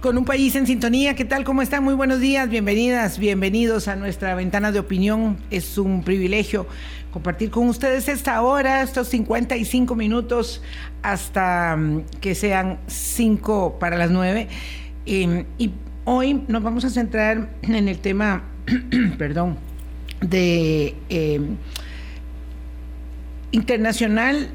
Con 0.00 0.16
un 0.16 0.24
país 0.24 0.54
en 0.54 0.66
sintonía, 0.66 1.14
¿qué 1.14 1.26
tal? 1.26 1.44
¿Cómo 1.44 1.60
están? 1.60 1.84
Muy 1.84 1.92
buenos 1.92 2.20
días, 2.20 2.48
bienvenidas, 2.48 3.18
bienvenidos 3.18 3.88
a 3.88 3.96
nuestra 3.96 4.34
ventana 4.34 4.72
de 4.72 4.78
opinión. 4.78 5.36
Es 5.50 5.76
un 5.76 6.02
privilegio 6.02 6.66
compartir 7.10 7.50
con 7.50 7.68
ustedes 7.68 8.08
esta 8.08 8.40
hora, 8.40 8.80
estos 8.80 9.08
55 9.08 9.94
minutos, 9.94 10.62
hasta 11.02 11.76
mm, 11.76 12.04
que 12.22 12.34
sean 12.34 12.78
5 12.86 13.78
para 13.78 13.98
las 13.98 14.10
9. 14.10 14.48
Em, 15.04 15.44
y 15.58 15.72
hoy 16.04 16.42
nos 16.48 16.62
vamos 16.62 16.86
a 16.86 16.90
centrar 16.90 17.50
en 17.62 17.88
el 17.88 17.98
tema, 17.98 18.44
perdón, 19.18 19.58
de 20.22 20.94
em, 21.10 21.56
internacional 23.50 24.48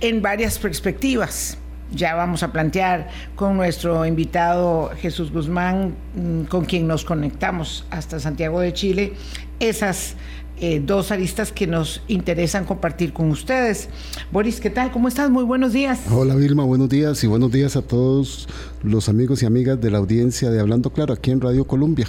en 0.00 0.20
varias 0.20 0.58
perspectivas. 0.58 1.58
Ya 1.92 2.14
vamos 2.14 2.42
a 2.42 2.52
plantear 2.52 3.08
con 3.36 3.56
nuestro 3.56 4.04
invitado 4.06 4.90
Jesús 4.96 5.32
Guzmán, 5.32 5.94
mm, 6.14 6.42
con 6.44 6.64
quien 6.64 6.86
nos 6.86 7.04
conectamos 7.04 7.86
hasta 7.90 8.18
Santiago 8.18 8.60
de 8.60 8.72
Chile, 8.72 9.12
esas 9.60 10.16
eh, 10.58 10.80
dos 10.82 11.12
aristas 11.12 11.52
que 11.52 11.66
nos 11.66 12.02
interesan 12.08 12.64
compartir 12.64 13.12
con 13.12 13.30
ustedes. 13.30 13.90
Boris, 14.32 14.58
¿qué 14.58 14.70
tal? 14.70 14.90
¿Cómo 14.90 15.06
estás? 15.06 15.28
Muy 15.28 15.44
buenos 15.44 15.74
días. 15.74 16.00
Hola 16.10 16.34
Vilma, 16.34 16.64
buenos 16.64 16.88
días 16.88 17.22
y 17.22 17.26
buenos 17.26 17.52
días 17.52 17.76
a 17.76 17.82
todos 17.82 18.48
los 18.82 19.10
amigos 19.10 19.42
y 19.42 19.46
amigas 19.46 19.78
de 19.78 19.90
la 19.90 19.98
audiencia 19.98 20.50
de 20.50 20.58
Hablando 20.58 20.90
Claro 20.90 21.12
aquí 21.12 21.30
en 21.30 21.42
Radio 21.42 21.66
Colombia. 21.66 22.06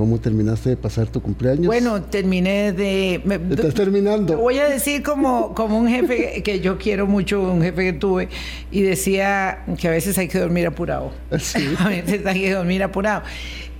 ¿Cómo 0.00 0.18
terminaste 0.18 0.70
de 0.70 0.76
pasar 0.78 1.08
tu 1.08 1.20
cumpleaños? 1.20 1.66
Bueno, 1.66 2.00
terminé 2.00 2.72
de... 2.72 3.16
¿Estás 3.50 3.74
terminando? 3.74 4.38
Voy 4.38 4.56
a 4.56 4.66
decir 4.66 5.02
como, 5.02 5.54
como 5.54 5.78
un 5.78 5.88
jefe 5.88 6.42
que 6.42 6.60
yo 6.60 6.78
quiero 6.78 7.06
mucho, 7.06 7.42
un 7.42 7.60
jefe 7.60 7.84
que 7.84 7.92
tuve, 7.92 8.30
y 8.70 8.80
decía 8.80 9.66
que 9.78 9.88
a 9.88 9.90
veces 9.90 10.16
hay 10.16 10.26
que 10.26 10.38
dormir 10.38 10.66
apurado. 10.66 11.12
Sí. 11.38 11.74
a 11.78 11.88
veces 11.88 12.24
hay 12.24 12.40
que 12.40 12.50
dormir 12.50 12.82
apurado. 12.82 13.24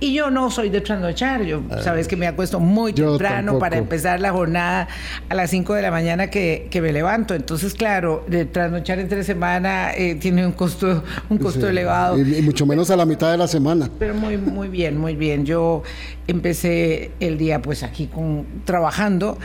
Y 0.03 0.15
yo 0.15 0.31
no 0.31 0.49
soy 0.49 0.69
de 0.69 0.81
trasnochar, 0.81 1.43
yo 1.43 1.61
ah. 1.69 1.77
sabes 1.83 2.07
que 2.07 2.15
me 2.15 2.25
acuesto 2.25 2.59
muy 2.59 2.91
temprano 2.91 3.59
para 3.59 3.77
empezar 3.77 4.19
la 4.19 4.31
jornada 4.31 4.87
a 5.29 5.35
las 5.35 5.51
5 5.51 5.75
de 5.75 5.83
la 5.83 5.91
mañana 5.91 6.31
que, 6.31 6.67
que, 6.71 6.81
me 6.81 6.91
levanto. 6.91 7.35
Entonces, 7.35 7.75
claro, 7.75 8.25
de 8.27 8.45
trasnochar 8.45 8.97
entre 8.97 9.23
semana 9.23 9.93
eh, 9.93 10.15
tiene 10.15 10.43
un 10.43 10.53
costo, 10.53 11.03
un 11.29 11.37
costo 11.37 11.69
elevado. 11.69 12.17
Y, 12.17 12.41
mucho 12.41 12.65
menos 12.65 12.89
a 12.89 12.95
la 12.95 13.05
mitad 13.05 13.31
de 13.31 13.37
la 13.37 13.47
semana. 13.47 13.91
Pero 13.99 14.15
muy, 14.15 14.37
muy 14.37 14.69
bien, 14.69 14.97
muy 14.97 15.15
bien. 15.15 15.45
Yo 15.45 15.83
empecé 16.25 17.11
el 17.19 17.37
día 17.37 17.61
pues 17.61 17.83
aquí 17.83 18.07
con, 18.07 18.47
trabajando 18.65 19.37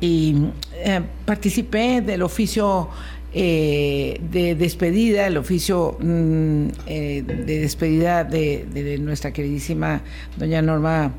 y 0.00 0.48
eh, 0.74 1.02
participé 1.24 2.00
del 2.00 2.22
oficio 2.22 2.88
eh, 3.32 4.20
de 4.32 4.56
despedida, 4.56 5.28
el 5.28 5.36
oficio 5.36 5.96
mm, 6.00 6.66
eh, 6.86 7.22
de 7.22 7.60
despedida 7.60 8.24
de, 8.24 8.98
nuestra 9.00 9.32
queridísima 9.32 10.00
doña 10.36 10.60
Norma 10.62 11.12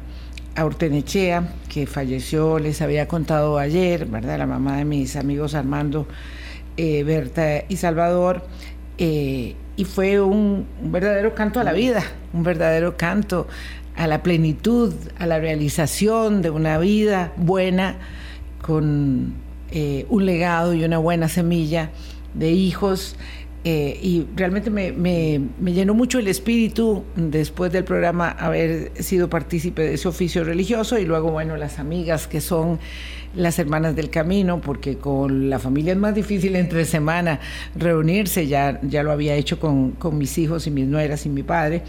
Aurtenechea, 0.55 1.53
que 1.69 1.87
falleció, 1.87 2.59
les 2.59 2.81
había 2.81 3.07
contado 3.07 3.57
ayer, 3.57 4.07
¿verdad? 4.07 4.39
La 4.39 4.45
mamá 4.45 4.75
de 4.77 4.85
mis 4.85 5.15
amigos 5.15 5.55
Armando, 5.55 6.05
eh, 6.75 7.03
Berta 7.03 7.63
y 7.69 7.77
Salvador. 7.77 8.45
y 8.97 9.55
fue 9.85 10.19
un, 10.19 10.67
un 10.83 10.91
verdadero 10.91 11.33
canto 11.33 11.61
a 11.61 11.63
la 11.63 11.71
vida, 11.71 12.03
un 12.33 12.43
verdadero 12.43 12.97
canto 12.97 13.47
a 13.95 14.05
la 14.05 14.21
plenitud, 14.21 14.93
a 15.17 15.25
la 15.25 15.39
realización 15.39 16.41
de 16.41 16.49
una 16.49 16.77
vida 16.77 17.31
buena 17.37 17.95
con 18.61 19.33
eh, 19.71 20.05
un 20.09 20.25
legado 20.25 20.73
y 20.73 20.83
una 20.83 20.97
buena 20.97 21.29
semilla 21.29 21.91
de 22.33 22.51
hijos. 22.51 23.15
Eh, 23.63 23.99
y 24.01 24.25
realmente 24.35 24.71
me, 24.71 25.39
llenó 25.71 25.93
mucho 25.93 26.17
el 26.17 26.27
espíritu 26.27 27.03
después 27.15 27.71
del 27.71 27.83
programa 27.83 28.29
haber 28.29 28.91
sido 29.03 29.29
partícipe 29.29 29.83
de 29.83 29.93
ese 29.93 30.07
oficio 30.07 30.43
religioso 30.43 30.97
y 30.97 31.05
luego, 31.05 31.29
bueno, 31.29 31.55
las 31.57 31.77
amigas 31.77 32.27
que 32.27 32.41
son 32.41 32.79
las 33.35 33.59
hermanas 33.59 33.95
del 33.95 34.09
camino, 34.09 34.59
porque 34.61 34.97
con 34.97 35.49
la 35.49 35.59
familia 35.59 35.93
es 35.93 35.99
más 35.99 36.15
difícil 36.15 36.55
entre 36.55 36.85
semana 36.85 37.39
reunirse, 37.75 38.47
ya, 38.47 38.79
ya 38.81 39.03
lo 39.03 39.11
había 39.11 39.35
hecho 39.35 39.59
con, 39.59 39.91
con 39.91 40.17
mis 40.17 40.37
hijos 40.39 40.65
y 40.65 40.71
mis 40.71 40.87
nueras 40.87 41.25
y 41.27 41.29
mi 41.29 41.43
padre. 41.43 41.83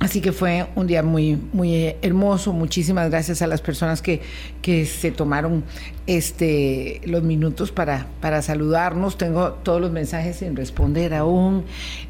Así 0.00 0.22
que 0.22 0.32
fue 0.32 0.66
un 0.76 0.86
día 0.86 1.02
muy, 1.02 1.38
muy 1.52 1.94
hermoso. 2.00 2.54
Muchísimas 2.54 3.10
gracias 3.10 3.42
a 3.42 3.46
las 3.46 3.60
personas 3.60 4.00
que, 4.00 4.22
que 4.62 4.86
se 4.86 5.10
tomaron 5.10 5.62
este, 6.06 7.02
los 7.04 7.22
minutos 7.22 7.70
para, 7.70 8.06
para 8.22 8.40
saludarnos. 8.40 9.18
Tengo 9.18 9.52
todos 9.52 9.78
los 9.78 9.92
mensajes 9.92 10.36
sin 10.36 10.56
responder 10.56 11.12
aún. 11.12 11.66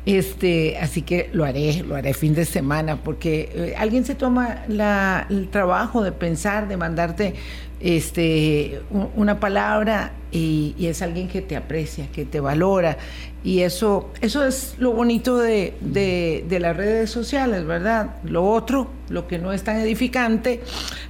Este, 0.07 0.79
así 0.79 1.03
que 1.03 1.31
lo 1.33 1.45
haré, 1.45 1.83
lo 1.83 1.97
haré 1.97 2.15
fin 2.15 2.33
de 2.33 2.45
semana, 2.45 2.95
porque 3.03 3.51
eh, 3.53 3.75
alguien 3.77 4.05
se 4.05 4.15
toma 4.15 4.63
la, 4.69 5.27
el 5.29 5.49
trabajo 5.49 6.05
de 6.05 6.13
pensar, 6.13 6.69
de 6.69 6.77
mandarte 6.77 7.35
este, 7.81 8.83
una 9.17 9.41
palabra 9.41 10.13
y, 10.31 10.75
es 10.81 11.03
alguien 11.03 11.29
que 11.29 11.41
te 11.41 11.57
aprecia, 11.57 12.07
que 12.13 12.25
te 12.25 12.41
valora. 12.41 12.99
Y 13.43 13.61
eso, 13.61 14.11
eso 14.21 14.47
es 14.47 14.75
lo 14.79 14.93
bonito 14.93 15.39
de, 15.39 16.45
las 16.61 16.77
redes 16.77 17.11
sociales, 17.11 17.65
¿verdad? 17.65 18.17
Lo 18.25 18.45
otro, 18.45 18.91
lo 19.09 19.27
que 19.27 19.39
no 19.39 19.53
es 19.53 19.65
tan 19.65 19.79
edificante, 19.79 20.61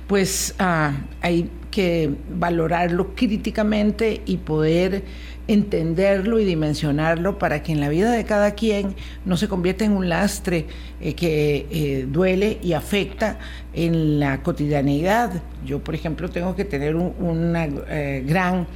pues 0.07 0.55
ah, 0.59 0.93
hay 1.21 1.51
que 1.71 2.11
valorarlo 2.31 3.15
críticamente 3.15 4.23
y 4.27 4.39
poder 4.39 5.05
entenderlo 5.53 6.39
y 6.39 6.45
dimensionarlo 6.45 7.39
para 7.39 7.63
que 7.63 7.73
en 7.73 7.81
la 7.81 7.89
vida 7.89 8.13
de 8.13 8.25
cada 8.25 8.53
quien 8.53 8.95
no 9.25 9.37
se 9.37 9.49
convierta 9.49 9.85
en 9.85 9.93
un 9.93 10.09
lastre 10.09 10.67
eh, 11.01 11.15
que 11.15 11.67
eh, 11.71 12.07
duele 12.09 12.59
y 12.63 12.73
afecta 12.73 13.39
en 13.75 14.21
la 14.21 14.43
cotidianeidad. 14.45 15.43
Yo, 15.67 15.83
por 15.83 15.97
ejemplo, 15.97 16.31
tengo 16.31 16.55
que 16.55 16.65
tener 16.65 16.95
un 16.95 17.15
una, 17.19 17.69
eh, 17.89 18.23
gran 18.25 18.69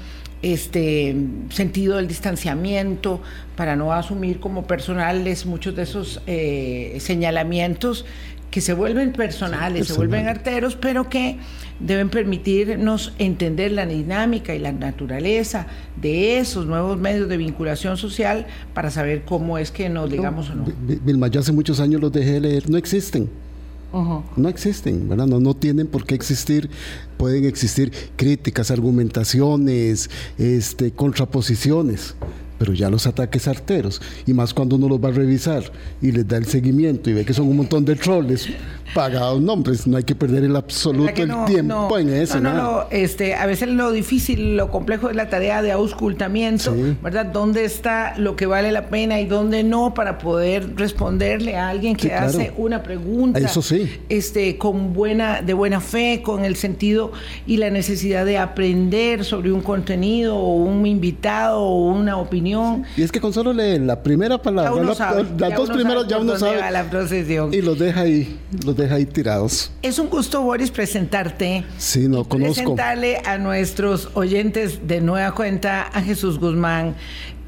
este 0.53 1.17
sentido 1.51 1.97
del 1.97 2.09
distanciamiento 2.09 3.21
para 3.57 3.77
no 3.77 3.93
asumir 3.93 4.41
como 4.41 4.67
personales 4.67 5.47
muchos 5.47 5.75
de 5.75 5.83
esos 5.83 6.21
señalamientos 6.99 8.05
que 8.51 8.61
se 8.61 8.73
vuelven 8.73 9.13
personales, 9.13 9.89
se 9.89 9.95
vuelven 9.95 10.29
arteros, 10.29 10.77
pero 10.77 11.09
que 11.09 11.39
deben 11.81 12.09
permitirnos 12.09 13.13
entender 13.19 13.73
la 13.73 13.85
dinámica 13.85 14.55
y 14.55 14.61
la 14.61 14.71
naturaleza 14.71 15.67
de 16.01 16.39
esos 16.39 16.65
nuevos 16.65 16.97
medios 16.97 17.29
de 17.29 17.37
vinculación 17.37 17.97
social 17.97 18.47
para 18.73 18.91
saber 18.91 19.25
cómo 19.25 19.59
es 19.59 19.73
que 19.73 19.89
nos 19.89 20.09
digamos 20.09 20.51
o 20.51 20.55
no. 20.55 20.67
Vilma, 21.05 21.27
yo 21.27 21.41
hace 21.41 21.51
muchos 21.51 21.81
años 21.81 22.01
los 22.01 22.13
dejé 22.13 22.35
de 22.35 22.41
leer, 22.43 22.71
no 22.71 22.77
existen. 22.77 23.29
No 24.37 24.49
existen, 24.49 25.09
¿verdad? 25.09 25.27
No, 25.27 25.39
no 25.41 25.55
tienen 25.55 25.87
por 25.87 26.05
qué 26.05 26.15
existir. 26.15 26.69
Pueden 27.17 27.45
existir 27.45 27.93
críticas, 28.17 28.71
argumentaciones, 28.71 30.11
este, 30.37 30.93
contraposiciones 30.93 32.15
pero 32.65 32.73
ya 32.73 32.89
los 32.89 33.07
ataques 33.07 33.47
arteros, 33.47 34.01
y 34.27 34.33
más 34.33 34.55
cuando 34.55 34.77
uno 34.77 34.89
los 34.89 34.99
va 34.99 35.11
a 35.11 35.13
revisar 35.13 35.71
y 36.01 36.13
les 36.13 36.27
da 36.27 36.39
el 36.39 36.47
seguimiento 36.47 37.11
y 37.11 37.13
ve 37.13 37.23
que 37.23 37.35
son 37.35 37.47
un 37.47 37.59
montón 37.59 37.85
de 37.85 37.95
troles 37.95 38.49
pagados, 38.95 39.43
nombres, 39.43 39.87
no 39.87 39.99
hay 39.99 40.05
que 40.05 40.15
perder 40.15 40.45
el 40.45 40.57
absoluto 40.57 41.11
el 41.21 41.45
tiempo 41.45 41.99
en 41.99 42.09
eso. 42.09 42.41
No, 42.41 42.55
no, 42.55 42.85
este, 42.91 43.35
a 43.35 43.45
veces 43.45 43.69
lo 43.69 43.93
difícil, 43.93 44.57
lo 44.57 44.71
complejo 44.71 45.11
es 45.11 45.17
la 45.17 45.29
tarea 45.29 45.61
de 45.61 45.73
auscultamiento, 45.73 46.75
¿verdad? 47.03 47.27
¿Dónde 47.27 47.67
está 47.67 48.17
lo 48.17 48.35
que 48.35 48.47
vale 48.47 48.73
la 48.73 48.89
pena 48.89 49.21
y 49.21 49.27
dónde 49.27 49.63
no 49.63 49.93
para 49.93 50.17
poder 50.17 50.77
responderle 50.77 51.57
a 51.57 51.69
alguien 51.69 51.97
que 51.97 52.15
hace 52.15 52.55
una 52.57 52.83
pregunta? 52.83 53.41
Eso 53.41 53.61
sí. 53.61 53.91
Este, 54.09 54.57
con 54.57 54.95
buena, 54.95 55.43
de 55.43 55.53
buena 55.53 55.81
fe, 55.81 56.23
con 56.23 56.47
el 56.47 56.57
sentido 56.57 57.13
y 57.47 57.59
la 57.59 57.69
necesidad 57.69 58.25
de 58.25 58.39
aprender 58.39 59.25
sobre 59.25 59.53
un 59.53 59.61
contenido 59.61 60.37
o 60.37 60.55
un 60.55 60.87
invitado 60.87 61.61
o 61.61 61.89
una 61.89 62.17
opinión 62.17 62.54
y 62.97 63.03
es 63.03 63.13
que 63.13 63.21
con 63.21 63.33
solo 63.33 63.53
leer 63.53 63.81
la 63.83 64.03
primera 64.03 64.41
palabra, 64.41 64.83
las 65.39 65.57
dos 65.57 65.71
primeras 65.71 66.07
ya 66.09 66.19
uno 66.19 66.39
sabe. 66.39 66.59
La 66.71 66.89
procesión. 66.91 67.53
Y 67.53 67.61
los 67.63 67.79
deja 67.79 68.01
ahí, 68.01 68.39
los 68.65 68.77
deja 68.77 68.97
ahí 68.97 69.07
tirados. 69.07 69.71
Es 69.83 69.99
un 69.99 70.09
gusto, 70.09 70.43
Boris, 70.43 70.71
presentarte. 70.71 71.65
Sí, 71.79 72.09
no 72.09 72.25
conozco. 72.25 72.55
Presentarle 72.55 73.19
a 73.25 73.39
nuestros 73.39 74.11
oyentes 74.15 74.87
de 74.87 75.01
nueva 75.01 75.35
cuenta 75.35 75.83
a 75.83 76.03
Jesús 76.03 76.39
Guzmán, 76.39 76.95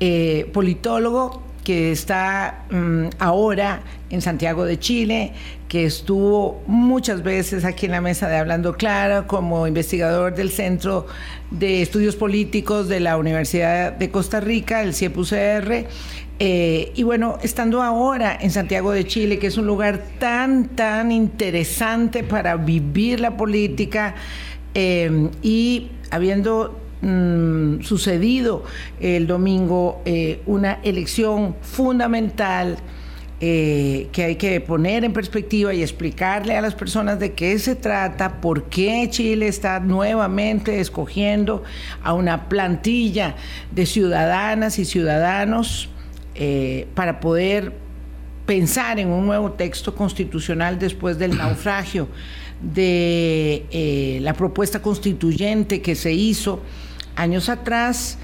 eh, 0.00 0.50
politólogo 0.53 1.45
que 1.67 1.91
está 1.91 2.65
mm, 2.71 3.07
ahora 3.19 3.83
en 4.11 4.23
Santiago 4.23 4.65
de 4.65 4.79
Chile, 4.79 5.33
que 5.67 5.85
estuvo 5.85 6.63
muchas 6.69 7.25
veces 7.25 7.65
aquí 7.65 7.87
en 7.87 7.93
la 7.93 8.01
mesa 8.01 8.29
de 8.29 8.37
Hablando 8.37 8.77
Clara 8.77 9.27
como 9.27 9.67
investigador 9.67 10.37
del 10.37 10.51
Centro 10.51 11.09
de 11.51 11.83
Estudios 11.83 12.15
Políticos 12.15 12.87
de 12.87 13.01
la 13.01 13.17
Universidad 13.17 13.91
de 13.91 14.13
Costa 14.13 14.39
Rica, 14.39 14.81
el 14.81 14.95
CIEPUCR. 14.95 15.89
Eh, 16.39 16.93
y 16.95 17.03
bueno, 17.03 17.37
estando 17.43 17.83
ahora 17.83 18.39
en 18.41 18.53
Santiago 18.53 18.93
de 18.93 19.05
Chile, 19.05 19.41
que 19.41 19.49
es 19.49 19.57
un 19.57 19.67
lugar 19.67 20.05
tan, 20.21 20.69
tan 20.69 21.11
interesante 21.11 22.23
para 22.23 22.55
vivir 22.55 23.19
la 23.19 23.37
política 23.37 24.15
eh, 24.75 25.31
y 25.43 25.89
habiendo 26.13 26.86
Mm, 27.08 27.82
sucedido 27.82 28.64
el 28.99 29.29
domingo 29.29 30.03
eh, 30.05 30.41
una 30.44 30.81
elección 30.82 31.55
fundamental 31.62 32.79
eh, 33.38 34.08
que 34.11 34.25
hay 34.25 34.35
que 34.35 34.61
poner 34.61 35.05
en 35.05 35.12
perspectiva 35.12 35.73
y 35.73 35.82
explicarle 35.82 36.56
a 36.56 36.61
las 36.61 36.75
personas 36.75 37.20
de 37.20 37.32
qué 37.35 37.61
se 37.61 37.76
trata, 37.76 38.41
por 38.41 38.64
qué 38.64 39.06
Chile 39.08 39.47
está 39.47 39.79
nuevamente 39.79 40.81
escogiendo 40.81 41.62
a 42.03 42.12
una 42.12 42.49
plantilla 42.49 43.37
de 43.70 43.87
ciudadanas 43.87 44.81
y 44.81 44.85
ciudadanos 44.85 45.88
eh, 46.35 46.88
para 46.97 47.20
poder 47.20 47.73
pensar 48.47 48.99
en 48.99 49.11
un 49.11 49.26
nuevo 49.26 49.53
texto 49.53 49.94
constitucional 49.94 50.81
después 50.81 51.20
del 51.20 51.37
naufragio 51.38 52.08
de 52.61 53.64
eh, 53.70 54.19
la 54.23 54.32
propuesta 54.32 54.82
constituyente 54.82 55.82
que 55.82 55.94
se 55.94 56.12
hizo 56.12 56.62
años 57.17 57.49
atrás 57.49 58.19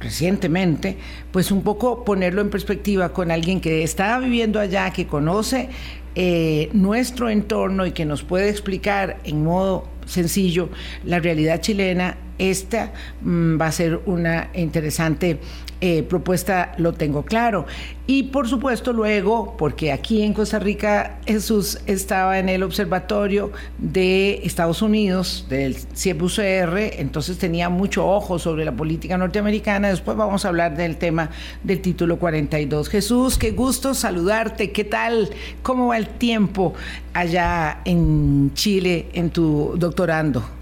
recientemente, 0.00 0.98
pues 1.30 1.50
un 1.50 1.62
poco 1.62 2.04
ponerlo 2.04 2.40
en 2.40 2.50
perspectiva 2.50 3.12
con 3.12 3.30
alguien 3.30 3.60
que 3.60 3.82
está 3.82 4.18
viviendo 4.18 4.60
allá, 4.60 4.90
que 4.90 5.06
conoce 5.06 5.68
eh, 6.14 6.70
nuestro 6.72 7.28
entorno 7.28 7.86
y 7.86 7.92
que 7.92 8.04
nos 8.04 8.22
puede 8.22 8.48
explicar 8.48 9.18
en 9.24 9.44
modo 9.44 9.88
sencillo 10.06 10.70
la 11.04 11.18
realidad 11.18 11.60
chilena, 11.60 12.16
esta 12.38 12.92
mm, 13.22 13.60
va 13.60 13.66
a 13.66 13.72
ser 13.72 14.00
una 14.06 14.50
interesante 14.54 15.38
eh, 15.80 16.02
propuesta 16.02 16.72
lo 16.78 16.94
tengo 16.94 17.22
claro. 17.24 17.66
Y 18.06 18.24
por 18.24 18.48
supuesto 18.48 18.92
luego, 18.92 19.56
porque 19.58 19.92
aquí 19.92 20.22
en 20.22 20.32
Costa 20.32 20.58
Rica 20.58 21.18
Jesús 21.26 21.80
estaba 21.86 22.38
en 22.38 22.48
el 22.48 22.62
observatorio 22.62 23.50
de 23.78 24.40
Estados 24.44 24.80
Unidos, 24.80 25.46
del 25.50 25.76
CIEP-UCR, 25.76 26.98
entonces 26.98 27.36
tenía 27.36 27.68
mucho 27.68 28.06
ojo 28.06 28.38
sobre 28.38 28.64
la 28.64 28.72
política 28.72 29.18
norteamericana. 29.18 29.88
Después 29.88 30.16
vamos 30.16 30.44
a 30.44 30.48
hablar 30.48 30.76
del 30.76 30.96
tema 30.96 31.30
del 31.62 31.82
título 31.82 32.18
42. 32.18 32.88
Jesús, 32.88 33.36
qué 33.36 33.50
gusto 33.50 33.92
saludarte. 33.92 34.70
¿Qué 34.70 34.84
tal? 34.84 35.30
¿Cómo 35.62 35.88
va 35.88 35.98
el 35.98 36.08
tiempo 36.08 36.74
allá 37.12 37.80
en 37.84 38.52
Chile 38.54 39.08
en 39.12 39.30
tu 39.30 39.74
doctorando? 39.76 40.55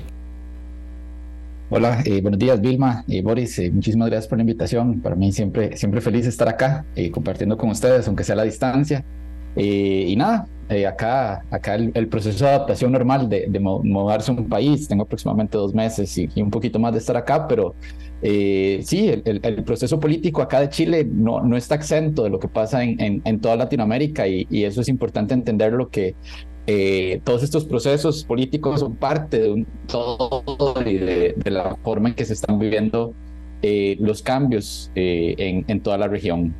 Hola, 1.71 2.03
eh, 2.05 2.21
buenos 2.21 2.39
días 2.39 2.61
Vilma 2.61 3.05
y 3.07 3.23
Boris, 3.23 3.59
eh, 3.59 3.71
muchísimas 3.71 4.11
gracias 4.11 4.29
por 4.29 4.37
la 4.37 4.43
invitación. 4.43 5.01
Para 5.01 5.17
mí 5.17 5.33
siempre, 5.33 5.75
siempre 5.79 6.03
feliz 6.03 6.27
estar 6.27 6.47
acá 6.47 6.85
eh, 6.95 7.11
compartiendo 7.11 7.57
con 7.57 7.71
ustedes, 7.71 8.07
aunque 8.07 8.23
sea 8.23 8.35
a 8.35 8.37
la 8.37 8.45
distancia. 8.45 9.03
y 9.57 10.15
nada, 10.17 10.47
acá, 10.87 11.43
acá 11.51 11.77
el, 11.77 12.09
proceso 12.09 12.45
de 12.45 12.51
adaptación 12.51 12.93
normal 12.93 13.29
de, 13.29 13.47
de, 13.49 13.61
mudarse 13.61 14.31
a 14.31 14.35
un 14.35 14.49
país, 14.49 14.89
tengo 14.89 15.05
aproximadamente 15.05 15.57
dos 15.57 15.73
meses 15.75 16.19
y, 16.19 16.29
un 16.37 16.51
poquito 16.51 16.79
más 16.79 16.93
de 16.93 16.99
estar 16.99 17.17
acá, 17.17 17.49
pero 17.49 17.75
sí, 18.21 19.09
el, 19.25 19.41
el, 19.43 19.65
proceso 19.65 19.99
político 19.99 20.43
acá 20.43 20.61
de 20.61 20.69
Chile 20.69 21.07
no, 21.11 21.41
no 21.41 21.57
está 21.57 21.77
exento 21.77 22.25
de 22.25 22.31
lo 22.31 22.39
que 22.39 22.49
pasa 22.49 22.83
en, 22.83 23.23
en, 23.25 23.41
toda 23.41 23.57
Latinoamérica 23.57 24.29
y, 24.29 24.47
y, 24.51 24.65
eso 24.65 24.83
es 24.83 24.89
importante 24.89 25.33
entender 25.35 25.73
lo 25.73 25.89
que 25.89 26.15
eh, 26.67 27.21
todos 27.25 27.43
estos 27.43 27.65
procesos 27.67 28.25
políticos 28.25 28.81
son 28.81 28.97
parte 28.97 29.39
de 29.39 29.51
un 29.51 29.67
todo 29.87 30.75
y 30.85 30.97
de, 30.97 31.35
la 31.45 31.77
forma 31.77 32.09
en 32.09 32.15
que 32.15 32.25
se 32.25 32.33
están 32.33 32.59
viviendo 32.59 33.13
eh, 33.61 33.97
los 34.01 34.23
cambios 34.23 34.91
eh, 34.95 35.35
en, 35.37 35.65
en 35.69 35.81
toda 35.81 35.99
la 35.99 36.09
región. 36.09 36.55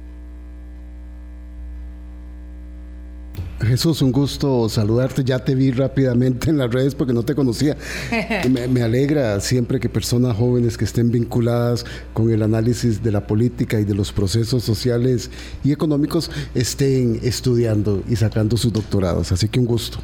Jesús, 3.61 4.03
un 4.03 4.13
gusto 4.13 4.69
saludarte. 4.69 5.25
Ya 5.25 5.39
te 5.39 5.55
vi 5.55 5.71
rápidamente 5.71 6.51
en 6.51 6.59
las 6.59 6.73
redes 6.73 6.95
porque 6.95 7.13
no 7.13 7.23
te 7.23 7.35
conocía. 7.35 7.77
Me, 8.71 8.83
alegra 8.83 9.41
siempre 9.41 9.81
que 9.81 9.89
personas 9.89 10.37
jóvenes 10.37 10.77
que 10.77 10.85
estén 10.85 11.11
vinculadas 11.11 11.85
con 12.13 12.31
el 12.31 12.43
análisis 12.43 13.03
de 13.03 13.13
la 13.13 13.27
política 13.27 13.81
y 13.81 13.85
de 13.85 13.95
los 13.95 14.13
procesos 14.13 14.65
sociales 14.65 15.31
y 15.63 15.73
económicos 15.73 16.31
estén 16.55 17.21
estudiando 17.23 18.03
y 18.09 18.17
sacando 18.17 18.57
sus 18.57 18.73
doctorados. 18.73 19.33
Así 19.33 19.49
que 19.49 19.61
un 19.61 19.67
gusto. 19.67 19.99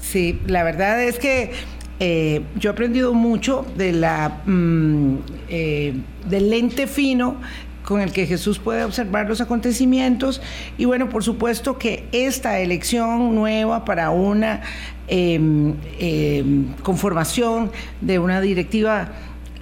Sí, 0.00 0.40
la 0.46 0.62
verdad 0.64 1.02
es 1.02 1.18
que 1.18 1.52
eh, 2.00 2.42
yo 2.58 2.70
he 2.70 2.72
aprendido 2.72 3.12
mucho 3.12 3.66
de 3.76 3.92
la, 3.92 4.42
mm, 4.46 5.16
eh, 5.48 5.94
del 6.28 6.50
lente 6.50 6.86
fino 6.86 7.40
con 7.88 8.02
el 8.02 8.12
que 8.12 8.26
Jesús 8.26 8.58
puede 8.58 8.84
observar 8.84 9.26
los 9.26 9.40
acontecimientos. 9.40 10.42
Y 10.76 10.84
bueno, 10.84 11.08
por 11.08 11.24
supuesto 11.24 11.78
que 11.78 12.06
esta 12.12 12.58
elección 12.58 13.34
nueva 13.34 13.86
para 13.86 14.10
una 14.10 14.60
em, 15.06 15.74
em, 15.98 16.74
conformación 16.82 17.72
de 18.02 18.18
una 18.18 18.42
directiva 18.42 19.08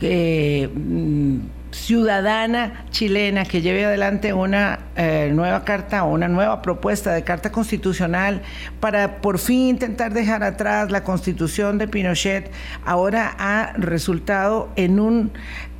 eh, 0.01 0.69
mm, 0.75 1.37
ciudadana 1.71 2.87
chilena 2.91 3.45
que 3.45 3.63
lleve 3.63 3.85
adelante 3.85 4.33
una 4.33 4.81
eh, 4.97 5.31
nueva 5.33 5.63
carta 5.63 6.03
o 6.03 6.13
una 6.13 6.27
nueva 6.27 6.63
propuesta 6.63 7.13
de 7.13 7.23
carta 7.23 7.53
constitucional 7.53 8.43
para 8.81 9.21
por 9.21 9.39
fin 9.39 9.69
intentar 9.69 10.13
dejar 10.13 10.43
atrás 10.43 10.91
la 10.91 11.05
constitución 11.05 11.79
de 11.79 11.87
Pinochet, 11.87 12.51
ahora 12.85 13.37
ha 13.39 13.73
resultado 13.75 14.73
en 14.75 14.99
un 14.99 15.31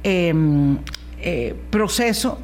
em, 0.05 0.79
eh, 1.19 1.55
proceso 1.71 2.39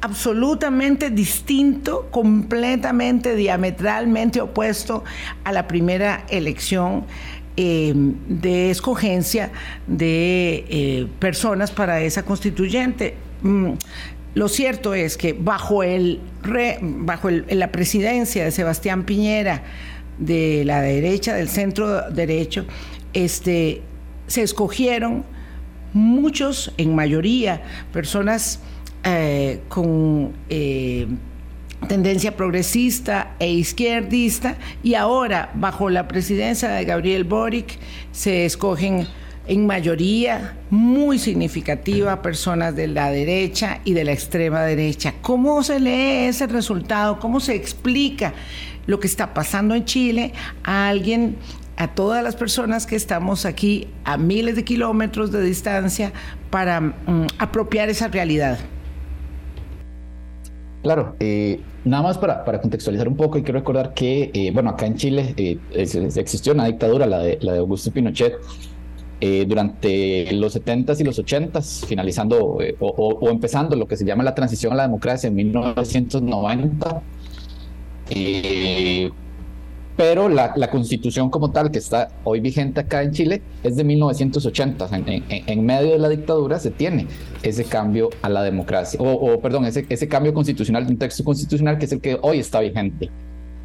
absolutamente 0.00 1.10
distinto, 1.10 2.08
completamente, 2.10 3.34
diametralmente 3.34 4.40
opuesto 4.40 5.04
a 5.44 5.52
la 5.52 5.66
primera 5.66 6.24
elección 6.28 7.04
eh, 7.56 7.92
de 7.94 8.70
escogencia 8.70 9.50
de 9.88 10.64
eh, 10.68 11.08
personas 11.18 11.72
para 11.72 12.00
esa 12.00 12.24
constituyente. 12.24 13.16
Mm, 13.42 13.72
lo 14.34 14.48
cierto 14.48 14.94
es 14.94 15.16
que 15.16 15.32
bajo, 15.32 15.82
el 15.82 16.20
bajo 16.80 17.30
la 17.30 17.72
presidencia 17.72 18.44
de 18.44 18.52
Sebastián 18.52 19.02
Piñera, 19.02 19.64
de 20.18 20.62
la 20.64 20.80
derecha, 20.80 21.34
del 21.34 21.48
centro 21.48 22.08
derecho, 22.10 22.64
este, 23.12 23.82
se 24.28 24.42
escogieron 24.42 25.24
muchos, 25.92 26.72
en 26.76 26.94
mayoría, 26.94 27.62
personas 27.92 28.60
eh, 29.04 29.60
con 29.68 30.32
eh, 30.48 31.06
tendencia 31.86 32.36
progresista 32.36 33.34
e 33.38 33.50
izquierdista, 33.50 34.56
y 34.82 34.94
ahora, 34.94 35.50
bajo 35.54 35.90
la 35.90 36.08
presidencia 36.08 36.68
de 36.68 36.84
Gabriel 36.84 37.24
Boric, 37.24 37.78
se 38.12 38.44
escogen 38.44 39.06
en 39.46 39.66
mayoría 39.66 40.56
muy 40.68 41.18
significativa 41.18 42.20
personas 42.20 42.76
de 42.76 42.86
la 42.86 43.10
derecha 43.10 43.80
y 43.84 43.94
de 43.94 44.04
la 44.04 44.12
extrema 44.12 44.62
derecha. 44.62 45.14
¿Cómo 45.22 45.62
se 45.62 45.80
lee 45.80 46.26
ese 46.28 46.46
resultado? 46.46 47.18
¿Cómo 47.18 47.40
se 47.40 47.54
explica 47.54 48.34
lo 48.86 49.00
que 49.00 49.06
está 49.06 49.32
pasando 49.32 49.74
en 49.74 49.86
Chile 49.86 50.32
a 50.62 50.88
alguien 50.88 51.36
a 51.78 51.86
todas 51.86 52.24
las 52.24 52.34
personas 52.34 52.86
que 52.86 52.96
estamos 52.96 53.46
aquí 53.46 53.86
a 54.04 54.18
miles 54.18 54.56
de 54.56 54.64
kilómetros 54.64 55.30
de 55.30 55.40
distancia 55.40 56.12
para 56.50 56.80
mm, 56.80 57.26
apropiar 57.38 57.88
esa 57.88 58.08
realidad. 58.08 58.58
Claro, 60.82 61.14
eh, 61.20 61.60
nada 61.84 62.02
más 62.02 62.18
para, 62.18 62.44
para, 62.44 62.60
contextualizar 62.60 63.06
un 63.06 63.16
poco, 63.16 63.36
hay 63.36 63.44
que 63.44 63.52
recordar 63.52 63.94
que, 63.94 64.30
eh, 64.34 64.50
bueno, 64.52 64.70
acá 64.70 64.86
en 64.86 64.96
Chile 64.96 65.34
eh, 65.36 65.58
existió 65.72 66.52
una 66.52 66.66
dictadura, 66.66 67.06
la 67.06 67.20
de, 67.20 67.38
la 67.42 67.52
de 67.52 67.58
Augusto 67.60 67.92
Pinochet, 67.92 68.34
durante 69.20 70.32
los 70.32 70.54
70s 70.56 71.00
y 71.00 71.04
los 71.04 71.18
80s, 71.18 71.86
finalizando 71.86 72.38
o, 72.38 72.86
o, 72.88 73.30
empezando 73.30 73.74
lo 73.74 73.88
que 73.88 73.96
se 73.96 74.04
llama 74.04 74.22
la 74.22 74.32
transición 74.32 74.72
a 74.72 74.76
la 74.76 74.82
democracia 74.84 75.26
en 75.26 75.34
1990 75.34 77.02
pero 79.98 80.28
la, 80.28 80.70
constitución 80.70 81.28
como 81.28 81.50
tal 81.50 81.72
que 81.72 81.78
está 81.80 82.08
hoy 82.22 82.38
vigente 82.38 82.78
acá 82.78 83.02
en 83.02 83.10
Chile 83.10 83.42
es 83.64 83.74
de 83.74 83.82
1980. 83.82 84.88
En, 85.28 85.66
medio 85.66 85.90
de 85.90 85.98
la 85.98 86.08
dictadura 86.08 86.60
se 86.60 86.70
tiene 86.70 87.08
ese 87.42 87.64
cambio 87.64 88.08
a 88.22 88.28
la 88.28 88.44
democracia, 88.44 89.00
o, 89.02 89.40
perdón, 89.40 89.64
ese, 89.64 89.84
ese 89.88 90.06
cambio 90.06 90.32
constitucional 90.32 90.86
de 90.86 90.92
un 90.92 90.98
texto 90.98 91.24
constitucional 91.24 91.78
que 91.78 91.86
es 91.86 91.92
el 91.92 92.00
que 92.00 92.16
hoy 92.22 92.38
está 92.38 92.60
vigente. 92.60 93.10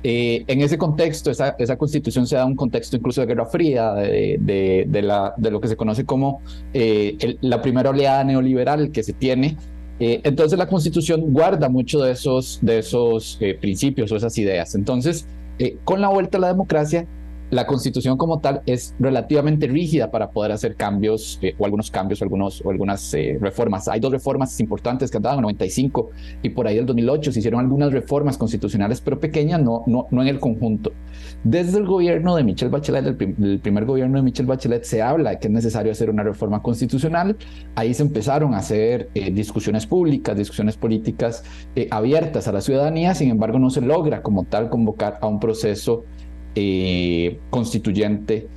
Eh, 0.01 0.43
en 0.47 0.61
ese 0.61 0.75
contexto, 0.75 1.29
esa, 1.29 1.55
esa, 1.59 1.77
constitución 1.77 2.25
se 2.25 2.35
da 2.35 2.45
un 2.45 2.55
contexto 2.55 2.97
incluso 2.97 3.21
de 3.21 3.27
Guerra 3.27 3.45
Fría, 3.45 3.93
de, 3.93 4.85
de, 4.87 5.01
la, 5.03 5.35
de 5.37 5.51
lo 5.51 5.61
que 5.61 5.67
se 5.67 5.77
conoce 5.77 6.03
como 6.03 6.41
eh, 6.73 7.37
la 7.41 7.61
primera 7.61 7.91
oleada 7.91 8.23
neoliberal 8.23 8.91
que 8.91 9.03
se 9.03 9.13
tiene. 9.13 9.55
Eh, 9.99 10.19
entonces 10.23 10.57
la 10.57 10.67
constitución 10.67 11.31
guarda 11.31 11.69
mucho 11.69 12.01
de 12.01 12.11
esos, 12.13 12.57
de 12.63 12.79
esos 12.79 13.39
principios 13.61 14.11
o 14.11 14.15
esas 14.15 14.35
ideas. 14.39 14.73
Entonces, 14.73 15.27
eh, 15.59 15.77
con 15.83 16.01
la 16.01 16.09
vuelta 16.09 16.37
a 16.37 16.41
la 16.41 16.47
democracia, 16.47 17.07
la 17.53 17.65
constitución 17.67 18.17
como 18.17 18.39
tal 18.39 18.61
es 18.65 18.95
relativamente 18.99 19.67
rígida 19.67 20.09
para 20.11 20.31
poder 20.31 20.51
hacer 20.51 20.75
cambios 20.75 21.39
eh, 21.41 21.55
o 21.57 21.65
algunos 21.65 21.91
cambios 21.91 22.21
o, 22.21 22.69
algunas 22.69 23.13
eh, 23.13 23.37
reformas. 23.39 23.87
Hay 23.87 23.99
dos 23.99 24.11
reformas 24.11 24.59
importantes 24.59 25.11
que 25.11 25.17
han 25.17 25.23
dado 25.23 25.35
en 25.37 25.43
95 25.43 26.09
y 26.41 26.49
por 26.49 26.67
ahí 26.67 26.75
del 26.75 26.85
2008 26.85 27.31
se 27.31 27.39
hicieron 27.39 27.59
algunas 27.59 27.91
reformas 27.91 28.37
constitucionales, 28.37 29.01
pero 29.01 29.19
pequeñas, 29.19 29.61
no, 29.61 29.83
no, 29.85 30.07
no 30.11 30.21
en 30.21 30.27
el 30.27 30.39
conjunto. 30.39 30.91
Desde 31.43 31.77
el 31.77 31.85
gobierno 31.85 32.35
de 32.35 32.43
Michelle 32.43 32.71
Bachelet, 32.71 33.05
el, 33.05 33.59
primer 33.59 33.85
gobierno 33.85 34.17
de 34.17 34.23
Michelle 34.23 34.47
Bachelet, 34.47 34.83
se 34.83 35.01
habla 35.01 35.31
de 35.31 35.39
que 35.39 35.47
es 35.47 35.53
necesario 35.53 35.91
hacer 35.91 36.09
una 36.09 36.23
reforma 36.23 36.61
constitucional. 36.61 37.37
Ahí 37.75 37.93
se 37.93 38.03
empezaron 38.03 38.53
a 38.53 38.57
hacer 38.57 39.09
eh, 39.13 39.31
discusiones 39.31 39.85
públicas, 39.85 40.35
discusiones 40.35 40.77
políticas 40.77 41.43
abiertas 41.91 42.47
a 42.47 42.51
la 42.51 42.61
ciudadanía, 42.61 43.13
sin 43.13 43.29
embargo 43.29 43.59
no 43.59 43.69
se 43.69 43.81
logra 43.81 44.21
como 44.21 44.45
tal 44.45 44.69
convocar 44.69 45.17
a 45.21 45.27
un 45.27 45.39
proceso 45.39 46.03
eh, 46.55 47.39
constituyente 47.49 48.47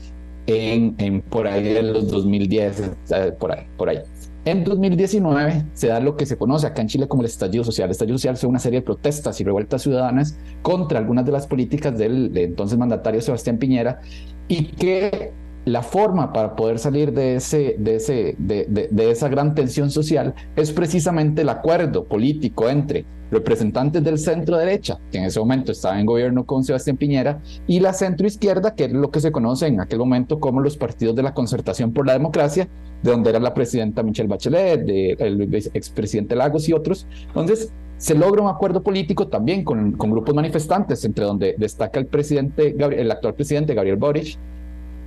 en, 0.46 1.22
por 1.22 1.46
ahí 1.46 1.64
de 1.64 1.82
los 1.82 2.08
2010, 2.10 2.90
por 3.38 3.52
ahí, 3.52 3.66
por 3.76 3.88
ahí. 3.88 3.98
En 4.44 4.62
2019 4.62 5.64
se 5.72 5.88
da 5.88 5.98
lo 5.98 6.16
que 6.16 6.24
se 6.24 6.36
conoce 6.36 6.68
acá 6.68 6.80
en 6.80 6.86
Chile 6.86 7.08
como 7.08 7.22
el 7.22 7.26
estallido 7.26 7.64
social. 7.64 7.86
El 7.86 7.92
estallido 7.92 8.16
social 8.16 8.36
fue 8.36 8.48
una 8.48 8.60
serie 8.60 8.78
de 8.78 8.84
protestas 8.84 9.40
y 9.40 9.44
revueltas 9.44 9.82
ciudadanas 9.82 10.38
contra 10.62 11.00
algunas 11.00 11.26
de 11.26 11.32
las 11.32 11.48
políticas 11.48 11.98
del 11.98 12.30
entonces 12.36 12.78
mandatario 12.78 13.20
Sebastián 13.20 13.58
Piñera 13.58 14.00
y 14.46 14.66
que 14.66 15.32
la 15.66 15.82
forma 15.82 16.32
para 16.32 16.54
poder 16.54 16.78
salir 16.78 17.12
de, 17.12 17.36
ese, 17.36 17.74
de, 17.78 17.96
ese, 17.96 18.36
de, 18.38 18.88
de, 18.90 19.10
esa 19.10 19.28
gran 19.28 19.54
tensión 19.54 19.90
social 19.90 20.32
es 20.54 20.70
precisamente 20.70 21.42
el 21.42 21.48
acuerdo 21.48 22.04
político 22.04 22.68
entre 22.70 23.04
representantes 23.32 24.04
del 24.04 24.20
centro 24.20 24.58
derecha, 24.58 25.00
que 25.10 25.18
en 25.18 25.24
ese 25.24 25.40
momento 25.40 25.72
estaba 25.72 25.98
en 25.98 26.06
gobierno 26.06 26.46
con 26.46 26.62
Sebastián 26.62 26.96
Piñera, 26.96 27.42
y 27.66 27.80
la 27.80 27.92
centro 27.92 28.28
izquierda, 28.28 28.76
que 28.76 28.84
es 28.84 28.92
lo 28.92 29.10
que 29.10 29.18
se 29.18 29.32
conoce 29.32 29.66
en 29.66 29.80
aquel 29.80 29.98
momento 29.98 30.38
como 30.38 30.60
los 30.60 30.76
partidos 30.76 31.16
de 31.16 31.24
la 31.24 31.34
concertación 31.34 31.92
por 31.92 32.06
la 32.06 32.12
democracia, 32.12 32.68
de 33.02 33.10
donde 33.10 33.30
era 33.30 33.40
la 33.40 33.52
presidenta 33.52 34.04
Michelle 34.04 34.28
Bachelet, 34.28 34.84
de, 34.84 35.16
el 35.18 35.52
expresidente 35.74 36.36
Lagos 36.36 36.68
y 36.68 36.74
otros. 36.74 37.08
Entonces, 37.26 37.72
se 37.96 38.14
logra 38.14 38.40
un 38.40 38.48
acuerdo 38.48 38.84
político 38.84 39.26
también 39.26 39.64
con, 39.64 39.92
con 39.92 40.12
grupos 40.12 40.32
manifestantes, 40.32 41.04
entre 41.04 41.24
donde 41.24 41.56
destaca 41.58 41.98
el 41.98 42.06
presidente, 42.06 42.76
el 42.78 43.10
actual 43.10 43.34
presidente 43.34 43.74
Gabriel 43.74 43.96
Boric, 43.96 44.38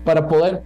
para 0.10 0.28
poder 0.28 0.64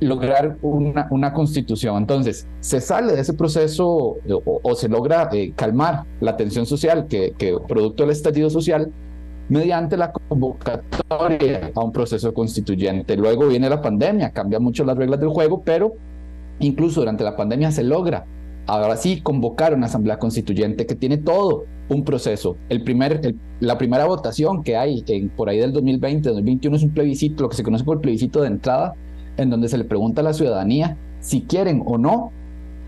lograr 0.00 0.56
una, 0.62 1.34
constitución. 1.34 1.98
Entonces, 1.98 2.46
se 2.60 2.80
sale 2.80 3.12
de 3.12 3.20
ese 3.20 3.34
proceso 3.34 4.16
eh, 4.24 4.32
o, 4.32 4.74
se 4.74 4.88
logra 4.88 5.28
eh, 5.34 5.52
calmar 5.54 6.04
la 6.18 6.34
tensión 6.34 6.64
social 6.64 7.06
que, 7.06 7.34
que 7.36 7.58
producto 7.68 8.04
del 8.04 8.12
estallido 8.12 8.48
social 8.48 8.90
mediante 9.50 9.98
la 9.98 10.12
convocatoria 10.12 11.72
a 11.74 11.84
un 11.84 11.92
proceso 11.92 12.32
constituyente. 12.32 13.18
Luego 13.18 13.48
viene 13.48 13.68
la 13.68 13.82
pandemia, 13.82 14.30
cambia 14.30 14.58
mucho 14.58 14.82
las 14.82 14.96
reglas 14.96 15.20
del 15.20 15.28
juego, 15.28 15.60
pero 15.62 15.92
incluso 16.58 17.00
durante 17.00 17.22
la 17.22 17.36
pandemia 17.36 17.70
se 17.70 17.84
logra 17.84 18.24
ahora 18.70 18.96
sí 18.96 19.20
convocar 19.20 19.74
una 19.74 19.86
asamblea 19.86 20.18
constituyente 20.18 20.86
que 20.86 20.94
tiene 20.94 21.16
todo 21.18 21.64
un 21.88 22.04
proceso. 22.04 22.56
El 22.68 22.82
primer, 22.84 23.34
la 23.60 23.78
primera 23.78 24.06
votación 24.06 24.62
que 24.62 24.76
hay 24.76 25.04
en, 25.08 25.28
por 25.28 25.48
ahí 25.48 25.58
del 25.58 25.72
2020, 25.72 26.28
2021 26.28 26.76
es 26.76 26.82
un 26.82 26.90
plebiscito, 26.90 27.42
lo 27.42 27.48
que 27.48 27.56
se 27.56 27.62
conoce 27.62 27.84
el 27.90 27.98
plebiscito 27.98 28.42
de 28.42 28.48
entrada, 28.48 28.94
en 29.36 29.50
donde 29.50 29.68
se 29.68 29.78
le 29.78 29.84
pregunta 29.84 30.20
a 30.20 30.24
la 30.24 30.32
ciudadanía 30.32 30.96
si 31.20 31.42
quieren 31.42 31.82
o 31.84 31.98
no 31.98 32.30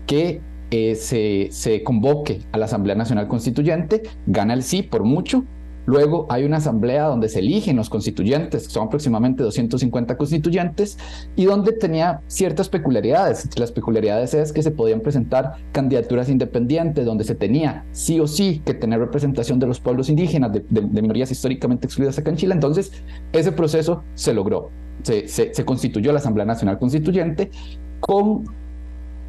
que 0.07 0.41
eh, 0.71 0.95
se 0.95 1.83
convoque 1.83 2.41
a 2.51 2.57
la 2.57 2.65
Asamblea 2.65 2.95
Nacional 2.95 3.27
Constituyente. 3.27 4.03
Gana 4.25 4.53
el 4.53 4.63
sí 4.63 4.83
por 4.83 5.03
mucho, 5.03 5.43
Luego 5.85 6.27
hay 6.29 6.45
una 6.45 6.57
asamblea 6.57 7.05
donde 7.05 7.27
se 7.27 7.39
eligen 7.39 7.75
los 7.75 7.89
constituyentes, 7.89 8.65
son 8.65 8.87
aproximadamente 8.87 9.43
250 9.43 10.17
constituyentes, 10.17 10.97
y 11.35 11.45
donde 11.45 11.73
tenía 11.73 12.21
ciertas 12.27 12.69
peculiaridades. 12.69 13.49
Las 13.57 13.71
peculiaridades 13.71 14.33
es 14.33 14.53
que 14.53 14.63
se 14.63 14.71
podían 14.71 15.01
presentar 15.01 15.55
candidaturas 15.71 16.29
independientes, 16.29 17.05
donde 17.05 17.23
se 17.23 17.35
tenía 17.35 17.85
sí 17.91 18.19
o 18.19 18.27
sí 18.27 18.61
que 18.65 18.73
tener 18.73 18.99
representación 18.99 19.59
de 19.59 19.67
los 19.67 19.79
pueblos 19.79 20.09
indígenas, 20.09 20.51
de, 20.53 20.81
minorías 20.81 21.31
históricamente 21.31 21.87
excluidas 21.87 22.17
acá 22.17 22.29
en 22.29 22.37
Chile. 22.37 22.53
Entonces, 22.53 22.91
ese 23.33 23.51
proceso 23.51 24.03
se 24.13 24.33
logró. 24.33 24.69
Se, 25.03 25.51
constituyó 25.65 26.13
la 26.13 26.19
Asamblea 26.19 26.45
Nacional 26.45 26.79
Constituyente 26.79 27.51
con 27.99 28.45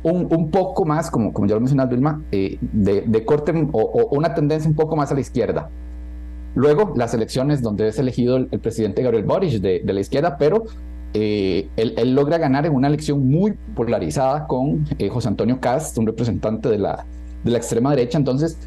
un, 0.05 0.51
poco 0.51 0.85
más, 0.85 1.11
como, 1.11 1.33
ya 1.47 1.55
lo 1.55 1.61
mencionaba 1.61 1.91
Vilma, 1.91 2.23
eh, 2.31 2.59
de, 2.61 3.25
corte 3.25 3.53
o 3.73 4.09
una 4.13 4.35
tendencia 4.35 4.69
un 4.69 4.77
poco 4.77 4.95
más 4.95 5.11
a 5.11 5.15
la 5.15 5.21
izquierda. 5.21 5.71
Luego, 6.55 6.93
las 6.97 7.15
elecciones 7.15 7.63
donde 7.63 7.89
es 7.89 7.99
elegido 7.99 8.37
el, 8.37 8.47
presidente 8.47 9.03
Gabriel 9.03 9.25
Boric 9.25 9.61
de, 9.61 9.83
la 9.85 10.01
izquierda, 10.01 10.37
pero 10.39 10.65
eh, 11.13 11.69
él, 11.77 12.15
logra 12.15 12.39
ganar 12.39 12.67
en 12.67 12.75
una 12.75 12.89
elección 12.89 13.29
muy 13.29 13.53
polarizada 13.75 14.47
con 14.47 14.87
eh, 14.99 15.09
José 15.09 15.29
Antonio 15.29 15.61
Cast, 15.61 15.99
un 15.99 16.07
representante 16.07 16.69
de 16.69 16.79
la, 16.79 17.05
de 17.43 17.51
la 17.51 17.59
extrema 17.59 17.91
derecha. 17.91 18.19
Entonces, 18.19 18.59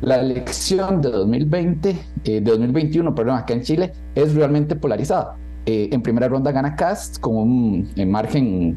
la 0.00 0.20
elección 0.20 1.00
de 1.00 1.10
2020, 1.10 1.90
eh, 1.90 1.96
de 2.24 2.40
2021, 2.40 3.14
perdón, 3.14 3.36
acá 3.36 3.54
en 3.54 3.62
Chile, 3.62 3.92
es 4.14 4.34
realmente 4.34 4.76
polarizada. 4.76 5.36
en 5.64 6.02
primera 6.02 6.28
ronda 6.28 6.50
gana 6.50 6.74
Cast 6.74 7.20
con 7.20 7.36
un 7.36 7.88
margen 8.06 8.76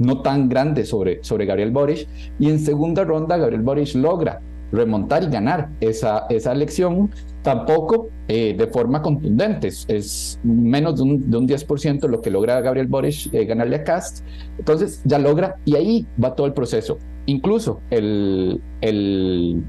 no 0.00 0.22
tan 0.22 0.48
grande 0.48 0.84
sobre, 0.84 1.22
sobre 1.22 1.46
Gabriel 1.46 1.70
Boric, 1.70 2.08
y 2.38 2.50
en 2.50 2.58
segunda 2.58 3.04
ronda 3.04 3.36
Gabriel 3.36 3.62
Boric 3.62 3.94
logra 3.94 4.40
remontar 4.72 5.22
y 5.24 5.28
ganar 5.28 5.68
esa, 5.80 6.26
esa 6.30 6.52
elección, 6.52 7.10
tampoco 7.42 8.08
eh, 8.28 8.54
de 8.56 8.66
forma 8.66 9.02
contundente. 9.02 9.68
Es, 9.68 10.38
menos 10.42 10.96
de 10.96 11.02
un, 11.02 11.30
de 11.30 11.36
un 11.36 11.48
10% 11.48 12.08
lo 12.08 12.20
que 12.20 12.30
logra 12.30 12.60
Gabriel 12.60 12.86
Boric 12.86 13.32
eh, 13.32 13.44
ganarle 13.44 13.76
a 13.76 13.84
Cast. 13.84 14.24
Entonces 14.58 15.00
ya 15.04 15.18
logra, 15.18 15.56
y 15.64 15.76
ahí 15.76 16.06
va 16.22 16.34
todo 16.34 16.46
el 16.46 16.52
proceso. 16.52 16.98
Incluso 17.26 17.80
el, 17.90 18.60
el, 18.80 19.62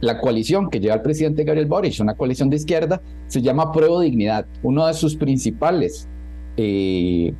la 0.00 0.20
coalición 0.20 0.70
que 0.70 0.80
lleva 0.80 0.94
el 0.94 1.02
presidente 1.02 1.44
Gabriel 1.44 1.66
Boric, 1.66 2.00
una 2.00 2.14
coalición 2.14 2.50
de 2.50 2.56
izquierda, 2.56 3.00
se 3.26 3.42
llama 3.42 3.72
Prueba 3.72 4.00
Dignidad. 4.02 4.46
Uno 4.62 4.86
de 4.86 4.94
sus 4.94 5.16
principales, 5.16 6.08
eh, 6.56 7.32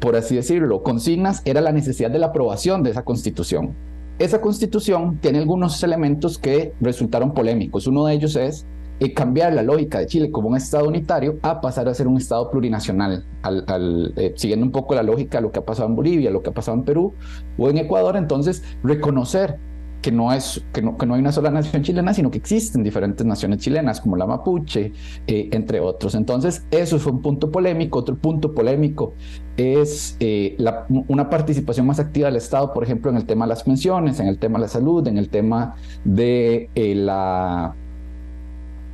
por 0.00 0.16
así 0.16 0.36
decirlo, 0.36 0.82
consignas 0.82 1.42
era 1.44 1.60
la 1.60 1.72
necesidad 1.72 2.10
de 2.10 2.18
la 2.18 2.26
aprobación 2.26 2.82
de 2.82 2.90
esa 2.90 3.04
constitución 3.04 3.74
esa 4.20 4.42
constitución 4.42 5.18
tiene 5.18 5.38
algunos 5.38 5.82
elementos 5.82 6.36
que 6.36 6.74
resultaron 6.80 7.32
polémicos. 7.32 7.86
Uno 7.86 8.04
de 8.04 8.14
ellos 8.14 8.36
es 8.36 8.66
eh, 9.00 9.14
cambiar 9.14 9.54
la 9.54 9.62
lógica 9.62 9.98
de 9.98 10.06
Chile 10.06 10.30
como 10.30 10.48
un 10.48 10.58
Estado 10.58 10.86
unitario 10.86 11.38
a 11.40 11.62
pasar 11.62 11.88
a 11.88 11.94
ser 11.94 12.06
un 12.06 12.18
Estado 12.18 12.50
plurinacional, 12.50 13.24
al, 13.42 14.12
eh, 14.16 14.34
siguiendo 14.36 14.66
un 14.66 14.72
poco 14.72 14.94
la 14.94 15.02
lógica 15.02 15.38
de 15.38 15.42
lo 15.42 15.50
que 15.50 15.60
ha 15.60 15.64
pasado 15.64 15.88
en 15.88 15.96
Bolivia, 15.96 16.30
lo 16.30 16.42
que 16.42 16.50
ha 16.50 16.52
pasado 16.52 16.76
en 16.76 16.84
Perú 16.84 17.14
o 17.56 17.70
en 17.70 17.78
Ecuador. 17.78 18.14
Entonces, 18.18 18.62
reconocer 18.82 19.58
que 20.00 20.10
no, 20.10 20.32
es, 20.32 20.64
que 20.72 20.82
no, 20.82 20.96
que 20.96 21.06
no 21.06 21.14
hay 21.14 21.20
una 21.20 21.32
sola 21.32 21.50
nación 21.50 21.82
chilena, 21.82 22.14
sino 22.14 22.30
que 22.30 22.38
existen 22.38 22.82
diferentes 22.82 23.26
naciones 23.26 23.58
chilenas, 23.58 24.00
como 24.00 24.16
la 24.16 24.26
mapuche, 24.26 24.92
eh, 25.26 25.48
entre 25.52 25.80
otros. 25.80 26.14
Entonces, 26.14 26.64
eso 26.70 26.98
fue 26.98 27.12
un 27.12 27.20
punto 27.20 27.50
polémico. 27.50 27.98
Otro 27.98 28.16
punto 28.16 28.54
polémico 28.54 29.14
es 29.56 30.16
eh, 30.20 30.54
la, 30.58 30.86
una 31.08 31.28
participación 31.28 31.86
más 31.86 32.00
activa 32.00 32.28
del 32.28 32.36
Estado, 32.36 32.72
por 32.72 32.82
ejemplo, 32.82 33.10
en 33.10 33.18
el 33.18 33.26
tema 33.26 33.44
de 33.44 33.50
las 33.50 33.62
pensiones, 33.62 34.20
en 34.20 34.28
el 34.28 34.38
tema 34.38 34.58
de 34.58 34.62
la 34.62 34.68
salud, 34.68 35.06
en 35.06 35.18
el 35.18 35.28
tema 35.28 35.74
de 36.04 36.70
eh, 36.74 36.94
la... 36.94 37.74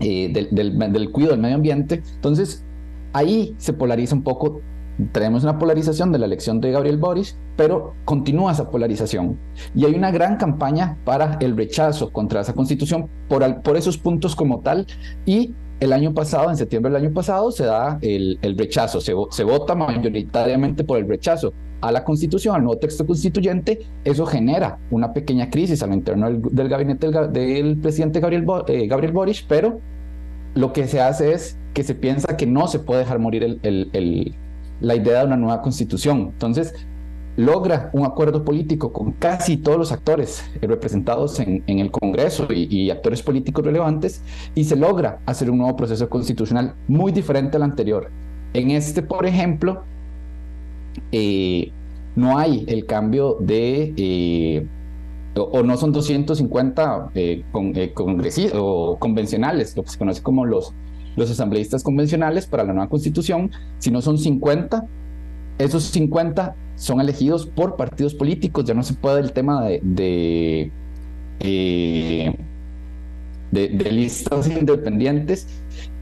del, 0.00 0.48
del, 0.50 0.92
del 0.92 1.10
cuidado 1.12 1.32
del 1.34 1.40
medio 1.40 1.56
ambiente. 1.56 2.02
Entonces, 2.14 2.64
ahí 3.12 3.54
se 3.58 3.72
polariza 3.72 4.14
un 4.14 4.22
poco 4.22 4.60
tenemos 5.12 5.42
una 5.42 5.58
polarización 5.58 6.10
de 6.12 6.18
la 6.18 6.26
elección 6.26 6.60
de 6.60 6.72
Gabriel 6.72 6.96
Boris, 6.96 7.36
pero 7.56 7.94
continúa 8.04 8.52
esa 8.52 8.70
polarización. 8.70 9.38
Y 9.74 9.84
hay 9.84 9.94
una 9.94 10.10
gran 10.10 10.36
campaña 10.36 10.96
para 11.04 11.36
el 11.40 11.56
rechazo 11.56 12.10
contra 12.10 12.40
esa 12.40 12.54
constitución 12.54 13.08
por, 13.28 13.62
por 13.62 13.76
esos 13.76 13.98
puntos 13.98 14.34
como 14.34 14.60
tal. 14.60 14.86
Y 15.26 15.54
el 15.80 15.92
año 15.92 16.14
pasado, 16.14 16.48
en 16.50 16.56
septiembre 16.56 16.90
del 16.92 17.04
año 17.04 17.14
pasado, 17.14 17.50
se 17.50 17.64
da 17.64 17.98
el, 18.00 18.38
el 18.40 18.56
rechazo, 18.56 19.00
se, 19.00 19.12
se, 19.30 19.44
vota 19.44 19.74
mayoritariamente 19.74 20.84
por 20.84 20.98
el 20.98 21.06
rechazo 21.06 21.52
a 21.82 21.92
la 21.92 22.02
constitución, 22.02 22.56
al 22.56 22.62
nuevo 22.62 22.78
texto 22.78 23.06
constituyente. 23.06 23.80
Eso 24.02 24.24
genera 24.24 24.78
una 24.90 25.12
pequeña 25.12 25.50
crisis 25.50 25.82
al 25.82 25.92
interno 25.92 26.30
del, 26.30 26.68
gabinete 26.68 27.10
del, 27.10 27.76
presidente 27.76 28.20
Gabriel, 28.20 28.46
eh, 28.68 28.86
Gabriel 28.86 29.12
Boric, 29.12 29.44
pero 29.46 29.78
lo 30.54 30.72
que 30.72 30.86
se 30.86 31.02
hace 31.02 31.32
es 31.32 31.58
que 31.74 31.84
se 31.84 31.94
piensa 31.94 32.38
que 32.38 32.46
no 32.46 32.66
se 32.66 32.78
puede 32.78 33.00
dejar 33.00 33.18
morir 33.18 33.44
el, 33.44 33.60
el 33.62 34.34
la 34.80 34.94
idea 34.94 35.20
de 35.20 35.26
una 35.26 35.36
nueva 35.36 35.62
constitución. 35.62 36.30
Entonces, 36.32 36.74
logra 37.36 37.90
un 37.92 38.04
acuerdo 38.04 38.44
político 38.44 38.92
con 38.92 39.12
casi 39.12 39.58
todos 39.58 39.78
los 39.78 39.92
actores 39.92 40.44
representados 40.60 41.38
en, 41.38 41.62
el 41.66 41.90
Congreso 41.90 42.48
y, 42.50 42.90
actores 42.90 43.22
políticos 43.22 43.64
relevantes 43.64 44.22
y 44.54 44.64
se 44.64 44.76
logra 44.76 45.20
hacer 45.26 45.50
un 45.50 45.58
nuevo 45.58 45.76
proceso 45.76 46.08
constitucional 46.08 46.74
muy 46.88 47.12
diferente 47.12 47.56
al 47.56 47.62
anterior. 47.62 48.10
En 48.54 48.70
este, 48.70 49.02
por 49.02 49.26
ejemplo, 49.26 49.82
eh, 51.12 51.70
no 52.14 52.38
hay 52.38 52.64
el 52.68 52.86
cambio 52.86 53.36
de, 53.40 53.92
eh, 53.96 54.66
o, 55.36 55.62
no 55.62 55.76
son 55.76 55.92
250 55.92 57.10
eh, 57.14 57.44
con, 57.52 57.74
congresistas 57.92 58.58
o 58.58 58.96
convencionales, 58.98 59.76
lo 59.76 59.82
que 59.82 59.90
se 59.90 59.98
conoce 59.98 60.22
como 60.22 60.46
los 60.46 60.72
los 61.16 61.30
asambleístas 61.30 61.82
convencionales 61.82 62.46
para 62.46 62.62
la 62.64 62.72
nueva 62.72 62.88
constitución, 62.88 63.50
si 63.78 63.90
no 63.90 64.02
son 64.02 64.18
50, 64.18 64.86
esos 65.58 65.84
50 65.84 66.54
son 66.76 67.00
elegidos 67.00 67.46
por 67.46 67.76
partidos 67.76 68.14
políticos, 68.14 68.64
ya 68.66 68.74
no 68.74 68.82
se 68.82 68.94
puede 68.94 69.20
el 69.20 69.32
tema 69.32 69.64
de, 69.64 69.80
de, 69.82 70.70
eh, 71.40 72.36
de, 73.50 73.68
listas 73.90 74.48
independientes. 74.48 75.48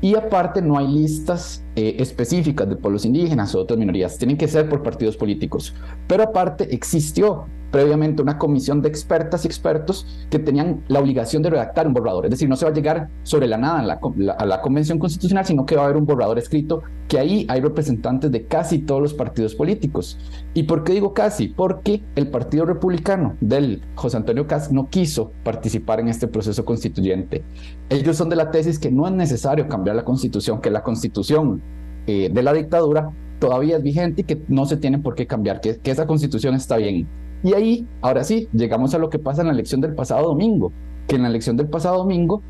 Y 0.01 0.17
aparte 0.17 0.61
no 0.61 0.77
hay 0.77 0.89
listas 0.89 1.65
eh, 1.77 1.97
específicas 1.99 2.69
de 2.69 2.77
pueblos 2.77 3.05
indígenas 3.05 3.55
o 3.55 3.61
otras 3.61 3.79
minorías, 3.79 4.19
tienen 4.19 4.37
que 4.37 4.49
ser 4.49 4.69
por 4.69 4.83
partidos 4.83 5.17
políticos. 5.17 5.75
Pero 6.09 6.25
aparte 6.25 6.75
existió 6.75 7.47
previamente 7.75 8.23
una 8.23 8.39
comisión 8.39 8.83
de 8.83 8.89
expertas 8.89 9.45
y 9.45 9.49
expertos 9.49 10.07
que 10.31 10.39
tenían 10.39 10.85
la 10.87 11.01
obligación 11.01 11.43
de 11.43 11.51
redactar 11.51 11.89
un 11.89 11.93
borrador. 11.93 12.25
Es 12.27 12.31
decir, 12.31 12.49
no 12.49 12.55
se 12.55 12.65
va 12.65 12.71
a 12.71 12.75
llegar 12.75 13.09
sobre 13.25 13.49
la 13.49 13.59
nada 13.59 13.81
a 13.81 13.83
la, 13.83 14.01
a 14.39 14.47
la 14.47 14.61
Convención 14.61 15.01
Constitucional, 15.01 15.45
sino 15.45 15.67
que 15.67 15.75
va 15.75 15.83
a 15.83 15.85
haber 15.87 15.97
un 15.97 16.07
borrador 16.07 16.39
escrito, 16.39 16.85
que 17.09 17.19
ahí 17.19 17.45
hay 17.49 17.61
representantes 17.61 18.31
de 18.31 18.47
casi 18.47 18.79
todos 18.79 19.03
los 19.03 19.13
partidos 19.13 19.57
políticos. 19.57 20.21
¿Y 20.55 20.63
por 20.63 20.85
qué 20.85 20.93
digo 20.93 21.15
casi? 21.15 21.49
Porque 21.49 22.01
el 22.15 22.29
Partido 22.29 22.65
Republicano 22.65 23.37
del 23.41 23.83
José 23.97 24.19
Antonio 24.19 24.47
Cas 24.47 24.71
no 24.71 24.89
quiso 24.89 25.33
participar 25.43 25.99
en 25.99 26.07
este 26.07 26.29
proceso 26.29 26.65
constituyente. 26.65 27.43
Ellos 27.89 28.17
son 28.17 28.29
de 28.29 28.37
la 28.37 28.53
tesis 28.53 28.79
que 28.79 28.93
no 28.93 29.05
es 29.09 29.13
necesario 29.15 29.67
cambiar 29.67 29.97
la 29.97 30.05
constitución, 30.05 30.61
que 30.61 30.71
la 30.71 30.85
constitución 30.85 31.61
eh, 32.07 32.31
de 32.33 32.43
la 32.45 32.53
dictadura 32.53 33.11
todavía 33.41 33.79
es 33.79 33.83
vigente 33.83 34.21
y 34.21 34.25
que 34.25 34.41
no 34.47 34.65
se 34.65 34.77
tiene 34.77 35.01
por 35.01 35.17
qué 35.17 35.27
cambiar, 35.27 35.61
que, 35.61 35.77
que 35.79 35.91
esa 35.91 36.07
constitución 36.07 36.55
está 36.55 36.77
bien. 36.77 37.09
Y 37.45 37.53
ahí, 37.53 37.87
ahora 38.01 38.25
sí, 38.25 38.49
llegamos 38.55 38.95
a 38.95 38.99
lo 38.99 39.11
que 39.11 39.19
pasa 39.19 39.43
en 39.43 39.49
la 39.49 39.53
elección 39.53 39.83
del 39.83 39.95
pasado 39.95 40.27
domingo, 40.27 40.73
que 41.07 41.17
en 41.17 41.23
la 41.23 41.29
elección 41.29 41.59
del 41.59 41.69
pasado 41.69 41.99
domingo 41.99 42.43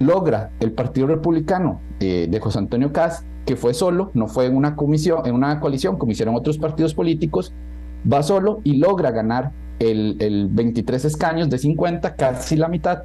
logra 0.00 0.50
el 0.58 0.72
Partido 0.72 1.06
Republicano 1.06 1.80
eh, 2.00 2.26
de 2.28 2.40
José 2.40 2.58
Antonio 2.58 2.92
Caz, 2.92 3.24
que 3.46 3.54
fue 3.54 3.72
solo, 3.72 4.10
no 4.14 4.26
fue 4.26 4.46
en 4.46 4.56
una 4.56 4.74
comisión, 4.74 5.24
en 5.26 5.36
una 5.36 5.60
coalición 5.60 5.96
como 5.96 6.10
hicieron 6.10 6.34
otros 6.34 6.58
partidos 6.58 6.92
políticos, 6.92 7.54
va 8.12 8.24
solo 8.24 8.60
y 8.64 8.78
logra 8.78 9.12
ganar 9.12 9.52
el, 9.78 10.16
el 10.18 10.48
23 10.48 11.04
escaños 11.04 11.48
de 11.48 11.58
50, 11.58 12.16
casi 12.16 12.56
la 12.56 12.66
mitad, 12.66 13.04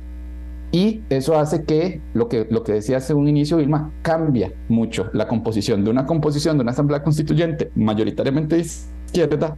y 0.72 1.01
eso 1.10 1.38
hace 1.39 1.63
que 1.63 2.01
lo 2.15 2.27
que, 2.27 2.48
lo 2.50 2.63
que 2.63 2.74
decía 2.74 2.98
hace 2.98 3.13
un 3.13 3.27
inicio, 3.27 3.58
Vilma, 3.58 3.91
cambia 4.01 4.51
mucho 4.70 5.12
la 5.13 5.27
composición 5.27 5.84
de 5.84 5.91
una 5.91 6.08
composición 6.08 6.58
de 6.58 6.63
una 6.63 6.72
asamblea 6.72 7.03
constituyente 7.03 7.72
mayoritariamente 7.75 8.58
izquierda 8.58 9.56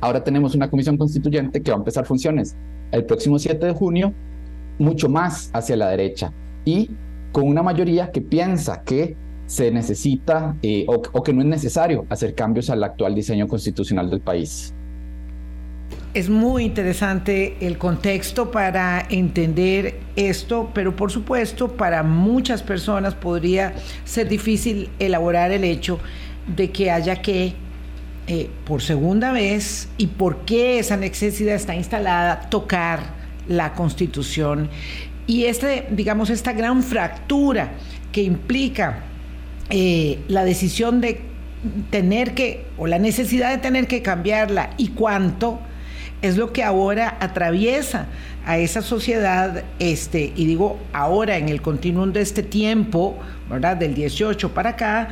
Ahora 0.00 0.22
tenemos 0.22 0.54
una 0.54 0.68
comisión 0.68 0.96
constituyente 0.96 1.62
que 1.62 1.70
va 1.70 1.76
a 1.76 1.78
empezar 1.78 2.04
funciones 2.04 2.56
el 2.92 3.04
próximo 3.04 3.38
7 3.38 3.64
de 3.64 3.72
junio, 3.72 4.12
mucho 4.78 5.08
más 5.08 5.50
hacia 5.52 5.76
la 5.76 5.88
derecha 5.88 6.32
y 6.64 6.90
con 7.32 7.44
una 7.44 7.62
mayoría 7.62 8.10
que 8.10 8.20
piensa 8.20 8.82
que 8.82 9.16
se 9.46 9.70
necesita 9.70 10.56
eh, 10.62 10.84
o, 10.88 11.02
o 11.12 11.22
que 11.22 11.32
no 11.32 11.40
es 11.40 11.46
necesario 11.46 12.04
hacer 12.10 12.34
cambios 12.34 12.68
al 12.68 12.82
actual 12.82 13.14
diseño 13.14 13.46
constitucional 13.46 14.10
del 14.10 14.20
país. 14.20 14.74
Es 16.14 16.30
muy 16.30 16.64
interesante 16.64 17.56
el 17.60 17.78
contexto 17.78 18.50
para 18.50 19.06
entender 19.10 20.00
esto, 20.16 20.70
pero 20.74 20.96
por 20.96 21.12
supuesto 21.12 21.76
para 21.76 22.02
muchas 22.02 22.62
personas 22.62 23.14
podría 23.14 23.74
ser 24.04 24.28
difícil 24.28 24.88
elaborar 24.98 25.52
el 25.52 25.62
hecho 25.62 26.00
de 26.56 26.70
que 26.70 26.90
haya 26.90 27.20
que 27.20 27.54
eh, 28.28 28.50
por 28.64 28.82
segunda 28.82 29.32
vez 29.32 29.88
y 29.98 30.08
por 30.08 30.44
qué 30.44 30.78
esa 30.78 30.96
necesidad 30.96 31.54
está 31.54 31.76
instalada, 31.76 32.48
tocar 32.50 33.00
la 33.48 33.72
constitución. 33.74 34.68
Y 35.26 35.44
este, 35.44 35.86
digamos, 35.90 36.30
esta 36.30 36.52
gran 36.52 36.82
fractura 36.82 37.72
que 38.12 38.22
implica 38.22 39.00
eh, 39.70 40.18
la 40.28 40.44
decisión 40.44 41.00
de 41.00 41.20
tener 41.90 42.34
que, 42.34 42.64
o 42.78 42.86
la 42.86 42.98
necesidad 42.98 43.50
de 43.50 43.58
tener 43.58 43.86
que 43.86 44.02
cambiarla 44.02 44.70
y 44.76 44.88
cuánto, 44.88 45.60
es 46.22 46.36
lo 46.36 46.52
que 46.52 46.62
ahora 46.62 47.16
atraviesa 47.20 48.06
a 48.46 48.58
esa 48.58 48.80
sociedad, 48.80 49.64
este, 49.78 50.32
y 50.34 50.46
digo 50.46 50.78
ahora 50.92 51.36
en 51.36 51.48
el 51.48 51.60
continuum 51.62 52.12
de 52.12 52.22
este 52.22 52.42
tiempo, 52.42 53.18
¿verdad? 53.50 53.76
Del 53.76 53.94
18 53.94 54.54
para 54.54 54.70
acá, 54.70 55.08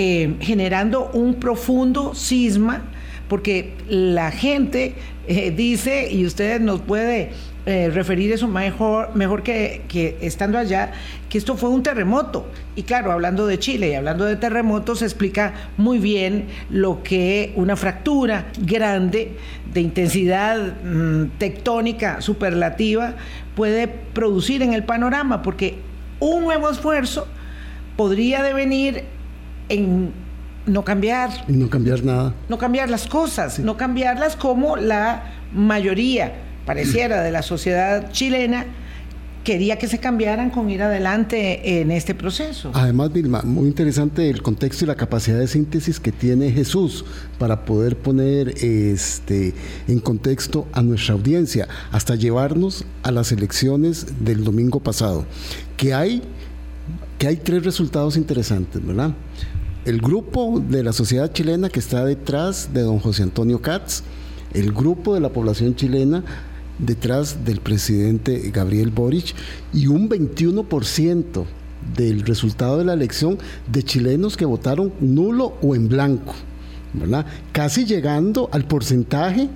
eh, 0.00 0.36
generando 0.40 1.10
un 1.12 1.34
profundo 1.34 2.14
cisma, 2.14 2.82
porque 3.28 3.74
la 3.88 4.30
gente 4.30 4.94
eh, 5.26 5.50
dice, 5.50 6.08
y 6.10 6.24
usted 6.24 6.60
nos 6.60 6.80
puede 6.80 7.32
eh, 7.66 7.90
referir 7.92 8.30
eso 8.30 8.46
mejor, 8.46 9.14
mejor 9.16 9.42
que, 9.42 9.82
que, 9.88 10.16
estando 10.20 10.56
allá, 10.56 10.92
que 11.28 11.36
esto 11.36 11.56
fue 11.56 11.68
un 11.68 11.82
terremoto. 11.82 12.46
Y 12.76 12.84
claro, 12.84 13.10
hablando 13.10 13.46
de 13.48 13.58
Chile 13.58 13.88
y 13.88 13.94
hablando 13.94 14.24
de 14.24 14.36
terremotos, 14.36 15.00
se 15.00 15.04
explica 15.04 15.52
muy 15.76 15.98
bien 15.98 16.46
lo 16.70 17.02
que 17.02 17.52
una 17.56 17.74
fractura 17.74 18.46
grande 18.56 19.32
de 19.74 19.80
intensidad 19.80 20.80
mm, 20.82 21.38
tectónica 21.38 22.20
superlativa 22.20 23.16
puede 23.56 23.88
producir 23.88 24.62
en 24.62 24.74
el 24.74 24.84
panorama, 24.84 25.42
porque 25.42 25.74
un 26.20 26.44
nuevo 26.44 26.70
esfuerzo 26.70 27.26
podría 27.96 28.44
devenir 28.44 29.17
en 29.68 30.12
no 30.66 30.84
cambiar. 30.84 31.30
no 31.48 31.70
cambiar 31.70 32.04
nada. 32.04 32.34
No 32.48 32.58
cambiar 32.58 32.90
las 32.90 33.06
cosas, 33.06 33.58
no 33.58 33.76
cambiarlas 33.76 34.36
como 34.36 34.76
la 34.76 35.32
mayoría, 35.52 36.34
pareciera, 36.66 37.22
de 37.22 37.30
la 37.30 37.42
sociedad 37.42 38.10
chilena 38.12 38.66
quería 39.48 39.78
que 39.78 39.88
se 39.88 39.96
cambiaran 39.96 40.50
con 40.50 40.68
ir 40.68 40.82
adelante 40.82 41.80
en 41.80 41.90
este 41.90 42.14
proceso. 42.14 42.70
Además, 42.74 43.14
Vilma, 43.14 43.40
muy 43.40 43.66
interesante 43.66 44.28
el 44.28 44.42
contexto 44.42 44.84
y 44.84 44.88
la 44.88 44.94
capacidad 44.94 45.38
de 45.38 45.46
síntesis 45.46 45.98
que 45.98 46.12
tiene 46.12 46.52
Jesús 46.52 47.06
para 47.38 47.64
poder 47.64 47.96
poner 47.96 48.50
este, 48.62 49.54
en 49.86 50.00
contexto 50.00 50.66
a 50.72 50.82
nuestra 50.82 51.14
audiencia, 51.14 51.66
hasta 51.92 52.14
llevarnos 52.14 52.84
a 53.02 53.10
las 53.10 53.32
elecciones 53.32 54.06
del 54.20 54.44
domingo 54.44 54.80
pasado, 54.80 55.24
que 55.78 55.94
hay, 55.94 56.20
que 57.18 57.28
hay 57.28 57.36
tres 57.36 57.64
resultados 57.64 58.18
interesantes, 58.18 58.84
¿verdad? 58.84 59.14
El 59.84 60.00
grupo 60.00 60.62
de 60.66 60.82
la 60.82 60.92
sociedad 60.92 61.32
chilena 61.32 61.68
que 61.68 61.78
está 61.78 62.04
detrás 62.04 62.72
de 62.72 62.82
don 62.82 62.98
José 62.98 63.22
Antonio 63.22 63.62
Katz, 63.62 64.02
el 64.54 64.72
grupo 64.72 65.14
de 65.14 65.20
la 65.20 65.30
población 65.30 65.74
chilena 65.74 66.24
detrás 66.78 67.44
del 67.44 67.60
presidente 67.60 68.50
Gabriel 68.52 68.90
Boric 68.90 69.34
y 69.72 69.86
un 69.86 70.08
21% 70.08 71.44
del 71.96 72.22
resultado 72.22 72.78
de 72.78 72.84
la 72.84 72.92
elección 72.92 73.38
de 73.70 73.82
chilenos 73.82 74.36
que 74.36 74.44
votaron 74.44 74.92
nulo 75.00 75.54
o 75.62 75.74
en 75.74 75.88
blanco, 75.88 76.34
¿verdad? 76.92 77.26
Casi 77.52 77.84
llegando 77.84 78.48
al 78.52 78.64
porcentaje 78.64 79.48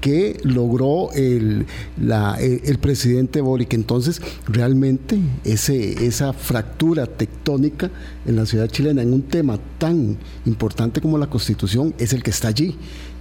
que 0.00 0.38
logró 0.42 1.10
el, 1.12 1.66
el, 1.98 2.78
presidente 2.78 3.40
Boric. 3.40 3.74
Entonces, 3.74 4.20
realmente 4.46 5.18
ese, 5.44 6.06
esa 6.06 6.32
fractura 6.32 7.06
tectónica 7.06 7.90
en 8.26 8.36
la 8.36 8.46
ciudad 8.46 8.68
chilena 8.68 9.02
en 9.02 9.12
un 9.12 9.22
tema 9.22 9.58
tan 9.78 10.16
importante 10.44 11.00
como 11.00 11.18
la 11.18 11.26
constitución 11.26 11.94
es 11.98 12.12
el 12.12 12.22
que 12.22 12.30
está 12.30 12.48
allí, 12.48 12.76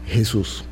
Jesús. 0.08 0.64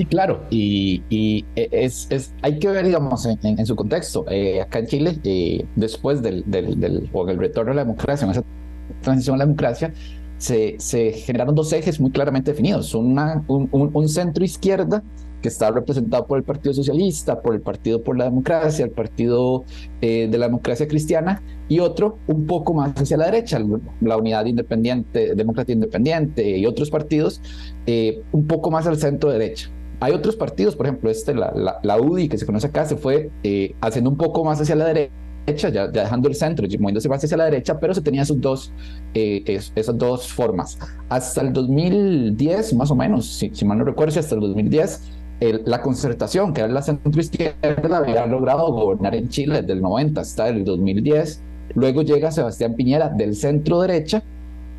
Sí, 0.00 0.06
claro, 0.06 0.44
y, 0.48 1.44
es, 1.54 2.08
hay 2.40 2.58
que 2.58 2.68
ver, 2.68 2.86
digamos, 2.86 3.26
en, 3.26 3.66
su 3.66 3.76
contexto. 3.76 4.24
Eh, 4.30 4.60
acá 4.62 4.78
en 4.78 4.86
Chile, 4.86 5.18
eh, 5.24 5.66
después 5.76 6.22
del, 6.22 6.42
del, 6.46 7.10
retorno 7.36 7.72
a 7.72 7.74
la 7.74 7.84
democracia, 7.84 8.24
en 8.24 8.30
esa 8.30 8.42
transición 9.02 9.34
a 9.34 9.38
la 9.40 9.44
democracia, 9.44 9.92
se, 10.40 11.12
generaron 11.12 11.54
dos 11.54 11.72
ejes 11.72 12.00
muy 12.00 12.10
claramente 12.10 12.52
definidos. 12.52 12.94
Una, 12.94 13.44
un, 13.46 14.08
centro 14.08 14.42
izquierda 14.44 15.02
que 15.42 15.48
está 15.48 15.70
representado 15.70 16.26
por 16.26 16.38
el 16.38 16.44
Partido 16.44 16.74
Socialista, 16.74 17.40
por 17.40 17.54
el 17.54 17.60
Partido 17.60 18.02
por 18.02 18.16
la 18.16 18.24
Democracia, 18.24 18.84
el 18.84 18.90
Partido 18.90 19.64
eh, 20.00 20.28
de 20.30 20.38
la 20.38 20.46
Democracia 20.46 20.88
Cristiana, 20.88 21.42
y 21.68 21.78
otro 21.78 22.18
un 22.26 22.46
poco 22.46 22.74
más 22.74 22.94
hacia 22.94 23.16
la 23.16 23.26
derecha, 23.26 23.58
la 24.00 24.16
Unidad 24.16 24.44
Independiente, 24.46 25.34
Democracia 25.34 25.72
Independiente 25.72 26.58
y 26.58 26.66
otros 26.66 26.90
partidos, 26.90 27.40
eh, 27.86 28.22
un 28.32 28.46
poco 28.46 28.70
más 28.70 28.86
al 28.86 28.98
centro 28.98 29.30
derecha. 29.30 29.70
Hay 30.00 30.12
otros 30.12 30.36
partidos, 30.36 30.76
por 30.76 30.86
ejemplo, 30.86 31.10
este, 31.10 31.34
la, 31.34 31.78
la, 31.82 32.00
UDI, 32.00 32.28
que 32.28 32.38
se 32.38 32.46
conoce 32.46 32.68
acá, 32.68 32.86
se 32.86 32.96
fue 32.96 33.30
eh, 33.42 33.74
haciendo 33.82 34.08
un 34.08 34.16
poco 34.16 34.44
más 34.44 34.60
hacia 34.60 34.74
la 34.74 34.86
derecha 34.86 35.19
ya, 35.46 35.88
dejando 35.88 36.28
el 36.28 36.34
centro, 36.34 36.66
moviéndose 36.78 37.08
más 37.08 37.22
hacia 37.22 37.36
la 37.36 37.44
derecha, 37.44 37.78
pero 37.78 37.94
se 37.94 38.00
tenía 38.00 38.22
esos 38.22 38.40
dos, 38.40 38.72
eh, 39.14 39.42
esas 39.74 39.98
dos 39.98 40.32
formas. 40.32 40.78
Hasta 41.08 41.40
el 41.40 41.52
2010, 41.52 42.74
más 42.74 42.90
o 42.90 42.96
menos, 42.96 43.26
si, 43.26 43.64
mal 43.64 43.78
no 43.78 43.84
recuerdo, 43.84 44.18
hasta 44.18 44.34
el 44.34 44.40
2010, 44.40 45.02
la 45.64 45.80
concertación, 45.80 46.52
que 46.52 46.60
era 46.60 46.68
la 46.68 46.82
centro 46.82 47.20
izquierda, 47.20 47.96
había 47.96 48.26
logrado 48.26 48.70
gobernar 48.72 49.14
en 49.14 49.28
Chile 49.28 49.62
desde 49.62 49.72
el 49.72 49.80
90 49.80 50.20
hasta 50.20 50.48
el 50.48 50.64
2010. 50.64 51.42
Luego 51.74 52.02
llega 52.02 52.30
Sebastián 52.30 52.74
Piñera 52.74 53.08
del 53.08 53.34
centro 53.34 53.80
derecha, 53.80 54.22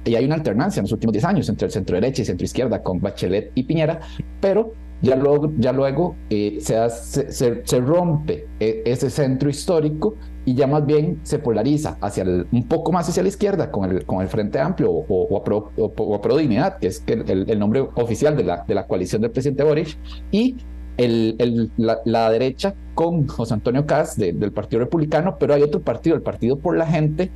y 0.04 0.16
hay 0.16 0.26
una 0.26 0.36
alternancia 0.36 0.80
en 0.80 0.86
los 0.86 0.92
últimos 0.92 1.14
10 1.14 1.26
años 1.26 1.50
entre 1.50 1.68
el 1.68 1.72
centro 1.72 1.96
derecha 1.96 2.22
y 2.22 2.26
centro 2.26 2.46
izquierda 2.46 2.82
con 2.82 3.00
Bachelet 3.00 3.52
y 3.56 3.64
Piñera, 3.64 4.00
pero 4.40 4.74
ya 5.02 5.16
luego, 5.16 5.52
ya 5.58 5.72
luego 5.72 6.16
eh, 6.30 6.60
se, 6.60 7.32
se, 7.32 7.80
rompe 7.80 8.48
e, 8.60 8.84
ese 8.86 9.10
centro 9.10 9.50
histórico 9.50 10.16
y 10.46 10.56
ya 10.56 10.68
más 10.68 10.86
bien 10.86 11.20
se 11.24 11.40
polariza 11.40 11.98
hacia 12.02 12.24
un 12.24 12.68
poco 12.68 12.92
más 12.92 13.08
hacia 13.10 13.24
la 13.24 13.30
izquierda 13.30 13.72
con 13.72 13.90
el, 13.90 14.06
con 14.06 14.22
el 14.22 14.28
Frente 14.28 14.60
Amplio 14.60 14.92
o, 14.92 15.04
o, 15.08 15.38
a, 15.38 15.44
Pro, 15.44 15.72
o 15.78 16.38
Dignidad, 16.38 16.78
que 16.78 16.88
es 16.88 17.04
el, 17.08 17.50
el, 17.50 17.60
nombre 17.60 17.82
oficial 17.96 18.36
de 18.36 18.44
la, 18.44 18.64
de 18.68 18.76
la 18.76 18.88
coalición 18.88 19.22
del 19.22 19.32
presidente 19.32 19.64
Boric, 19.64 19.98
y 20.32 20.58
el, 20.98 21.72
la, 21.78 22.30
derecha 22.30 22.76
con 22.94 23.28
José 23.28 23.56
Antonio 23.56 23.86
Caz 23.86 24.18
del 24.18 24.52
Partido 24.52 24.82
Republicano, 24.82 25.38
pero 25.40 25.54
hay 25.54 25.64
otro 25.64 25.82
partido, 25.82 26.16
el 26.16 26.22
Partido 26.22 26.58
por 26.60 26.78
la 26.78 26.86
Gente, 26.86 27.32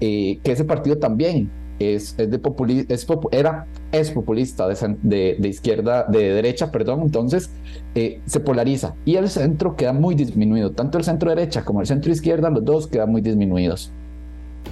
eh, 0.00 0.38
que 0.42 0.52
ese 0.52 0.64
partido 0.64 0.98
también 0.98 1.50
es, 1.78 2.14
es 2.18 2.30
de 2.30 2.40
es, 2.88 3.06
era, 3.32 3.66
es 3.92 4.10
populista 4.10 4.68
de, 4.68 5.36
de, 5.38 5.48
izquierda, 5.48 6.04
de 6.04 6.32
derecha, 6.34 6.70
perdón, 6.70 7.02
entonces 7.02 7.50
eh, 7.94 8.20
se 8.26 8.40
polariza. 8.40 8.94
Y 9.04 9.16
el 9.16 9.28
centro 9.28 9.76
queda 9.76 9.92
muy 9.92 10.14
disminuido, 10.14 10.72
tanto 10.72 10.98
el 10.98 11.04
centro 11.04 11.30
derecha 11.30 11.64
como 11.64 11.80
el 11.80 11.86
centro 11.86 12.12
izquierda, 12.12 12.50
los 12.50 12.64
dos 12.64 12.86
quedan 12.86 13.10
muy 13.10 13.20
disminuidos. 13.20 13.92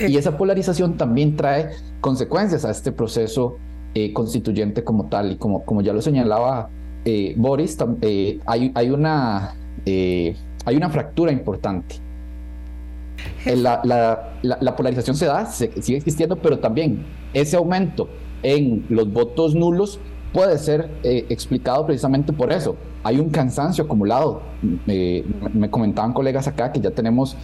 Y 0.00 0.16
esa 0.16 0.36
polarización 0.36 0.96
también 0.96 1.36
trae 1.36 1.70
consecuencias 2.00 2.64
a 2.64 2.70
este 2.70 2.92
proceso 2.92 3.56
eh, 3.94 4.12
constituyente 4.12 4.84
como 4.84 5.06
tal, 5.06 5.32
y 5.32 5.36
como, 5.36 5.64
como 5.64 5.82
ya 5.82 5.92
lo 5.92 6.00
señalaba 6.00 6.70
eh, 7.04 7.34
Boris, 7.36 7.76
hay, 8.46 8.72
hay, 8.74 8.90
una, 8.90 9.54
hay 9.84 10.76
una 10.76 10.88
fractura 10.88 11.32
importante 11.32 12.01
la, 13.46 13.80
la, 14.42 14.76
polarización 14.76 15.16
se 15.16 15.26
da, 15.26 15.46
sigue 15.46 15.96
existiendo, 15.96 16.36
pero 16.36 16.58
también 16.58 17.04
ese 17.34 17.56
aumento 17.56 18.08
en 18.42 18.84
los 18.88 19.12
votos 19.12 19.54
nulos 19.54 20.00
puede 20.32 20.58
ser 20.58 20.90
eh, 21.02 21.26
explicado 21.28 21.86
precisamente 21.86 22.32
por 22.32 22.52
eso. 22.52 22.76
Hay 23.04 23.18
un 23.18 23.30
cansancio 23.30 23.84
acumulado. 23.84 24.42
me 24.86 25.70
comentaban 25.70 26.12
colegas 26.12 26.48
acá 26.48 26.72
que 26.72 26.80
ya 26.80 26.90
tenemos 26.90 27.36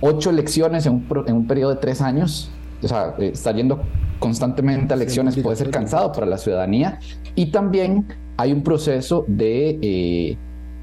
ocho 0.00 0.30
elecciones 0.30 0.86
en 0.86 0.94
un, 0.94 1.24
en 1.26 1.36
un 1.36 1.46
periodo 1.46 1.74
de 1.74 1.80
tres 1.80 2.00
años. 2.00 2.50
O 2.82 2.88
sea, 2.88 3.14
eh, 3.18 3.30
estar 3.32 3.54
yendo 3.54 3.80
constantemente 4.18 4.94
a 4.94 4.96
elecciones 4.96 5.36
puede 5.36 5.56
ser 5.56 5.70
cansado 5.70 6.12
para 6.12 6.26
la 6.26 6.38
ciudadanía. 6.38 6.98
Y 7.34 7.50
también 7.50 8.06
hay 8.36 8.52
un 8.52 8.62
proceso 8.62 9.24
de... 9.26 10.38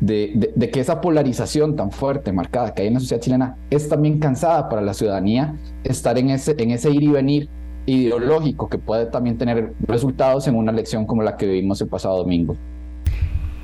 Eh, 0.07 0.51
de, 0.55 0.69
que 0.71 0.79
esa 0.79 0.99
polarización 0.99 1.75
tan 1.75 1.91
fuerte, 1.91 2.33
marcada 2.33 2.73
que 2.73 2.81
hay 2.81 2.89
en 2.89 2.95
la 2.95 2.99
sociedad 2.99 3.21
chilena, 3.21 3.57
es 3.69 3.87
también 3.87 4.19
cansada 4.19 4.67
para 4.67 4.81
la 4.81 4.93
ciudadanía 4.93 5.55
estar 5.83 6.17
en 6.17 6.29
ese, 6.29 6.55
en 6.57 6.71
ese 6.71 6.91
ir 6.91 7.03
y 7.03 7.07
venir 7.07 7.49
ideológico 7.85 8.67
que 8.67 8.77
puede 8.77 9.05
también 9.05 9.37
tener 9.37 9.73
resultados 9.87 10.47
en 10.47 10.55
una 10.55 10.71
elección 10.71 11.05
como 11.05 11.23
la 11.23 11.37
que 11.37 11.45
vivimos 11.45 11.79
el 11.81 11.87
pasado 11.87 12.17
domingo. 12.17 12.55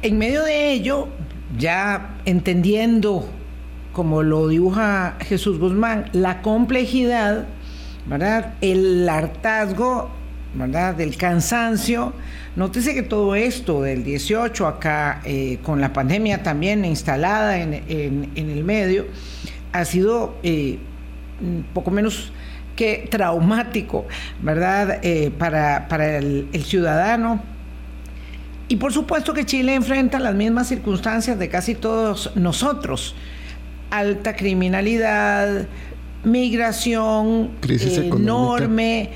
En 0.04 0.18
medio 0.18 0.44
de 0.44 0.72
ello, 0.72 1.08
ya 1.58 2.18
entendiendo, 2.26 3.24
como 3.94 4.24
lo 4.24 4.48
dibuja 4.48 5.18
Jesús 5.22 5.60
Guzmán, 5.60 6.06
la 6.14 6.42
complejidad, 6.42 7.46
¿verdad? 8.08 8.54
El 8.62 9.08
hartazgo, 9.10 10.10
¿verdad? 10.54 10.96
Del 10.96 11.18
cansancio, 11.18 12.14
Nótese 12.56 12.94
que 12.94 13.04
todo 13.04 13.34
esto 13.36 13.82
del 13.82 14.04
18 14.04 14.68
acá, 14.68 15.22
eh, 15.24 15.60
con 15.64 15.80
la 15.80 15.94
pandemia 15.94 16.44
también 16.44 16.84
instalada 16.84 17.58
en, 17.58 18.30
el 18.36 18.64
medio, 18.66 19.06
ha 19.72 19.86
sido 19.86 20.36
eh, 20.44 20.78
poco 21.74 21.92
menos 21.92 22.34
que 22.76 23.08
traumático, 23.10 24.06
¿verdad? 24.42 25.00
Eh, 25.02 25.32
para, 25.38 26.18
el, 26.18 26.50
el 26.52 26.64
ciudadano. 26.66 27.42
Y 28.68 28.76
por 28.76 28.92
supuesto 28.92 29.34
que 29.34 29.46
Chile 29.46 29.74
enfrenta 29.74 30.20
las 30.20 30.36
mismas 30.36 30.68
circunstancias 30.68 31.40
de 31.40 31.48
casi 31.48 31.76
todos 31.76 32.36
nosotros. 32.36 33.16
Alta 33.92 34.36
criminalidad, 34.36 35.68
migración 36.26 37.52
enorme 37.64 39.10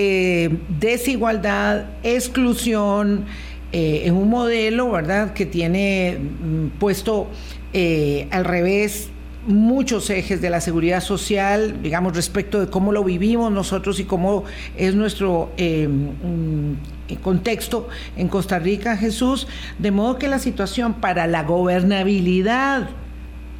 eh, 0.00 0.58
desigualdad, 0.78 1.86
exclusión, 2.04 3.24
eh, 3.72 4.02
en 4.04 4.14
un 4.14 4.30
modelo, 4.30 4.92
¿verdad?, 4.92 5.32
que 5.32 5.44
tiene 5.44 6.16
mm, 6.20 6.78
puesto 6.78 7.26
eh, 7.72 8.28
al 8.30 8.44
revés 8.44 9.08
muchos 9.48 10.08
ejes 10.10 10.40
de 10.40 10.50
la 10.50 10.60
seguridad 10.60 11.00
social, 11.00 11.82
digamos, 11.82 12.14
respecto 12.14 12.60
de 12.60 12.68
cómo 12.68 12.92
lo 12.92 13.02
vivimos 13.02 13.50
nosotros 13.50 13.98
y 13.98 14.04
cómo 14.04 14.44
es 14.76 14.94
nuestro 14.94 15.50
mm, 15.58 17.16
contexto 17.20 17.88
en 18.16 18.28
Costa 18.28 18.60
Rica, 18.60 18.96
Jesús, 18.96 19.48
de 19.80 19.90
modo 19.90 20.16
que 20.16 20.28
la 20.28 20.38
situación 20.38 20.94
para 20.94 21.26
la 21.26 21.42
gobernabilidad, 21.42 22.88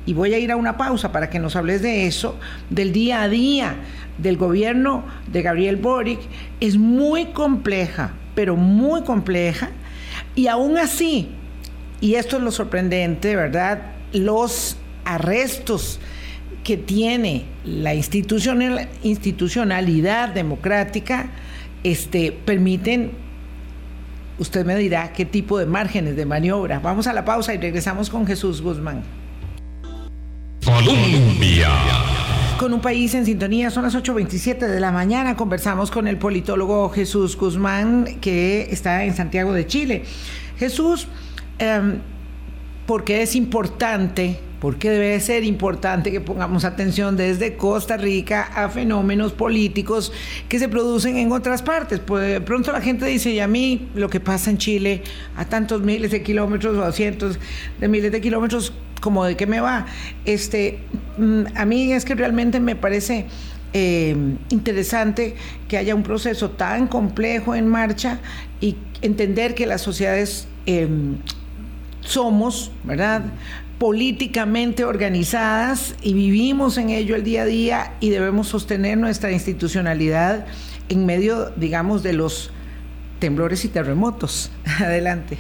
y 0.07 0.15
voy 0.15 0.35
a 0.35 0.39
ir 0.39 0.53
a 0.53 0.57
una 0.57 0.77
pausa 0.77 1.11
para 1.11 1.31
que 1.31 1.41
nos 1.41 1.57
hables 1.57 1.83
de 1.83 2.07
eso, 2.07 2.39
del 2.71 2.93
día 2.93 3.23
a 3.23 3.29
día, 3.29 3.77
del 4.19 4.37
gobierno 4.37 5.05
de 5.33 5.43
Gabriel 5.43 5.77
Boric 5.77 6.21
es 6.61 6.77
muy 6.77 7.27
compleja, 7.27 8.15
pero 8.35 8.57
muy 8.57 9.03
compleja. 9.03 9.71
Y 10.35 10.49
aún 10.49 10.77
así, 10.77 11.29
y 12.01 12.15
esto 12.15 12.37
es 12.37 12.43
lo 12.43 12.51
sorprendente, 12.51 13.37
¿verdad? 13.37 13.93
Los 14.13 14.77
arrestos 15.05 16.01
que 16.65 16.77
tiene 16.77 17.45
la 17.65 17.95
institucionalidad 17.95 20.31
democrática 20.31 21.31
este, 21.83 22.31
permiten, 22.33 23.13
usted 24.39 24.67
me 24.67 24.77
dirá, 24.77 25.13
qué 25.13 25.25
tipo 25.25 25.59
de 25.59 25.67
márgenes 25.67 26.17
de 26.17 26.27
maniobra. 26.27 26.81
Vamos 26.81 27.07
a 27.07 27.13
la 27.13 27.25
pausa 27.25 27.55
y 27.55 27.59
regresamos 27.59 28.11
con 28.11 28.27
Jesús 28.27 28.61
Guzmán. 28.61 29.05
Colombia 30.65 31.69
con 32.59 32.75
un 32.75 32.81
país 32.81 33.15
en 33.15 33.25
sintonía. 33.25 33.71
Son 33.71 33.85
las 33.85 33.95
8.27 33.95 34.67
de 34.67 34.81
la 34.81 34.91
mañana. 34.91 35.37
Conversamos 35.37 35.91
con 35.91 36.09
el 36.09 36.19
politólogo 36.19 36.91
Jesús 36.91 37.37
Guzmán, 37.37 38.19
que 38.21 38.69
está 38.71 39.05
en 39.05 39.15
Santiago 39.15 39.53
de 39.53 39.67
Chile. 39.67 40.05
Jesús, 40.59 41.07
em, 41.59 42.01
¿por 42.85 43.05
qué 43.05 43.23
es 43.23 43.37
importante? 43.37 44.41
¿Por 44.61 44.77
qué 44.77 44.91
debe 44.91 45.21
ser 45.21 45.45
importante 45.45 46.11
que 46.11 46.21
pongamos 46.21 46.65
atención 46.65 47.17
desde 47.17 47.57
Costa 47.57 47.97
Rica 47.97 48.43
a 48.43 48.69
fenómenos 48.69 49.33
políticos 49.33 50.13
que 50.49 50.59
se 50.59 50.69
producen 50.69 51.17
en 51.17 51.31
otras 51.31 51.63
partes? 51.63 52.01
Pues 52.01 52.29
de 52.29 52.41
pronto 52.41 52.73
la 52.73 52.81
gente 52.81 53.07
dice, 53.07 53.31
y 53.31 53.39
a 53.39 53.47
mí 53.47 53.89
lo 53.95 54.11
que 54.11 54.19
pasa 54.19 54.51
en 54.51 54.59
Chile 54.59 55.03
a 55.37 55.45
tantos 55.45 55.83
miles 55.83 56.11
de 56.11 56.23
kilómetros 56.23 56.77
o 56.77 56.83
a 56.83 56.91
cientos 56.91 57.39
de 57.79 57.89
miles 57.89 58.11
de 58.11 58.21
kilómetros, 58.21 58.73
como 59.01 59.25
de 59.25 59.37
qué 59.37 59.47
me 59.47 59.61
va. 59.61 59.87
Este, 60.25 60.81
mm, 61.19 61.43
a 61.55 61.65
mí 61.65 61.93
es 61.93 62.05
que 62.05 62.17
realmente 62.17 62.59
me 62.59 62.75
parece 62.75 63.27
eh, 63.75 64.17
interesante 64.49 65.37
que 65.69 65.77
haya 65.77 65.95
un 65.95 66.03
proceso 66.03 66.51
tan 66.51 66.89
complejo 66.89 67.55
en 67.55 67.69
marcha 67.69 68.19
y 68.61 68.77
entender 69.03 69.55
que 69.55 69.67
las 69.67 69.83
sociedades 69.83 70.49
em, 70.67 71.19
somos, 72.01 72.73
¿verdad? 72.83 73.23
Políticamente 73.79 74.85
organizadas 74.85 75.95
y 76.03 76.13
vivimos 76.15 76.79
en 76.79 76.91
ello 76.91 77.15
el 77.15 77.25
día 77.25 77.43
a 77.43 77.47
día 77.47 77.93
y 78.01 78.11
debemos 78.11 78.49
sostener 78.49 78.99
nuestra 78.99 79.31
institucionalidad 79.33 80.47
en 80.89 81.07
medio, 81.07 81.51
digamos, 81.51 82.03
de 82.03 82.13
los 82.13 82.51
temblores 83.21 83.65
y 83.65 83.69
terremotos. 83.69 84.51
Adelante 84.81 85.39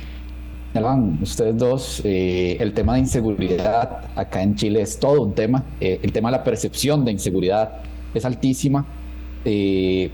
ustedes 1.23 1.57
dos, 1.57 2.03
eh, 2.05 2.57
el 2.61 2.73
tema 2.73 2.95
de 2.95 3.01
inseguridad 3.01 4.05
acá 4.15 4.43
en 4.43 4.55
Chile 4.55 4.83
es 4.83 4.99
todo 4.99 5.23
un 5.23 5.35
tema. 5.35 5.65
Eh, 5.81 6.01
el 6.03 6.13
tema 6.13 6.31
de 6.31 6.39
la 6.39 6.45
percepción 6.45 7.05
de 7.05 7.13
inseguridad 7.13 7.81
es 8.15 8.25
altísima. 8.25 8.85
Eh, 9.45 10.11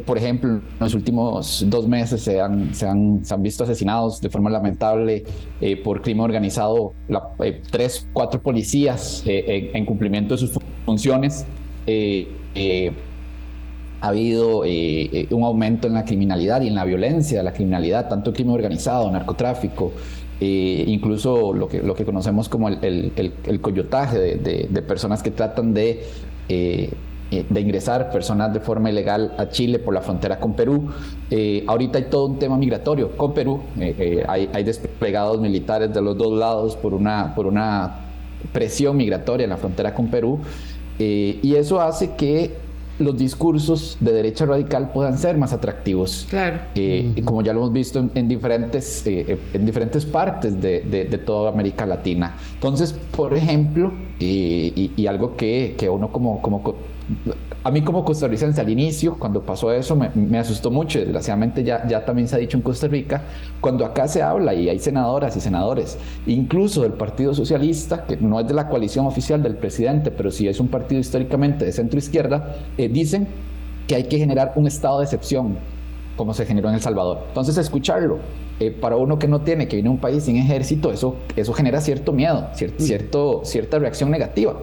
por 0.00 0.16
ejemplo, 0.16 0.50
en 0.50 0.62
los 0.80 0.94
últimos 0.94 1.64
dos 1.68 1.86
meses 1.86 2.22
se 2.22 2.40
han, 2.40 3.22
visto 3.38 3.64
asesinados 3.64 4.20
de 4.20 4.30
forma 4.30 4.48
lamentable 4.48 5.24
por 5.84 6.00
crimen 6.00 6.24
organizado 6.24 6.94
tres, 7.70 8.08
cuatro 8.12 8.40
policías 8.40 9.22
en, 9.26 9.84
cumplimiento 9.84 10.34
de 10.34 10.38
sus 10.38 10.58
funciones. 10.86 11.44
Ha 14.02 14.08
habido 14.08 14.64
eh, 14.64 15.08
eh, 15.12 15.28
un 15.30 15.44
aumento 15.44 15.86
en 15.86 15.94
la 15.94 16.04
criminalidad 16.04 16.60
y 16.62 16.66
en 16.66 16.74
la 16.74 16.84
violencia 16.84 17.38
de 17.38 17.44
la 17.44 17.52
criminalidad, 17.52 18.08
tanto 18.08 18.32
crimen 18.32 18.52
organizado, 18.52 19.08
narcotráfico, 19.08 19.92
eh, 20.40 20.82
incluso 20.88 21.52
lo 21.52 21.68
que, 21.68 22.04
conocemos 22.04 22.48
como 22.48 22.68
el, 22.68 23.60
coyotaje 23.60 24.18
de, 24.18 24.82
personas 24.82 25.22
que 25.22 25.30
tratan 25.30 25.72
de, 25.72 26.02
de 27.48 27.60
ingresar 27.60 28.10
personas 28.10 28.52
de 28.52 28.60
forma 28.60 28.90
ilegal 28.90 29.34
a 29.38 29.48
Chile 29.48 29.78
por 29.78 29.94
la 29.94 30.00
frontera 30.00 30.38
con 30.38 30.54
Perú. 30.54 30.90
ahorita 31.66 31.98
hay 31.98 32.04
todo 32.04 32.26
un 32.26 32.38
tema 32.38 32.56
migratorio 32.56 33.16
con 33.16 33.32
Perú, 33.32 33.60
hay, 34.28 34.50
hay, 34.52 34.64
desplegados 34.64 35.40
militares 35.40 35.92
de 35.92 36.00
los 36.02 36.16
dos 36.16 36.38
lados 36.38 36.76
por 36.76 36.94
una, 36.94 37.34
por 37.34 37.46
una 37.46 37.96
presión 38.52 38.96
migratoria 38.96 39.44
en 39.44 39.50
la 39.50 39.56
frontera 39.56 39.94
con 39.94 40.08
Perú, 40.08 40.40
y 40.98 41.54
eso 41.54 41.80
hace 41.80 42.14
que 42.16 42.54
los 42.98 43.16
discursos 43.16 43.96
de 44.00 44.12
derecha 44.12 44.46
radical 44.46 44.90
puedan 44.92 45.18
ser 45.18 45.36
más 45.36 45.52
atractivos. 45.52 46.26
Claro. 46.28 46.58
Eh, 46.74 47.14
Como 47.24 47.42
ya 47.42 47.52
lo 47.52 47.60
hemos 47.60 47.72
visto 47.72 48.08
en, 48.14 48.28
diferentes, 48.28 49.06
eh, 49.06 49.38
en 49.52 49.66
diferentes 49.66 50.04
partes 50.04 50.60
de, 50.60 50.80
de, 50.82 51.18
toda 51.18 51.50
América 51.50 51.86
Latina. 51.86 52.36
Entonces, 52.54 52.92
por 52.92 53.34
ejemplo, 53.34 53.92
y, 54.18 54.92
y, 54.96 55.06
algo 55.06 55.36
que, 55.36 55.74
que 55.78 55.88
uno 55.88 56.12
como, 56.12 56.40
como 56.42 56.74
a 57.64 57.70
mí 57.70 57.82
como 57.82 58.04
costarricense 58.04 58.60
al 58.60 58.68
inicio, 58.68 59.16
cuando 59.18 59.42
pasó 59.42 59.72
eso, 59.72 59.96
me, 59.96 60.38
asustó 60.38 60.70
mucho. 60.70 60.98
Desgraciadamente 60.98 61.62
ya, 61.62 61.86
ya 61.86 62.04
también 62.04 62.26
se 62.26 62.36
ha 62.36 62.38
dicho 62.38 62.56
en 62.56 62.62
Costa 62.62 62.88
Rica, 62.88 63.22
cuando 63.60 63.84
acá 63.84 64.08
se 64.08 64.22
habla 64.22 64.52
y 64.54 64.68
hay 64.68 64.78
senadoras 64.78 65.36
y 65.36 65.40
senadores, 65.40 65.96
incluso 66.26 66.82
del 66.82 66.92
Partido 66.92 67.34
Socialista, 67.34 68.04
que 68.04 68.16
no 68.16 68.40
es 68.40 68.48
de 68.48 68.54
la 68.54 68.68
coalición 68.68 69.06
oficial 69.06 69.42
del 69.42 69.56
presidente, 69.56 70.10
pero 70.10 70.30
sí 70.30 70.48
es 70.48 70.58
un 70.58 70.68
partido 70.68 71.00
históricamente 71.00 71.64
de 71.64 71.72
centro 71.72 71.98
izquierda, 71.98 72.56
eh, 72.76 72.88
dicen 72.88 73.28
que 73.86 73.94
hay 73.94 74.04
que 74.04 74.18
generar 74.18 74.52
un 74.56 74.66
estado 74.66 74.98
de 74.98 75.04
excepción, 75.04 75.56
como 76.16 76.34
se 76.34 76.46
generó 76.46 76.68
en 76.68 76.74
El 76.74 76.80
Salvador. 76.80 77.20
Entonces, 77.28 77.56
escucharlo, 77.58 78.18
eh, 78.58 78.70
para 78.70 78.96
uno 78.96 79.18
que 79.18 79.28
no 79.28 79.40
tiene, 79.40 79.68
que 79.68 79.76
viene 79.76 79.88
a 79.88 79.92
un 79.92 79.98
país 79.98 80.24
sin 80.24 80.36
ejército, 80.36 80.92
eso, 80.92 81.16
eso 81.36 81.52
genera 81.52 81.80
cierto 81.80 82.12
miedo, 82.12 82.48
cierto, 82.54 83.42
cierta 83.44 83.78
reacción 83.78 84.10
negativa 84.10 84.56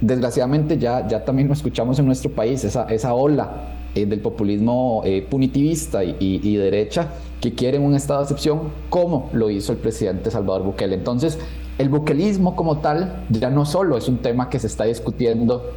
desgraciadamente 0.00 0.78
ya, 0.78 1.06
ya 1.08 1.24
también 1.24 1.48
lo 1.48 1.54
escuchamos 1.54 1.98
en 1.98 2.06
nuestro 2.06 2.30
país, 2.30 2.64
esa, 2.64 2.84
esa 2.84 3.14
ola 3.14 3.50
eh, 3.94 4.06
del 4.06 4.20
populismo 4.20 5.02
eh, 5.04 5.26
punitivista 5.28 6.04
y, 6.04 6.56
derecha 6.56 7.08
que 7.40 7.54
quieren 7.54 7.82
un 7.82 7.94
estado 7.94 8.20
de 8.20 8.24
excepción 8.24 8.60
como 8.90 9.30
lo 9.32 9.50
hizo 9.50 9.72
el 9.72 9.78
presidente 9.78 10.30
Salvador 10.30 10.62
Bukele. 10.62 10.94
Entonces, 10.94 11.38
el 11.78 11.88
buquelismo 11.88 12.54
como 12.54 12.78
tal 12.78 13.24
ya 13.30 13.50
no 13.50 13.64
solo 13.64 13.96
es 13.96 14.08
un 14.08 14.18
tema 14.18 14.50
que 14.50 14.58
se 14.58 14.66
está 14.66 14.84
discutiendo 14.84 15.72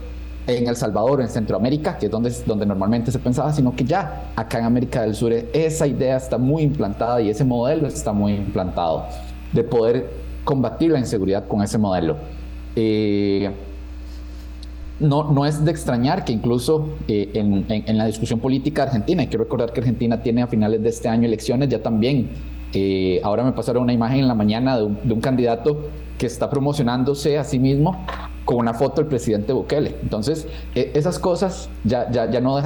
en 0.47 0.67
El 0.67 0.75
Salvador, 0.75 1.21
en 1.21 1.29
Centroamérica, 1.29 1.97
que 1.97 2.07
es 2.07 2.11
donde, 2.11 2.31
donde 2.45 2.65
normalmente 2.65 3.11
se 3.11 3.19
pensaba, 3.19 3.53
sino 3.53 3.75
que 3.75 3.85
ya 3.85 4.31
acá 4.35 4.59
en 4.59 4.65
América 4.65 5.03
del 5.03 5.15
Sur 5.15 5.31
esa 5.31 5.87
idea 5.87 6.17
está 6.17 6.37
muy 6.37 6.63
implantada 6.63 7.21
y 7.21 7.29
ese 7.29 7.43
modelo 7.43 7.87
está 7.87 8.11
muy 8.11 8.33
implantado 8.33 9.05
de 9.53 9.63
poder 9.63 10.09
combatir 10.43 10.91
la 10.91 10.99
inseguridad 10.99 11.47
con 11.47 11.61
ese 11.61 11.77
modelo. 11.77 12.17
Eh, 12.75 13.51
no, 15.01 15.31
no 15.31 15.45
es 15.45 15.65
de 15.65 15.71
extrañar 15.71 16.23
que 16.23 16.31
incluso 16.31 16.89
eh, 17.07 17.31
en, 17.33 17.97
la 17.97 18.05
discusión 18.05 18.39
política 18.39 18.83
argentina, 18.83 19.21
hay 19.21 19.27
que 19.27 19.37
recordar 19.37 19.73
que 19.73 19.81
Argentina 19.81 20.21
tiene 20.21 20.43
a 20.43 20.47
finales 20.47 20.81
de 20.81 20.89
este 20.89 21.09
año 21.09 21.25
elecciones 21.25 21.69
ya 21.69 21.81
también. 21.81 22.29
Eh, 22.73 23.19
ahora 23.23 23.43
me 23.43 23.51
pasaron 23.51 23.83
una 23.83 23.93
imagen 23.93 24.19
en 24.19 24.27
la 24.27 24.35
mañana 24.35 24.77
de 24.77 24.85
un, 24.85 25.21
candidato 25.21 25.89
que 26.17 26.27
está 26.27 26.49
promocionándose 26.49 27.37
a 27.37 27.43
sí 27.43 27.59
mismo 27.59 28.05
con 28.45 28.57
una 28.57 28.73
foto 28.73 29.01
del 29.01 29.07
presidente 29.07 29.51
Bukele. 29.51 29.95
Entonces, 30.01 30.47
e, 30.75 30.91
esas 30.93 31.19
cosas 31.19 31.69
ya, 31.83 32.09
ya, 32.11 32.29
ya 32.29 32.39
no 32.39 32.61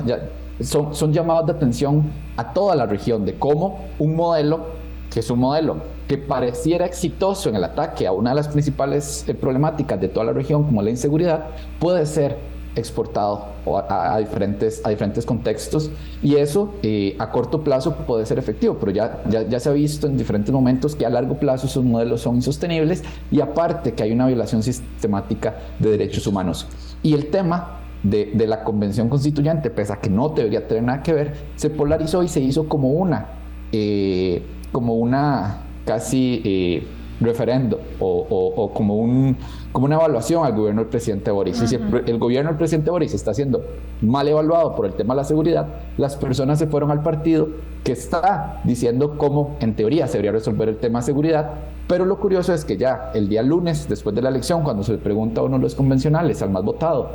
son, 0.62 0.94
son 0.94 1.14
llamados 1.14 1.48
de 1.48 1.54
atención 1.54 2.04
a 2.38 2.54
toda 2.54 2.76
la 2.76 2.86
región 2.86 3.26
de 3.26 3.36
cómo 3.36 3.86
un 3.98 4.16
modelo, 4.16 4.66
que 5.10 5.22
es 5.22 5.30
un 5.30 5.40
modelo 5.40 5.95
que 6.08 6.18
pareciera 6.18 6.86
exitoso 6.86 7.50
en 7.50 7.56
el 7.56 7.64
ataque 7.64 8.06
a 8.06 8.12
una 8.12 8.32
de 8.32 8.36
las 8.36 8.48
principales 8.48 9.26
eh, 9.28 9.34
problemáticas 9.34 10.00
de 10.00 10.08
toda 10.08 10.26
la 10.26 10.34
región, 10.34 10.64
como 10.64 10.82
la 10.82 10.90
inseguridad, 10.90 11.48
puede 11.80 12.06
ser 12.06 12.38
exportado 12.76 13.46
a, 13.90 14.18
diferentes, 14.20 14.86
a 14.86 14.90
diferentes 14.90 15.26
contextos 15.26 15.90
y 16.22 16.36
eso 16.36 16.74
eh, 16.84 17.16
a 17.20 17.32
corto 17.32 17.64
plazo 17.64 17.96
puede 17.96 18.26
ser 18.26 18.38
efectivo, 18.38 18.78
pero 18.80 18.92
ya, 18.92 19.24
ya, 19.30 19.60
se 19.60 19.70
ha 19.70 19.72
visto 19.72 20.08
en 20.08 20.18
diferentes 20.18 20.52
momentos 20.52 20.96
que 20.96 21.06
a 21.06 21.10
largo 21.10 21.36
plazo 21.36 21.68
esos 21.68 21.84
modelos 21.84 22.22
son 22.22 22.36
insostenibles 22.36 23.04
y 23.32 23.40
aparte 23.40 23.94
que 23.94 24.04
hay 24.04 24.12
una 24.12 24.28
violación 24.28 24.62
sistemática 24.62 25.56
de 25.80 25.92
derechos 25.92 26.28
humanos. 26.28 26.68
Y 27.02 27.14
el 27.14 27.28
tema 27.28 27.80
de, 28.04 28.32
de 28.34 28.46
la 28.46 28.64
Convención 28.64 29.10
Constituyente, 29.10 29.70
pese 29.70 29.94
a 29.94 29.98
que 29.98 30.10
no 30.10 30.30
debería 30.30 30.68
tener 30.68 30.84
nada 30.84 31.02
que 31.02 31.14
ver, 31.14 31.34
se 31.56 31.70
polarizó 31.70 32.24
y 32.24 32.28
se 32.28 32.42
hizo 32.42 32.68
como 32.68 32.90
una, 32.90 33.28
eh, 33.72 34.44
como 34.72 34.96
una 34.96 35.65
casi 35.86 36.42
eh, 36.44 36.88
referendo 37.22 37.80
o, 38.00 38.72
como, 38.74 38.98
un, 38.98 39.38
como 39.72 39.86
una 39.86 39.96
evaluación 39.96 40.46
al 40.46 40.54
gobierno 40.54 40.82
del 40.82 40.90
presidente 40.90 41.32
Boris. 41.32 41.62
Y 41.62 41.68
si 41.68 41.76
el, 41.76 42.18
gobierno 42.18 42.50
del 42.50 42.58
presidente 42.58 42.92
Boris 42.92 43.14
está 43.14 43.34
siendo 43.34 43.64
mal 44.02 44.28
evaluado 44.28 44.76
por 44.76 44.86
el 44.86 44.94
tema 44.94 45.14
de 45.14 45.22
la 45.22 45.24
seguridad, 45.24 45.68
las 45.98 46.16
personas 46.16 46.60
se 46.60 46.68
fueron 46.68 46.92
al 46.92 47.02
partido 47.02 47.48
que 47.84 47.94
está 47.94 48.62
diciendo 48.64 49.18
cómo 49.18 49.56
en 49.60 49.76
teoría 49.76 50.08
se 50.08 50.14
debería 50.14 50.34
resolver 50.34 50.70
el 50.70 50.78
tema 50.78 51.00
de 51.00 51.06
seguridad. 51.06 51.52
Pero 51.88 52.06
lo 52.06 52.20
curioso 52.20 52.54
es 52.54 52.66
que 52.66 52.78
ya 52.78 53.12
el 53.14 53.30
día 53.30 53.44
lunes, 53.44 53.88
después 53.88 54.16
de 54.16 54.22
la 54.22 54.30
elección, 54.30 54.64
cuando 54.64 54.84
se 54.84 54.94
le 54.94 54.98
pregunta 54.98 55.42
a 55.42 55.44
uno 55.44 55.58
de 55.58 55.64
los 55.64 55.76
convencionales, 55.76 56.42
al 56.42 56.50
más 56.50 56.64
votado, 56.64 57.12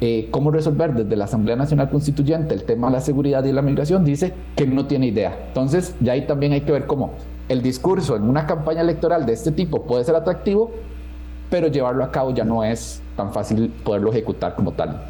eh, 0.00 0.28
cómo 0.30 0.50
resolver 0.50 0.94
desde 0.94 1.14
la 1.14 1.26
Asamblea 1.26 1.54
Nacional 1.54 1.88
Constituyente 1.90 2.54
el 2.54 2.64
tema 2.64 2.88
de 2.88 2.94
la 2.94 3.00
seguridad 3.00 3.44
y 3.44 3.52
la 3.52 3.62
migración, 3.62 4.04
dice 4.04 4.32
que 4.56 4.66
no 4.66 4.86
tiene 4.86 5.06
idea. 5.06 5.44
Entonces, 5.48 5.94
ya 6.00 6.12
ahí 6.12 6.26
también 6.26 6.52
hay 6.52 6.62
que 6.62 6.72
ver 6.72 6.86
cómo 6.86 7.12
el 7.48 7.62
discurso 7.62 8.16
en 8.16 8.22
una 8.22 8.46
campaña 8.46 8.80
electoral 8.80 9.26
de 9.26 9.32
este 9.32 9.52
tipo 9.52 9.84
puede 9.84 10.04
ser 10.04 10.14
atractivo, 10.14 10.70
pero 11.50 11.68
llevarlo 11.68 12.04
a 12.04 12.10
cabo 12.10 12.32
ya 12.34 12.44
no 12.44 12.64
es 12.64 13.02
tan 13.16 13.32
fácil 13.32 13.72
poderlo 13.84 14.10
ejecutar 14.10 14.54
como 14.54 14.72
tal. 14.72 15.02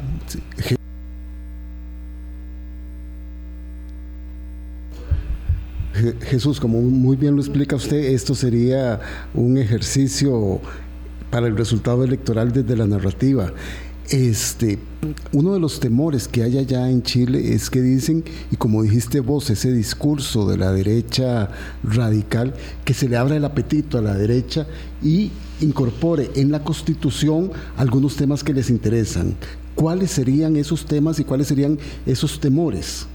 Jesús, 6.21 6.59
como 6.59 6.81
muy 6.81 7.15
bien 7.15 7.35
lo 7.35 7.41
explica 7.41 7.75
usted, 7.75 7.97
esto 7.97 8.35
sería 8.35 8.99
un 9.33 9.57
ejercicio 9.57 10.59
para 11.29 11.47
el 11.47 11.55
resultado 11.55 12.03
electoral 12.03 12.51
desde 12.51 12.75
la 12.75 12.87
narrativa. 12.87 13.51
Este, 14.09 14.79
uno 15.31 15.53
de 15.53 15.59
los 15.59 15.79
temores 15.79 16.27
que 16.27 16.43
hay 16.43 16.57
allá 16.57 16.89
en 16.89 17.03
Chile 17.03 17.53
es 17.53 17.69
que 17.69 17.81
dicen, 17.81 18.23
y 18.51 18.57
como 18.57 18.83
dijiste 18.83 19.21
vos, 19.21 19.49
ese 19.49 19.71
discurso 19.71 20.47
de 20.47 20.57
la 20.57 20.71
derecha 20.71 21.49
radical, 21.83 22.53
que 22.83 22.93
se 22.93 23.07
le 23.07 23.17
abra 23.17 23.37
el 23.37 23.45
apetito 23.45 23.97
a 23.97 24.01
la 24.01 24.13
derecha 24.13 24.67
y 25.01 25.31
incorpore 25.61 26.31
en 26.35 26.51
la 26.51 26.63
constitución 26.63 27.51
algunos 27.77 28.15
temas 28.15 28.43
que 28.43 28.53
les 28.53 28.69
interesan. 28.69 29.35
¿Cuáles 29.75 30.11
serían 30.11 30.57
esos 30.57 30.85
temas 30.85 31.19
y 31.19 31.23
cuáles 31.23 31.47
serían 31.47 31.79
esos 32.05 32.39
temores? 32.39 33.07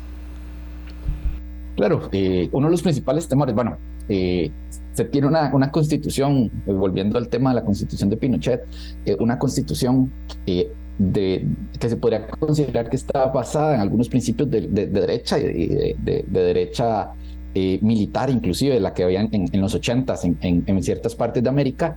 Claro, 1.76 2.08
eh, 2.10 2.48
uno 2.50 2.66
de 2.66 2.72
los 2.72 2.82
principales 2.82 3.28
temores, 3.28 3.54
bueno, 3.54 3.76
eh, 4.08 4.50
se 4.98 5.04
tiene 5.04 5.28
una, 5.28 5.54
una 5.54 5.70
constitución, 5.70 6.50
eh, 6.66 6.72
volviendo 6.72 7.18
al 7.18 7.28
tema 7.28 7.50
de 7.50 7.56
la 7.60 7.64
constitución 7.64 8.10
de 8.10 8.16
Pinochet, 8.16 8.66
eh, 9.06 9.16
una 9.20 9.38
constitución 9.38 10.10
eh, 10.44 10.72
de, 10.98 11.46
que 11.78 11.88
se 11.88 11.96
podría 11.96 12.26
considerar 12.26 12.90
que 12.90 12.96
está 12.96 13.26
basada 13.26 13.76
en 13.76 13.80
algunos 13.80 14.08
principios 14.08 14.50
de, 14.50 14.62
derecha 14.66 15.38
y 15.38 15.68
de, 15.68 16.24
derecha 16.28 17.12
militar, 17.54 18.28
inclusive 18.28 18.80
la 18.80 18.92
que 18.92 19.04
habían 19.04 19.28
en, 19.30 19.60
los 19.60 19.72
80 19.76 20.14
en, 20.24 20.64
en, 20.66 20.82
ciertas 20.82 21.14
partes 21.14 21.44
de 21.44 21.48
América. 21.48 21.96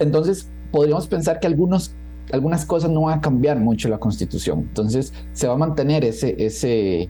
Entonces, 0.00 0.48
podríamos 0.72 1.06
pensar 1.06 1.38
que 1.38 1.46
algunos, 1.46 1.94
algunas 2.32 2.66
cosas 2.66 2.90
no 2.90 3.02
van 3.02 3.18
a 3.18 3.20
cambiar 3.20 3.60
mucho 3.60 3.88
la 3.88 3.98
constitución. 3.98 4.60
Entonces, 4.60 5.12
se 5.32 5.46
va 5.46 5.54
a 5.54 5.58
mantener 5.58 6.04
ese, 6.04 6.34
ese, 6.44 7.08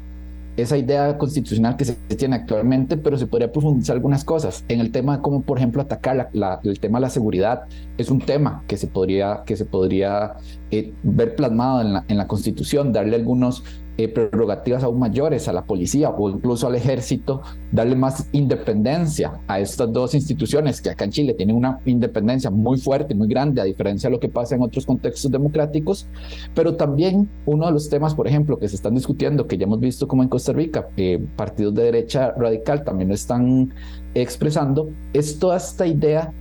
esa 0.57 0.77
idea 0.77 1.17
constitucional 1.17 1.77
que 1.77 1.85
se 1.85 1.95
tiene 1.95 2.37
actualmente, 2.37 2.97
pero 2.97 3.17
se 3.17 3.27
podría 3.27 3.51
profundizar 3.51 3.97
algunas 3.97 4.25
cosas. 4.25 4.65
En 4.69 4.81
el 4.81 4.91
tema 4.93 5.23
como, 5.23 5.43
por 5.43 5.59
ejemplo, 5.59 5.83
atacar 5.83 6.31
el 6.63 6.81
tema 6.81 6.99
de 6.99 7.03
la 7.03 7.11
seguridad, 7.11 7.63
es 7.97 8.11
un 8.11 8.21
tema 8.21 8.63
que 8.67 8.77
se 8.77 8.87
podría, 8.87 9.43
que 9.47 9.57
se 9.57 9.65
podría 9.65 10.35
eh, 10.71 10.93
ver 11.03 11.37
plasmado 11.37 11.81
en 11.81 11.93
la, 11.95 12.05
en 12.09 12.19
la 12.19 12.27
Constitución, 12.27 12.93
darle 12.93 13.17
algunos 13.17 13.65
eh, 14.05 14.09
prerrogativas 14.09 14.83
aún 14.83 14.99
mayores 14.99 15.49
a 15.49 15.53
la 15.53 15.65
policía 15.65 16.11
o 16.11 16.31
incluso 16.31 16.67
al 16.67 16.75
ejército, 16.75 17.43
darle 17.71 17.97
más 17.97 18.29
independencia 18.33 19.41
a 19.47 19.61
estas 19.61 19.93
dos 19.93 20.15
instituciones 20.15 20.81
que 20.81 20.91
acá 20.91 21.05
en 21.05 21.11
Chile 21.11 21.35
tienen 21.35 21.57
una 21.57 21.81
independencia 21.85 22.51
muy 22.51 22.79
fuerte, 22.79 23.15
muy 23.15 23.29
grande, 23.29 23.61
a 23.61 23.65
diferencia 23.65 24.09
de 24.09 24.17
lo 24.17 24.21
que 24.21 24.29
pasa 24.29 24.55
en 24.55 24.63
otros 24.63 24.87
contextos 24.87 25.31
democráticos, 25.31 26.07
pero 26.55 26.75
también 26.75 27.29
uno 27.47 27.67
de 27.67 27.73
los 27.73 27.89
temas, 27.89 28.15
por 28.15 28.27
ejemplo, 28.27 28.59
que 28.59 28.69
se 28.69 28.77
están 28.77 28.95
discutiendo, 28.95 29.47
que 29.47 29.57
ya 29.57 29.65
hemos 29.65 29.81
visto 29.81 30.09
como 30.09 30.23
en 30.23 30.29
Costa 30.29 30.53
Rica, 30.53 30.89
eh, 30.97 31.25
partidos 31.37 31.75
de 31.75 31.85
derecha 31.85 32.33
radical 32.33 32.85
también 32.85 33.09
lo 33.09 33.15
están 33.15 33.73
expresando, 34.15 34.91
es 35.13 35.39
toda 35.39 35.57
esta 35.57 35.87
idea 35.87 36.33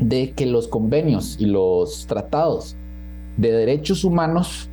de 0.00 0.32
que 0.32 0.46
los 0.46 0.68
convenios 0.68 1.36
y 1.38 1.46
los 1.46 2.06
tratados 2.06 2.76
de 3.36 3.52
derechos 3.52 4.04
humanos 4.04 4.68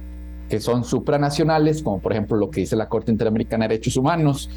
que 0.54 0.60
son 0.60 0.84
supranacionales, 0.84 1.82
como 1.82 1.98
por 2.00 2.12
ejemplo 2.12 2.38
lo 2.38 2.52
que 2.52 2.60
dice 2.60 2.76
la 2.76 2.88
Corte 2.88 3.12
Interamericana 3.12 3.64
de 3.64 3.70
Derechos 3.70 3.98
Humanos, 3.98 4.52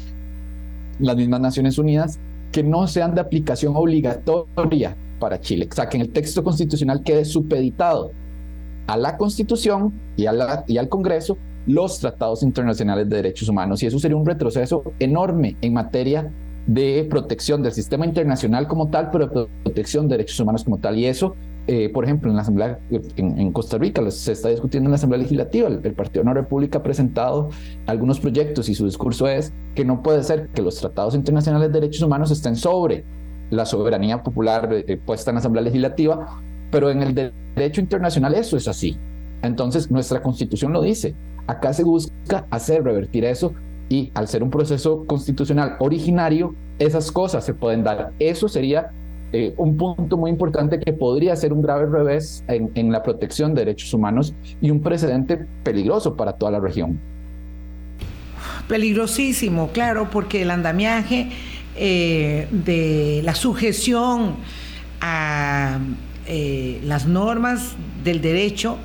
las 0.99 1.15
mismas 1.15 1.41
Naciones 1.41 1.79
Unidas, 1.79 2.19
que 2.51 2.61
no 2.61 2.85
sean 2.85 3.15
de 3.15 3.21
aplicación 3.21 3.75
obligatoria 3.75 4.95
para 5.19 5.41
Chile. 5.41 5.67
O 5.71 5.73
sea, 5.73 5.89
que 5.89 5.97
en 5.97 6.01
el 6.01 6.11
texto 6.11 6.43
constitucional 6.43 7.01
quede 7.01 7.25
supeditado 7.25 8.11
a 8.85 8.95
la 8.95 9.17
Constitución 9.17 9.91
y, 10.17 10.27
a 10.27 10.33
la, 10.33 10.65
y 10.67 10.77
al 10.77 10.87
Congreso 10.87 11.35
los 11.65 11.97
tratados 11.97 12.43
internacionales 12.43 13.09
de 13.09 13.15
derechos 13.15 13.49
humanos. 13.49 13.81
Y 13.81 13.87
eso 13.87 13.97
sería 13.97 14.17
un 14.17 14.25
retroceso 14.27 14.83
enorme 14.99 15.55
en 15.61 15.73
materia 15.73 16.31
de 16.67 17.07
protección 17.09 17.63
del 17.63 17.71
sistema 17.71 18.05
internacional 18.05 18.67
como 18.67 18.89
tal, 18.91 19.09
pero 19.09 19.25
de 19.25 19.47
protección 19.63 20.07
de 20.07 20.17
derechos 20.17 20.39
humanos 20.39 20.63
como 20.63 20.77
tal. 20.77 20.95
Y 20.95 21.07
eso 21.07 21.33
eh, 21.69 21.89
por 21.89 22.05
ejemplo, 22.05 22.29
en 22.29 22.37
la 22.37 22.43
Asamblea, 22.43 22.79
en, 23.17 23.51
Costa 23.51 23.77
Rica, 23.77 24.01
se 24.09 24.31
está 24.31 24.47
discutiendo 24.47 24.87
en 24.87 24.91
la 24.91 24.95
Asamblea 24.95 25.21
Legislativa, 25.21 25.67
el, 25.67 25.93
Partido 25.93 26.23
de 26.23 26.27
la 26.27 26.33
República 26.33 26.79
ha 26.79 26.83
presentado 26.83 27.49
algunos 27.87 28.21
proyectos 28.21 28.69
y 28.69 28.75
su 28.75 28.85
discurso 28.85 29.27
es 29.27 29.51
que 29.75 29.83
no 29.83 30.01
puede 30.01 30.23
ser 30.23 30.47
que 30.47 30.61
los 30.61 30.79
tratados 30.79 31.13
internacionales 31.13 31.67
de 31.73 31.81
derechos 31.81 32.01
humanos 32.03 32.31
estén 32.31 32.55
sobre 32.55 33.03
la 33.49 33.65
soberanía 33.65 34.23
popular 34.23 34.69
eh, 34.71 34.97
puesta 34.97 35.31
en 35.31 35.35
la 35.35 35.39
Asamblea 35.39 35.63
Legislativa, 35.63 36.41
pero 36.71 36.89
en 36.89 37.03
el 37.03 37.33
derecho 37.55 37.81
internacional 37.81 38.33
eso 38.35 38.55
es 38.55 38.69
así. 38.69 38.97
Entonces, 39.41 39.91
nuestra 39.91 40.21
constitución 40.21 40.71
lo 40.71 40.81
dice. 40.81 41.15
Acá 41.47 41.73
se 41.73 41.83
busca 41.83 42.45
hacer 42.49 42.83
revertir 42.83 43.25
eso 43.25 43.53
y 43.89 44.11
al 44.15 44.29
ser 44.29 44.41
un 44.41 44.49
proceso 44.49 45.05
constitucional 45.05 45.75
originario, 45.79 46.55
esas 46.79 47.11
cosas 47.11 47.43
se 47.45 47.53
pueden 47.53 47.83
dar. 47.83 48.11
Eso 48.19 48.47
sería 48.47 48.91
eh, 49.33 49.53
un 49.57 49.75
punto 49.75 50.15
muy 50.15 50.31
importante 50.31 50.79
que 50.79 50.93
podría 50.93 51.35
ser 51.35 51.51
un 51.51 51.61
grave 51.61 51.85
revés 51.85 52.43
en, 52.47 52.91
la 52.91 53.03
protección 53.03 53.53
de 53.53 53.65
derechos 53.65 53.93
humanos 53.93 54.33
y 54.61 54.71
un 54.71 54.81
precedente 54.81 55.45
peligroso 55.63 56.15
para 56.15 56.33
toda 56.33 56.51
la 56.51 56.59
región. 56.59 56.99
Peligrosísimo, 58.69 59.69
claro, 59.69 60.09
porque 60.11 60.43
el 60.43 60.51
andamiaje 60.51 61.29
eh, 61.75 62.47
de 62.51 63.21
la 63.23 63.35
sujeción 63.35 64.35
a 65.01 65.79
eh, 66.25 66.79
las 66.83 67.05
normas 67.05 67.75
del 68.03 68.21
derecho, 68.21 68.77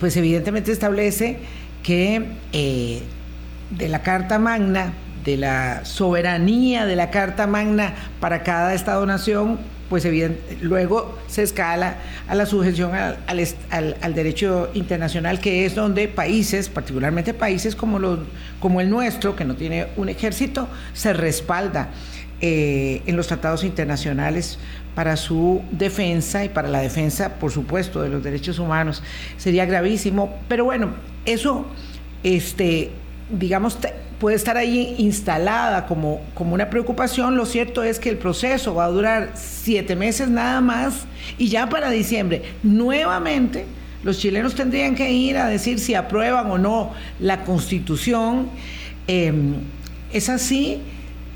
pues 0.00 0.16
evidentemente 0.16 0.72
establece 0.72 1.38
que 1.82 2.26
de 3.70 3.88
la 3.88 4.02
Carta 4.02 4.40
Magna, 4.40 4.92
de 5.24 5.36
la 5.36 5.84
soberanía 5.84 6.86
de 6.86 6.96
la 6.96 7.10
Carta 7.10 7.46
Magna 7.46 7.94
para 8.20 8.42
cada 8.42 8.74
Estado-nación, 8.74 9.58
pues 9.88 10.06
luego 10.60 11.16
se 11.28 11.42
escala 11.42 11.98
a 12.28 12.34
la 12.34 12.46
sujeción 12.46 12.92
al, 12.94 14.14
derecho 14.14 14.70
internacional, 14.74 15.40
que 15.40 15.66
es 15.66 15.74
donde 15.74 16.08
países, 16.08 16.68
particularmente 16.68 17.34
países 17.34 17.76
como, 17.76 17.98
los, 17.98 18.20
como 18.60 18.80
el 18.80 18.90
nuestro, 18.90 19.36
que 19.36 19.44
no 19.44 19.54
tiene 19.54 19.86
un 19.96 20.08
ejército, 20.08 20.68
se 20.92 21.12
respalda 21.12 21.90
eh, 22.40 23.02
en 23.06 23.16
los 23.16 23.28
tratados 23.28 23.64
internacionales 23.64 24.58
para 24.94 25.16
su 25.16 25.62
defensa 25.70 26.44
y 26.44 26.48
para 26.48 26.68
la 26.68 26.80
defensa, 26.80 27.34
por 27.38 27.52
supuesto, 27.52 28.02
de 28.02 28.08
los 28.08 28.24
derechos 28.24 28.58
humanos. 28.58 29.02
Sería 29.36 29.66
gravísimo, 29.66 30.34
pero 30.48 30.64
bueno, 30.64 30.90
eso, 31.26 31.66
este, 32.22 32.90
digamos, 33.30 33.78
puede 34.18 34.36
estar 34.36 34.56
ahí 34.56 34.94
instalada 34.98 35.86
como, 35.86 36.20
como 36.34 36.54
una 36.54 36.70
preocupación. 36.70 37.36
Lo 37.36 37.46
cierto 37.46 37.82
es 37.82 37.98
que 37.98 38.08
el 38.08 38.18
proceso 38.18 38.74
va 38.74 38.86
a 38.86 38.88
durar 38.88 39.32
siete 39.34 39.96
meses 39.96 40.28
nada 40.28 40.60
más 40.60 41.04
y 41.38 41.48
ya 41.48 41.68
para 41.68 41.90
diciembre 41.90 42.42
nuevamente 42.62 43.66
los 44.02 44.18
chilenos 44.18 44.54
tendrían 44.54 44.94
que 44.94 45.10
ir 45.10 45.36
a 45.36 45.48
decir 45.48 45.80
si 45.80 45.94
aprueban 45.94 46.50
o 46.50 46.58
no 46.58 46.92
la 47.18 47.44
constitución. 47.44 48.48
Em, 49.08 49.54
es 50.12 50.28
así. 50.28 50.80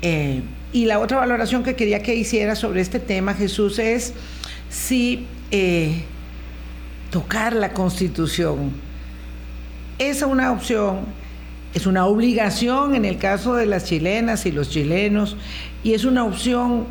Eh, 0.01 0.41
y 0.73 0.85
la 0.85 0.99
otra 0.99 1.17
valoración 1.17 1.63
que 1.63 1.75
quería 1.75 2.01
que 2.01 2.15
hiciera 2.15 2.55
sobre 2.55 2.79
este 2.79 2.99
tema, 2.99 3.33
Jesús, 3.33 3.77
es 3.77 4.13
si 4.69 5.27
eh, 5.51 6.03
tocar 7.11 7.53
la 7.53 7.73
constitución 7.73 8.71
es 9.99 10.21
una 10.23 10.51
opción 10.51 11.01
es 11.73 11.85
una 11.87 12.05
obligación 12.05 12.95
en 12.95 13.05
el 13.05 13.17
caso 13.17 13.55
de 13.55 13.65
las 13.65 13.85
chilenas 13.85 14.45
y 14.45 14.51
los 14.51 14.69
chilenos 14.69 15.37
y 15.83 15.93
es 15.93 16.05
una 16.05 16.25
opción 16.25 16.85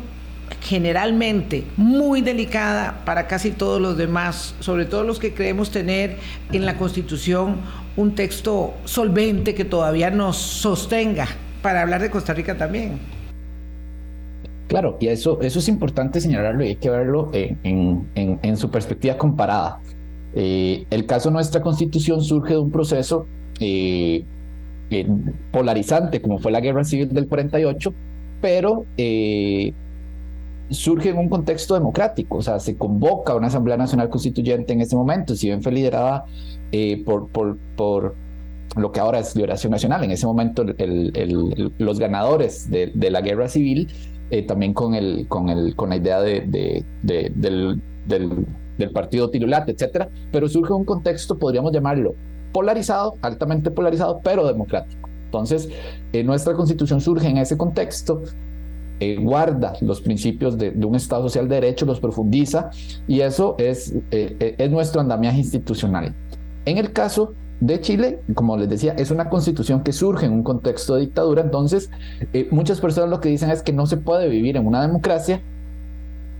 generalmente 0.61 1.63
muy 1.77 2.21
delicada 2.21 3.01
para 3.05 3.27
casi 3.27 3.51
todos 3.51 3.79
los 3.81 3.97
demás, 3.97 4.55
sobre 4.59 4.85
todo 4.85 5.03
los 5.03 5.19
que 5.19 5.33
creemos 5.33 5.71
tener 5.71 6.17
en 6.51 6.65
la 6.65 6.77
Constitución 6.77 7.57
un 7.95 8.15
texto 8.15 8.73
solvente 8.85 9.53
que 9.53 9.65
todavía 9.65 10.09
nos 10.11 10.37
sostenga 10.37 11.27
para 11.61 11.81
hablar 11.81 12.01
de 12.01 12.09
Costa 12.09 12.33
Rica 12.33 12.57
también. 12.57 12.99
Claro, 14.67 14.97
y 15.01 15.07
eso, 15.07 15.41
eso 15.41 15.59
es 15.59 15.67
importante 15.67 16.21
señalarlo 16.21 16.63
y 16.63 16.69
hay 16.69 16.75
que 16.77 16.89
verlo 16.89 17.29
en, 17.33 18.07
en, 18.15 18.57
su 18.57 18.71
perspectiva 18.71 19.17
comparada. 19.17 19.79
Eh, 20.33 20.85
el 20.89 21.05
caso 21.05 21.27
de 21.29 21.33
nuestra 21.33 21.61
constitución 21.61 22.23
surge 22.23 22.53
de 22.53 22.59
un 22.59 22.71
proceso 22.71 23.25
eh, 23.59 24.23
polarizante 25.51 26.21
como 26.21 26.39
fue 26.39 26.51
la 26.51 26.59
guerra 26.59 26.83
civil 26.83 27.09
del 27.09 27.27
48, 27.27 27.93
pero 28.41 28.85
eh, 28.97 29.73
surge 30.69 31.09
en 31.09 31.17
un 31.17 31.29
contexto 31.29 31.73
democrático, 31.73 32.37
o 32.37 32.41
sea, 32.41 32.59
se 32.59 32.75
convoca 32.77 33.35
una 33.35 33.47
Asamblea 33.47 33.77
Nacional 33.77 34.09
Constituyente 34.09 34.73
en 34.73 34.81
ese 34.81 34.95
momento, 34.95 35.35
si 35.35 35.47
bien 35.47 35.61
fue 35.61 35.71
liderada 35.71 36.25
eh, 36.71 37.03
por, 37.05 37.27
por, 37.27 37.57
por, 37.75 38.15
lo 38.77 38.91
que 38.93 39.01
ahora 39.01 39.19
es 39.19 39.35
Liberación 39.35 39.71
Nacional, 39.71 40.03
en 40.05 40.11
ese 40.11 40.25
momento 40.25 40.63
el, 40.77 41.73
los 41.77 41.99
ganadores 41.99 42.71
de, 42.71 42.91
de, 42.93 43.11
la 43.11 43.19
guerra 43.19 43.49
civil, 43.49 43.89
eh, 44.29 44.43
también 44.43 44.73
con, 44.73 44.95
el, 44.95 45.27
con, 45.27 45.49
el, 45.49 45.75
con 45.75 45.89
la 45.89 45.97
idea 45.97 46.21
de, 46.21 46.41
de, 46.41 46.85
del, 47.03 47.81
del, 48.07 48.45
del 48.77 48.91
partido 48.91 49.29
Tirulate, 49.29 49.73
etcétera, 49.73 50.09
pero 50.31 50.47
surge 50.47 50.71
un 50.71 50.85
contexto, 50.85 51.37
podríamos 51.37 51.73
llamarlo, 51.73 52.15
polarizado, 52.51 53.15
altamente 53.21 53.71
polarizado, 53.71 54.21
pero 54.23 54.47
democrático. 54.47 55.09
Entonces, 55.25 55.69
eh, 56.11 56.23
nuestra 56.23 56.53
constitución 56.53 56.99
surge 56.99 57.29
en 57.29 57.37
ese 57.37 57.57
contexto, 57.57 58.21
eh, 58.99 59.17
guarda 59.17 59.73
los 59.79 60.01
principios 60.01 60.57
de, 60.57 60.71
un 60.85 60.95
Estado 60.95 61.23
social 61.23 61.47
de 61.47 61.55
derecho, 61.55 61.85
los 61.85 62.01
profundiza, 62.01 62.69
y 63.07 63.21
eso 63.21 63.55
es, 63.57 63.95
eh, 64.11 64.55
es 64.57 64.69
nuestro 64.69 64.99
andamiaje 64.99 65.37
institucional. 65.37 66.13
En 66.65 66.77
el 66.77 66.91
caso 66.91 67.33
de 67.61 67.79
Chile, 67.79 68.19
como 68.33 68.57
les 68.57 68.67
decía, 68.67 68.93
es 68.97 69.09
una 69.09 69.29
constitución 69.29 69.83
que 69.83 69.93
surge 69.93 70.25
en 70.25 70.33
un 70.33 70.43
contexto 70.43 70.95
de 70.95 71.01
dictadura, 71.01 71.41
entonces 71.43 71.89
muchas 72.49 72.81
personas 72.81 73.09
lo 73.09 73.21
que 73.21 73.29
dicen 73.29 73.51
es 73.51 73.61
que 73.61 73.71
no 73.71 73.85
se 73.85 73.97
puede 73.97 74.27
vivir 74.27 74.57
en 74.57 74.65
una 74.65 74.81
democracia 74.81 75.41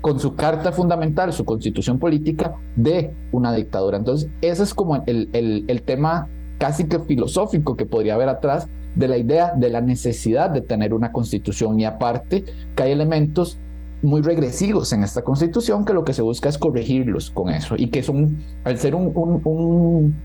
con 0.02 0.20
su 0.20 0.36
carta 0.36 0.72
fundamental, 0.72 1.32
su 1.32 1.46
constitución 1.46 2.00
política 2.00 2.56
de 2.76 3.14
una 3.32 3.54
dictadura. 3.54 3.98
Entonces, 3.98 4.30
ese 4.42 4.64
es 4.64 4.74
como 4.74 5.04
el, 5.06 5.30
el, 5.68 5.82
tema 5.84 6.28
casi 6.58 6.86
que 6.86 7.00
filosófico 7.00 7.76
que 7.76 7.86
podría 7.86 8.16
haber 8.16 8.30
atrás 8.30 8.68
de 8.96 9.08
la 9.08 9.18
idea 9.18 9.54
de 9.56 9.70
la 9.70 9.82
necesidad 9.82 10.50
de 10.50 10.62
tener 10.62 10.94
una 10.94 11.12
constitución 11.12 11.80
y 11.80 11.86
aparte 11.86 12.44
que 12.76 12.84
hay 12.84 12.92
elementos 12.92 13.60
muy 14.02 14.22
regresivos 14.22 14.92
en 14.94 15.04
esta 15.04 15.22
constitución 15.22 15.86
que 15.86 15.94
lo 15.94 16.04
que 16.04 16.14
se 16.14 16.22
busca 16.22 16.50
es 16.50 16.58
corregirlos 16.58 17.30
con 17.30 17.50
eso 17.50 17.76
y 17.78 17.88
que 17.88 18.02
son, 18.04 18.38
al 18.64 18.78
ser 18.80 18.96
un, 18.96 20.16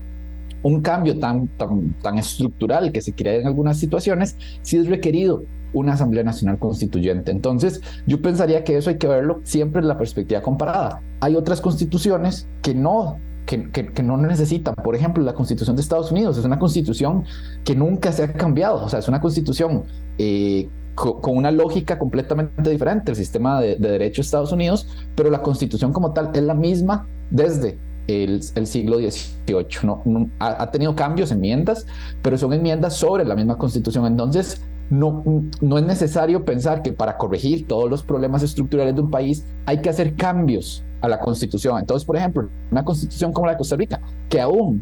cambio 0.81 1.19
tan, 1.19 1.47
tan, 1.57 2.17
estructural 2.17 2.91
que 2.91 3.01
se 3.01 3.13
quiere 3.13 3.41
en 3.41 3.47
algunas 3.47 3.77
situaciones, 3.77 4.35
sí 4.61 4.77
es 4.77 4.87
requerido 4.87 5.43
una 5.73 5.93
Asamblea 5.93 6.23
Nacional 6.23 6.59
Constituyente. 6.59 7.31
Entonces, 7.31 7.81
yo 8.05 8.21
pensaría 8.21 8.63
que 8.63 8.77
eso 8.77 8.89
hay 8.89 8.97
que 8.97 9.07
verlo 9.07 9.41
siempre 9.43 9.81
en 9.81 9.87
la 9.87 9.97
perspectiva 9.97 10.41
comparada. 10.41 11.01
Hay 11.19 11.35
otras 11.35 11.61
constituciones 11.61 12.47
que 12.61 12.73
no 12.73 13.17
que, 13.45 13.71
que, 13.71 14.03
no 14.03 14.17
necesitan. 14.17 14.75
Por 14.75 14.93
ejemplo, 14.93 15.23
la 15.23 15.33
Constitución 15.33 15.77
de 15.77 15.81
Estados 15.81 16.11
Unidos 16.11 16.37
es 16.37 16.43
una 16.43 16.59
constitución 16.59 17.23
que 17.63 17.75
nunca 17.75 18.11
se 18.11 18.23
ha 18.23 18.33
cambiado. 18.33 18.83
O 18.83 18.89
sea, 18.89 18.99
es 18.99 19.07
una 19.07 19.21
constitución 19.21 19.85
eh, 20.17 20.67
con 20.95 21.37
una 21.37 21.51
lógica 21.51 21.99
completamente 21.99 22.69
diferente, 22.69 23.11
el 23.11 23.15
sistema 23.15 23.61
de, 23.61 23.75
derecho 23.75 24.21
de 24.21 24.25
Estados 24.25 24.51
Unidos, 24.51 24.87
pero 25.15 25.29
la 25.29 25.43
constitución 25.43 25.93
como 25.93 26.11
tal 26.11 26.31
es 26.33 26.41
la 26.41 26.55
misma 26.55 27.07
desde 27.29 27.77
el, 28.07 28.41
siglo 28.41 28.97
XVIII. 28.97 29.65
No, 29.83 30.29
ha, 30.39 30.71
tenido 30.71 30.95
cambios, 30.95 31.31
enmiendas, 31.31 31.85
pero 32.21 32.37
son 32.37 32.53
enmiendas 32.53 32.95
sobre 32.95 33.25
la 33.25 33.35
misma 33.35 33.57
constitución. 33.57 34.05
Entonces, 34.05 34.61
no, 34.89 35.23
no 35.61 35.77
es 35.77 35.85
necesario 35.85 36.45
pensar 36.45 36.81
que 36.81 36.93
para 36.93 37.17
corregir 37.17 37.67
todos 37.67 37.89
los 37.89 38.03
problemas 38.03 38.43
estructurales 38.43 38.95
de 38.95 39.01
un 39.01 39.11
país 39.11 39.45
hay 39.65 39.81
que 39.81 39.89
hacer 39.89 40.15
cambios 40.15 40.83
a 41.01 41.09
la 41.09 41.19
constitución. 41.19 41.77
Entonces, 41.79 42.05
por 42.05 42.15
ejemplo, 42.17 42.49
una 42.71 42.85
constitución 42.85 43.33
como 43.33 43.47
la 43.47 43.53
de 43.53 43.57
Costa 43.57 43.75
Rica, 43.75 44.01
que 44.29 44.39
aún 44.39 44.81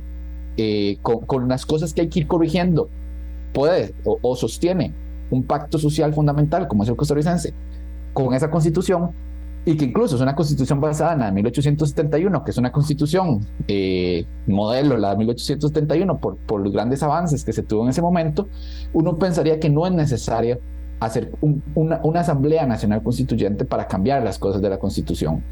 eh, 0.57 0.97
con, 1.01 1.47
las 1.47 1.65
cosas 1.65 1.93
que 1.93 2.01
hay 2.01 2.09
que 2.09 2.19
ir 2.19 2.27
corrigiendo, 2.27 2.89
puede 3.53 3.95
o 4.03 4.35
sostiene 4.35 4.93
un 5.29 5.43
pacto 5.43 5.77
social 5.77 6.13
fundamental 6.13 6.67
como 6.67 6.83
es 6.83 6.89
el 6.89 6.95
costarricense, 6.95 7.53
con 8.13 8.33
esa 8.33 8.49
constitución, 8.49 9.11
y 9.65 9.75
que 9.75 9.85
incluso 9.85 10.15
es 10.15 10.21
una 10.21 10.35
constitución 10.35 10.79
basada 10.79 11.13
en 11.13 11.19
la 11.19 11.25
de 11.25 11.31
1871, 11.31 12.43
que 12.43 12.51
es 12.51 12.57
una 12.57 12.71
constitución 12.71 13.45
eh, 13.67 14.25
modelo, 14.45 14.95
la 14.95 15.11
de 15.11 15.17
1871, 15.17 16.17
por, 16.19 16.37
por 16.37 16.61
los 16.61 16.71
grandes 16.71 17.01
avances 17.01 17.43
que 17.43 17.51
se 17.51 17.63
tuvo 17.63 17.83
en 17.83 17.89
ese 17.89 18.01
momento, 18.01 18.47
uno 18.93 19.15
pensaría 19.15 19.59
que 19.59 19.69
no 19.69 19.87
es 19.87 19.93
necesario 19.93 20.59
hacer 20.99 21.31
una, 21.75 21.99
una, 22.03 22.19
asamblea 22.19 22.65
nacional 22.67 23.01
constituyente 23.01 23.65
para 23.65 23.87
cambiar 23.87 24.23
las 24.23 24.37
cosas 24.37 24.61
de 24.61 24.69
la 24.69 24.77
constitución. 24.77 25.43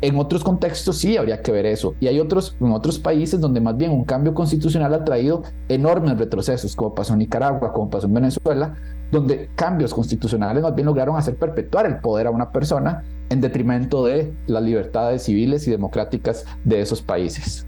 En 0.00 0.16
otros 0.16 0.44
contextos 0.44 0.98
sí 0.98 1.16
habría 1.16 1.40
que 1.40 1.50
ver 1.50 1.66
eso. 1.66 1.94
Y 2.00 2.06
hay 2.06 2.20
otros, 2.20 2.56
en 2.60 2.70
otros 2.72 2.98
países 2.98 3.40
donde 3.40 3.60
más 3.60 3.76
bien 3.76 3.90
un 3.90 4.04
cambio 4.04 4.34
constitucional 4.34 4.94
ha 4.94 5.04
traído 5.04 5.42
enormes 5.68 6.18
retrocesos, 6.18 6.76
como 6.76 6.94
pasó 6.94 7.14
en 7.14 7.20
Nicaragua, 7.20 7.72
como 7.72 7.88
pasó 7.88 8.06
en 8.06 8.14
Venezuela, 8.14 8.76
donde 9.10 9.48
cambios 9.54 9.94
constitucionales 9.94 10.62
más 10.62 10.74
bien 10.74 10.86
lograron 10.86 11.16
hacer 11.16 11.36
perpetuar 11.36 11.86
el 11.86 11.98
poder 11.98 12.26
a 12.26 12.30
una 12.30 12.52
persona 12.52 13.02
en 13.30 13.40
detrimento 13.40 14.04
de 14.04 14.32
las 14.46 14.62
libertades 14.62 15.24
civiles 15.24 15.66
y 15.66 15.70
democráticas 15.70 16.44
de 16.64 16.80
esos 16.80 17.02
países. 17.02 17.64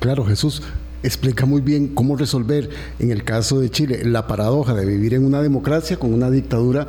Claro, 0.00 0.24
Jesús 0.24 0.62
explica 1.02 1.46
muy 1.46 1.60
bien 1.60 1.88
cómo 1.94 2.16
resolver, 2.16 2.70
en 2.98 3.10
el 3.10 3.24
caso 3.24 3.60
de 3.60 3.70
Chile, 3.70 4.04
la 4.04 4.26
paradoja 4.26 4.74
de 4.74 4.84
vivir 4.84 5.14
en 5.14 5.24
una 5.24 5.42
democracia 5.42 5.96
con 5.96 6.12
una 6.12 6.30
dictadura 6.30 6.88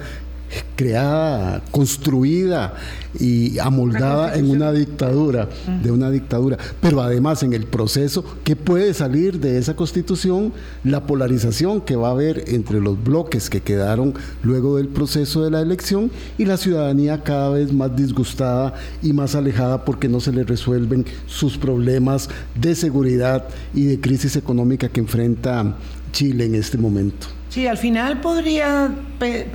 creada, 0.75 1.61
construida 1.71 2.73
y 3.19 3.57
amoldada 3.59 4.35
en 4.35 4.49
una 4.49 4.71
dictadura, 4.71 5.49
de 5.83 5.91
una 5.91 6.11
dictadura. 6.11 6.57
Pero 6.81 7.01
además 7.01 7.43
en 7.43 7.53
el 7.53 7.65
proceso, 7.65 8.23
¿qué 8.43 8.55
puede 8.55 8.93
salir 8.93 9.39
de 9.39 9.57
esa 9.57 9.75
constitución? 9.75 10.53
La 10.83 11.05
polarización 11.05 11.81
que 11.81 11.95
va 11.95 12.09
a 12.09 12.11
haber 12.11 12.43
entre 12.47 12.79
los 12.79 13.01
bloques 13.03 13.49
que 13.49 13.61
quedaron 13.61 14.13
luego 14.43 14.77
del 14.77 14.87
proceso 14.87 15.43
de 15.43 15.51
la 15.51 15.61
elección 15.61 16.11
y 16.37 16.45
la 16.45 16.57
ciudadanía 16.57 17.23
cada 17.23 17.49
vez 17.49 17.73
más 17.73 17.95
disgustada 17.95 18.73
y 19.01 19.13
más 19.13 19.35
alejada 19.35 19.85
porque 19.85 20.07
no 20.07 20.19
se 20.19 20.31
le 20.31 20.43
resuelven 20.43 21.05
sus 21.25 21.57
problemas 21.57 22.29
de 22.59 22.75
seguridad 22.75 23.47
y 23.73 23.85
de 23.85 23.99
crisis 23.99 24.35
económica 24.35 24.89
que 24.89 24.99
enfrenta 24.99 25.75
Chile 26.11 26.45
en 26.45 26.55
este 26.55 26.77
momento. 26.77 27.38
Sí, 27.49 27.65
al 27.67 27.77
final 27.77 28.21
podría 28.21 28.91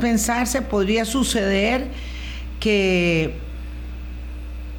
pensarse, 0.01 0.62
podría 0.62 1.05
suceder 1.05 1.86
que 2.59 3.34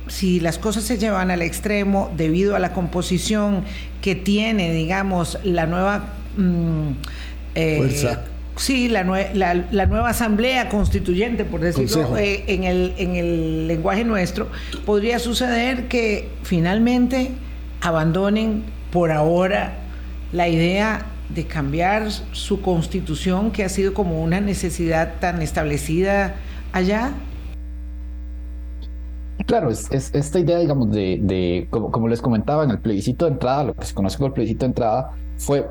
si 0.07 0.39
las 0.39 0.57
cosas 0.59 0.84
se 0.84 0.97
llevan 0.97 1.32
al 1.32 1.41
extremo 1.41 2.11
debido 2.16 2.55
a 2.55 2.59
la 2.59 2.74
composición 2.74 3.63
que 4.01 4.16
tiene, 4.16 4.74
digamos, 4.74 5.39
la 5.43 5.66
nueva... 5.66 6.13
Mm, 6.38 6.91
eh, 7.55 7.78
Fuerza. 7.78 8.22
Sí, 8.57 8.88
la, 8.88 9.03
la, 9.34 9.86
nueva 9.86 10.09
asamblea 10.09 10.70
constituyente, 10.70 11.43
por 11.43 11.59
decirlo 11.59 12.18
eh, 12.18 12.45
en, 12.47 12.63
el, 12.63 12.93
en 12.97 13.16
el 13.18 13.68
lenguaje 13.68 14.05
nuestro, 14.05 14.49
podría 14.86 15.20
suceder 15.20 15.89
que 15.89 16.30
finalmente 16.43 17.32
abandonen 17.82 18.63
por 18.91 19.11
ahora 19.11 19.74
la 20.32 20.47
idea 20.47 21.05
de 21.30 21.45
cambiar 21.45 22.09
su 22.09 22.61
constitución 22.61 23.51
que 23.51 23.63
ha 23.63 23.69
sido 23.69 23.93
como 23.93 24.23
una 24.23 24.41
necesidad 24.41 25.15
tan 25.19 25.41
establecida 25.41 26.36
allá? 26.71 27.13
Claro, 29.45 29.69
es, 29.69 29.89
esta 29.91 30.39
idea, 30.39 30.59
digamos, 30.59 30.91
de, 30.91 31.67
como, 31.69 32.07
les 32.07 32.21
comentaba, 32.21 32.63
en 32.63 32.71
el 32.71 32.80
plebiscito 32.80 33.26
de 33.26 33.32
entrada, 33.32 33.65
lo 33.65 33.76
que 33.76 33.86
se 33.86 33.93
conoce 33.93 34.17
como 34.17 34.28
el 34.28 34.34
plebiscito 34.34 34.65
de 34.65 34.69
entrada, 34.69 35.11
fue 35.38 35.67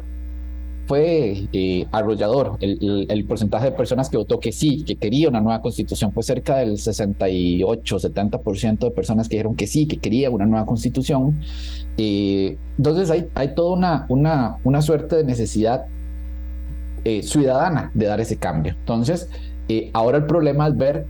fue 0.86 1.46
eh, 1.52 1.86
arrollador. 1.92 2.58
El, 2.60 3.24
porcentaje 3.26 3.66
de 3.66 3.72
personas 3.72 4.10
que 4.10 4.16
votó 4.16 4.40
que 4.40 4.52
sí, 4.52 4.84
que 4.84 4.96
quería 4.96 5.28
una 5.28 5.40
nueva 5.40 5.62
constitución, 5.62 6.12
fue 6.12 6.22
cerca 6.22 6.56
del 6.56 6.78
68, 6.78 7.96
70% 7.98 8.78
de 8.78 8.90
personas 8.90 9.28
que 9.28 9.36
dijeron 9.36 9.56
que 9.56 9.66
sí, 9.66 9.86
que 9.86 9.98
quería 9.98 10.30
una 10.30 10.46
nueva 10.46 10.66
constitución. 10.66 11.40
Eh, 11.96 12.56
entonces 12.76 13.10
hay, 13.10 13.28
hay 13.34 13.54
toda 13.54 13.76
una, 13.76 14.06
una, 14.08 14.56
una 14.64 14.82
suerte 14.82 15.16
de 15.16 15.24
necesidad 15.24 15.86
eh, 17.04 17.22
ciudadana 17.22 17.90
de 17.94 18.06
dar 18.06 18.20
ese 18.20 18.36
cambio. 18.36 18.74
Entonces, 18.78 19.28
ahora 19.92 20.18
el 20.18 20.26
problema 20.26 20.68
es 20.68 20.76
ver 20.76 21.06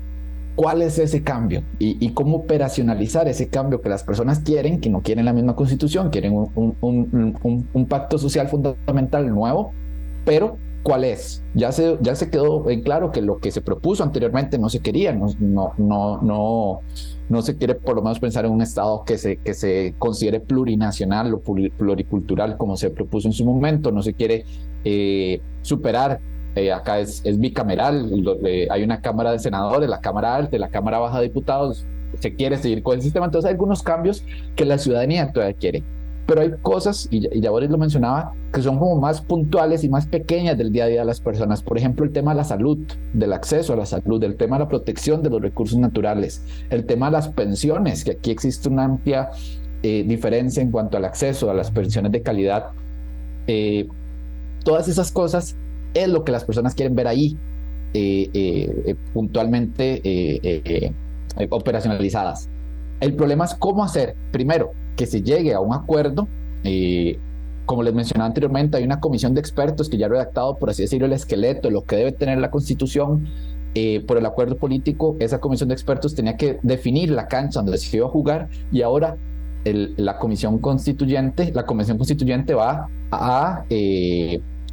cuál 0.56 0.82
es 0.82 0.98
ese 0.98 1.22
cambio 1.22 1.62
y, 1.78 2.10
cómo 2.10 2.38
operacionalizar 2.38 3.28
ese 3.28 3.48
cambio 3.48 3.80
que 3.80 3.88
las 3.88 4.04
personas 4.04 4.40
quieren, 4.40 4.80
que 4.80 4.88
no 4.88 5.00
quieren 5.02 5.24
la 5.24 5.32
misma 5.32 5.56
constitución, 5.56 6.10
quieren 6.10 6.34
un, 6.54 7.86
pacto 7.88 8.18
social 8.18 8.48
fundamental 8.48 9.28
nuevo, 9.28 9.72
pero 10.24 10.56
¿cuál 10.82 11.04
es? 11.04 11.42
Ya 11.54 11.72
se, 11.72 11.98
ya 12.00 12.14
se 12.14 12.30
quedó 12.30 12.70
en 12.70 12.82
claro 12.82 13.10
que 13.10 13.20
lo 13.20 13.38
que 13.38 13.50
se 13.50 13.60
propuso 13.60 14.02
anteriormente 14.04 14.58
no 14.58 14.68
se 14.68 14.80
quería, 14.80 15.12
no, 15.12 15.26
no, 15.40 15.72
no, 15.76 16.22
no, 16.22 16.80
no 17.28 17.42
se 17.42 17.56
quiere 17.56 17.74
por 17.74 17.96
lo 17.96 18.02
menos 18.02 18.20
pensar 18.20 18.44
en 18.44 18.52
un 18.52 18.62
Estado 18.62 19.02
que 19.04 19.18
se, 19.18 19.38
que 19.38 19.54
se 19.54 19.94
considere 19.98 20.40
plurinacional 20.40 21.34
o 21.34 21.40
pluricultural 21.40 22.56
como 22.56 22.76
se 22.76 22.90
propuso 22.90 23.26
en 23.26 23.32
su 23.32 23.44
momento, 23.44 23.90
no 23.90 24.02
se 24.02 24.14
quiere 24.14 24.44
eh, 24.84 25.40
superar 25.62 26.20
eh, 26.54 26.72
acá 26.72 27.00
es, 27.00 27.22
bicameral, 27.38 28.10
hay 28.70 28.82
una 28.82 29.00
Cámara 29.00 29.32
de 29.32 29.38
Senadores, 29.38 29.88
la 29.88 30.00
Cámara 30.00 30.36
Alta, 30.36 30.56
la 30.58 30.68
Cámara 30.68 30.98
Baja 30.98 31.18
de 31.18 31.24
Diputados, 31.24 31.84
se 32.20 32.34
quiere 32.34 32.58
seguir 32.58 32.82
con 32.82 32.94
el 32.94 33.02
sistema, 33.02 33.26
entonces 33.26 33.48
hay 33.48 33.52
algunos 33.52 33.82
cambios 33.82 34.24
que 34.54 34.64
la 34.64 34.78
ciudadanía 34.78 35.32
todavía 35.32 35.56
quiere. 35.56 35.82
Pero 36.26 36.40
hay 36.40 36.52
cosas, 36.62 37.08
y, 37.10 37.40
ya 37.40 37.50
Boris 37.50 37.68
lo 37.68 37.76
mencionaba, 37.76 38.32
que 38.52 38.62
son 38.62 38.78
como 38.78 38.98
más 38.98 39.20
puntuales 39.20 39.84
y 39.84 39.88
más 39.88 40.06
pequeñas 40.06 40.56
del 40.56 40.72
día 40.72 40.84
a 40.84 40.86
día 40.86 41.00
de 41.00 41.06
las 41.06 41.20
personas. 41.20 41.62
Por 41.62 41.76
ejemplo, 41.76 42.04
el 42.04 42.12
tema 42.12 42.32
de 42.32 42.38
la 42.38 42.44
salud, 42.44 42.78
del 43.12 43.32
acceso 43.32 43.74
a 43.74 43.76
la 43.76 43.84
salud, 43.84 44.22
el 44.24 44.36
tema 44.36 44.56
de 44.56 44.64
la 44.64 44.68
protección 44.68 45.22
de 45.22 45.28
los 45.28 45.42
recursos 45.42 45.78
naturales, 45.78 46.42
el 46.70 46.86
tema 46.86 47.06
de 47.06 47.12
las 47.12 47.28
pensiones, 47.28 48.04
que 48.04 48.12
aquí 48.12 48.30
existe 48.30 48.68
una 48.70 48.84
amplia 48.84 49.30
eh, 49.82 50.02
diferencia 50.06 50.62
en 50.62 50.70
cuanto 50.70 50.96
al 50.96 51.04
acceso 51.04 51.50
a 51.50 51.54
las 51.54 51.70
pensiones 51.70 52.10
de 52.12 52.22
calidad. 52.22 52.68
Eh, 53.46 53.86
todas 54.64 54.88
esas 54.88 55.12
cosas 55.12 55.56
es 55.94 56.08
lo 56.08 56.24
que 56.24 56.32
las 56.32 56.44
personas 56.44 56.74
quieren 56.74 56.94
ver 56.94 57.06
ahí 57.06 57.36
eh, 57.96 58.28
eh, 58.34 58.82
eh, 58.86 58.94
puntualmente 59.12 60.92
operacionalizadas. 61.48 62.48
El 63.00 63.14
problema 63.14 63.44
es 63.44 63.54
cómo 63.54 63.84
hacer, 63.84 64.16
primero, 64.32 64.72
que 64.96 65.06
se 65.06 65.22
llegue 65.22 65.54
a 65.54 65.60
un 65.60 65.72
acuerdo. 65.72 66.26
como 67.66 67.82
les 67.84 67.94
mencionaba 67.94 68.26
anteriormente, 68.26 68.76
hay 68.76 68.84
una 68.84 68.98
comisión 68.98 69.32
de 69.34 69.40
expertos 69.40 69.88
que 69.88 69.96
ya 69.96 70.06
ha 70.06 70.08
redactado, 70.08 70.56
por 70.56 70.70
así 70.70 70.82
decirlo, 70.82 71.06
el 71.06 71.12
esqueleto, 71.12 71.70
lo 71.70 71.84
que 71.84 71.94
debe 71.94 72.10
tener 72.10 72.38
la 72.38 72.50
constitución. 72.50 73.28
por 74.08 74.18
el 74.18 74.26
acuerdo 74.26 74.56
político, 74.56 75.16
esa 75.20 75.40
comisión 75.40 75.68
de 75.68 75.74
expertos 75.74 76.16
tenía 76.16 76.36
que 76.36 76.58
definir 76.62 77.10
la 77.10 77.28
cancha 77.28 77.60
donde 77.60 77.78
se 77.78 77.96
iba 77.96 78.06
a 78.06 78.10
jugar 78.10 78.48
y 78.72 78.82
ahora 78.82 79.16
la 79.64 80.18
comisión 80.18 80.58
constituyente, 80.58 81.52
la 81.54 81.64
convención 81.64 81.96
constituyente 81.96 82.54
va 82.54 82.88
a 83.12 83.64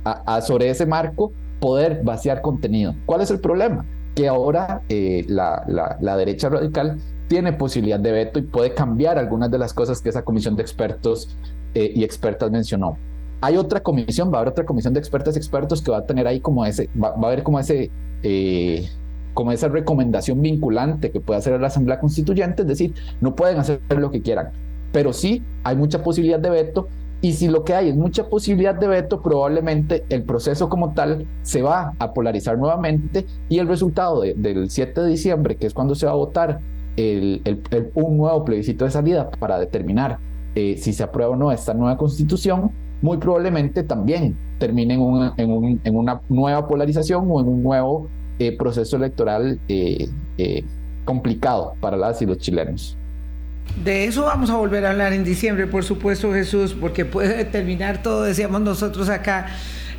a, 0.04 0.42
sobre 0.42 0.70
ese 0.70 0.86
marco 0.86 1.32
poder 1.60 2.02
vaciar 2.04 2.42
contenido. 2.42 2.96
¿Cuál 3.06 3.22
es 3.22 3.32
el 3.32 3.40
problema? 3.40 3.86
Que 4.16 4.28
ahora 4.28 4.82
eh, 4.90 5.26
la, 5.28 5.64
la, 6.00 6.18
derecha 6.18 6.50
radical 6.50 6.98
tiene 7.28 7.54
posibilidad 7.54 8.00
de 8.00 8.12
veto 8.12 8.40
y 8.40 8.42
puede 8.42 8.74
cambiar 8.74 9.18
algunas 9.18 9.50
de 9.52 9.58
las 9.58 9.74
cosas 9.74 10.02
que 10.02 10.10
esa 10.10 10.24
comisión 10.24 10.56
de 10.56 10.64
expertos 10.64 11.30
eh, 11.74 11.92
y 11.96 12.04
expertas 12.04 12.52
mencionó. 12.52 12.98
Hay 13.40 13.58
otra 13.58 13.82
comisión, 13.82 14.32
va 14.32 14.38
a 14.38 14.42
haber 14.42 14.52
otra 14.52 14.66
comisión 14.66 14.94
de 14.94 15.00
expertas 15.00 15.36
y 15.36 15.40
expertos 15.40 15.82
que 15.82 15.92
va 15.92 16.00
a 16.00 16.06
tener 16.06 16.28
ahí 16.28 16.40
como 16.40 16.66
ese, 16.66 16.90
va, 17.02 17.10
a 17.10 17.28
haber 17.28 17.44
como 17.44 17.60
ese, 17.60 17.90
eh, 18.24 18.88
como 19.34 19.52
esa 19.52 19.68
recomendación 19.68 20.42
vinculante 20.42 21.12
que 21.12 21.22
puede 21.22 21.40
hacer 21.40 21.60
la 21.60 21.68
Asamblea 21.68 22.00
Constituyente, 22.00 22.64
es 22.64 22.68
decir, 22.68 22.94
no 23.22 23.36
pueden 23.36 23.58
hacer 23.58 23.80
lo 23.98 24.12
que 24.12 24.22
quieran, 24.22 24.50
pero 24.92 25.14
sí 25.14 25.42
hay 25.64 25.76
mucha 25.76 26.04
posibilidad 26.04 26.40
de 26.40 26.50
veto 26.50 26.88
y 27.22 27.34
si 27.34 27.48
lo 27.48 27.64
que 27.64 27.76
hay 27.76 27.90
es 27.90 27.96
mucha 27.96 28.30
posibilidad 28.30 28.74
de 28.74 28.88
veto, 28.88 29.22
probablemente 29.22 30.04
el 30.10 30.24
proceso 30.24 30.70
como 30.70 30.94
tal 30.94 31.28
se 31.44 31.62
va 31.62 31.94
a 32.00 32.14
polarizar 32.14 32.58
nuevamente 32.58 33.28
y 33.48 33.60
el 33.60 33.68
resultado 33.68 34.22
del 34.22 34.70
7 34.72 35.02
de 35.02 35.08
diciembre, 35.08 35.56
que 35.56 35.68
es 35.68 35.74
cuando 35.74 35.94
se 35.94 36.08
va 36.08 36.14
a 36.14 36.16
votar 36.16 36.60
el, 36.98 37.62
un 37.94 38.18
nuevo 38.18 38.44
plebiscito 38.44 38.86
de 38.86 38.92
salida 38.92 39.30
para 39.30 39.60
determinar 39.60 40.18
eh, 40.56 40.76
si 40.78 40.94
se 40.94 41.04
aprueba 41.04 41.34
o 41.34 41.36
no 41.36 41.52
esta 41.52 41.76
nueva 41.76 41.96
constitución, 41.96 42.72
muy 43.04 43.18
probablemente 43.18 43.84
también 43.84 44.36
termine 44.58 44.96
en 44.96 45.96
una, 45.96 46.22
nueva 46.28 46.68
polarización 46.68 47.28
o 47.30 47.40
en 47.40 47.48
un 47.48 47.64
nuevo 47.64 48.08
eh, 48.40 48.58
proceso 48.58 48.98
electoral 48.98 49.60
eh, 49.68 50.10
complicado 51.06 51.74
para 51.80 51.98
las 51.98 52.22
y 52.24 52.26
los 52.26 52.40
chilenos. 52.40 52.98
De 53.84 54.06
eso 54.06 54.24
vamos 54.26 54.50
a 54.50 54.56
volver 54.56 54.86
a 54.86 54.92
hablar 54.92 55.14
en 55.14 55.24
diciembre, 55.24 55.66
por 55.66 55.84
supuesto, 55.84 56.32
Jesús, 56.34 56.76
porque 56.80 57.06
puede 57.06 57.46
terminar 57.52 58.04
todo, 58.04 58.24
decíamos 58.24 58.62
nosotros 58.62 59.10
acá 59.10 59.48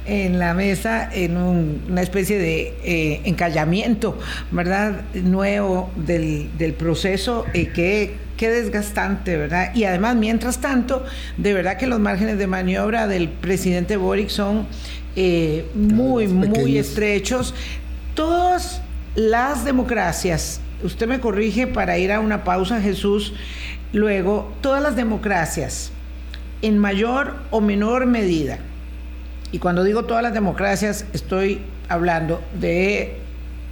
en 0.04 0.38
la 0.38 0.54
mesa, 0.54 1.08
en 1.12 1.36
una 1.36 2.02
especie 2.02 2.38
de 2.38 2.74
eh, 2.82 3.20
encallamiento, 3.24 4.18
¿verdad? 4.50 5.02
Nuevo 5.14 5.90
del, 5.96 6.74
proceso, 6.76 7.46
y 7.54 7.68
eh, 7.76 8.16
qué, 8.36 8.50
desgastante, 8.50 9.36
¿verdad? 9.36 9.72
Y 9.74 9.84
además, 9.84 10.16
mientras 10.16 10.60
tanto, 10.60 11.04
de 11.36 11.54
verdad 11.54 11.76
que 11.76 11.86
los 11.86 12.00
márgenes 12.00 12.38
de 12.38 12.48
maniobra 12.48 13.06
del 13.06 13.28
presidente 13.28 13.96
Boric 13.96 14.30
son 14.30 14.66
eh, 15.14 15.64
muy, 15.74 16.26
muy 16.26 16.76
estrechos. 16.76 17.54
Todas 18.14 18.82
las 19.14 19.64
democracias 19.64 20.60
usted 20.82 21.06
me 21.06 21.20
corrige 21.20 21.66
para 21.66 21.98
ir 21.98 22.12
a 22.12 22.20
una 22.20 22.44
pausa, 22.44 22.80
Jesús. 22.80 23.34
Luego, 23.92 24.52
todas 24.60 24.82
las 24.82 24.96
democracias, 24.96 25.92
en 26.62 26.78
mayor 26.78 27.36
o 27.50 27.60
menor 27.60 28.06
medida, 28.06 28.58
y 29.52 29.58
cuando 29.58 29.84
digo 29.84 30.04
todas 30.04 30.22
las 30.22 30.32
democracias, 30.32 31.04
estoy 31.12 31.60
hablando 31.88 32.42
de 32.58 33.18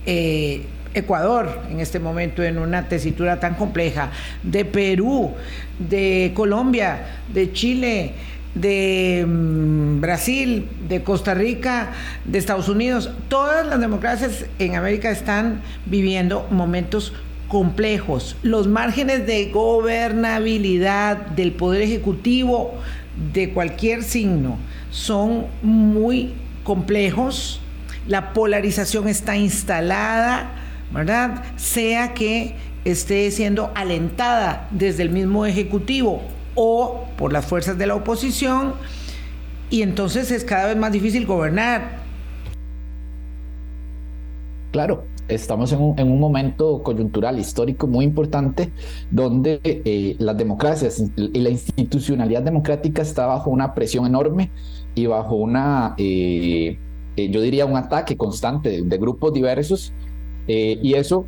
eh, 0.05 0.67
Ecuador 0.93 1.63
en 1.71 1.81
este 1.81 1.99
momento 2.01 2.43
en 2.43 2.59
una 2.59 2.89
tesitura 2.89 3.41
tan 3.41 3.55
compleja, 3.55 4.11
de 4.43 4.65
Perú, 4.65 5.33
de 5.79 6.33
Colombia, 6.35 7.21
de 7.33 7.53
Chile, 7.53 8.13
de 8.55 9.24
mm, 9.26 10.01
Brasil, 10.01 10.68
de 10.88 11.03
Costa 11.03 11.34
Rica, 11.34 11.92
de 12.24 12.38
Estados 12.38 12.68
Unidos, 12.68 13.11
todas 13.28 13.66
las 13.66 13.80
democracias 13.80 14.46
en 14.59 14.74
América 14.74 15.11
están 15.11 15.62
viviendo 15.86 16.46
momentos 16.51 17.12
complejos. 17.48 18.36
Los 18.42 18.66
márgenes 18.66 19.26
de 19.26 19.46
gobernabilidad 19.51 21.16
del 21.16 21.53
Poder 21.53 21.82
Ejecutivo 21.82 22.74
de 23.32 23.51
cualquier 23.51 24.03
signo 24.03 24.57
son 24.90 25.46
muy 25.62 26.32
complejos. 26.64 27.61
La 28.07 28.32
polarización 28.32 29.09
está 29.09 29.36
instalada, 29.36 30.51
¿verdad? 30.92 31.42
Sea 31.57 32.14
que 32.14 32.55
esté 32.84 33.30
siendo 33.30 33.72
alentada 33.74 34.68
desde 34.70 35.03
el 35.03 35.11
mismo 35.11 35.44
Ejecutivo 35.44 36.22
o 36.55 37.05
por 37.16 37.32
las 37.32 37.46
fuerzas 37.46 37.78
de 37.78 37.86
la 37.86 37.94
oposición, 37.94 38.74
y 39.70 39.82
entonces 39.82 40.30
es 40.30 40.44
cada 40.44 40.66
vez 40.66 40.76
más 40.76 40.92
difícil 40.92 41.26
gobernar. 41.26 42.01
Claro, 44.72 45.05
estamos 45.28 45.72
en 45.72 45.80
un, 45.80 46.20
momento 46.20 46.82
coyuntural 46.82 47.38
histórico 47.38 47.86
muy 47.86 48.05
importante 48.05 48.70
donde 49.11 49.61
eh, 49.64 50.16
las 50.18 50.36
democracias 50.36 51.03
y 51.16 51.40
la 51.40 51.51
institucionalidad 51.51 52.42
democrática 52.42 53.03
está 53.03 53.26
bajo 53.26 53.51
una 53.51 53.74
presión 53.74 54.07
enorme 54.07 54.51
y 54.94 55.07
bajo 55.07 55.36
una, 55.36 55.94
eh, 55.98 56.78
eh, 57.16 57.30
yo 57.30 57.40
diría, 57.40 57.66
un 57.66 57.76
ataque 57.76 58.16
constante 58.16 58.82
de, 58.82 58.98
grupos 58.98 59.32
diversos. 59.32 59.92
y 60.46 60.94
eso 60.94 61.26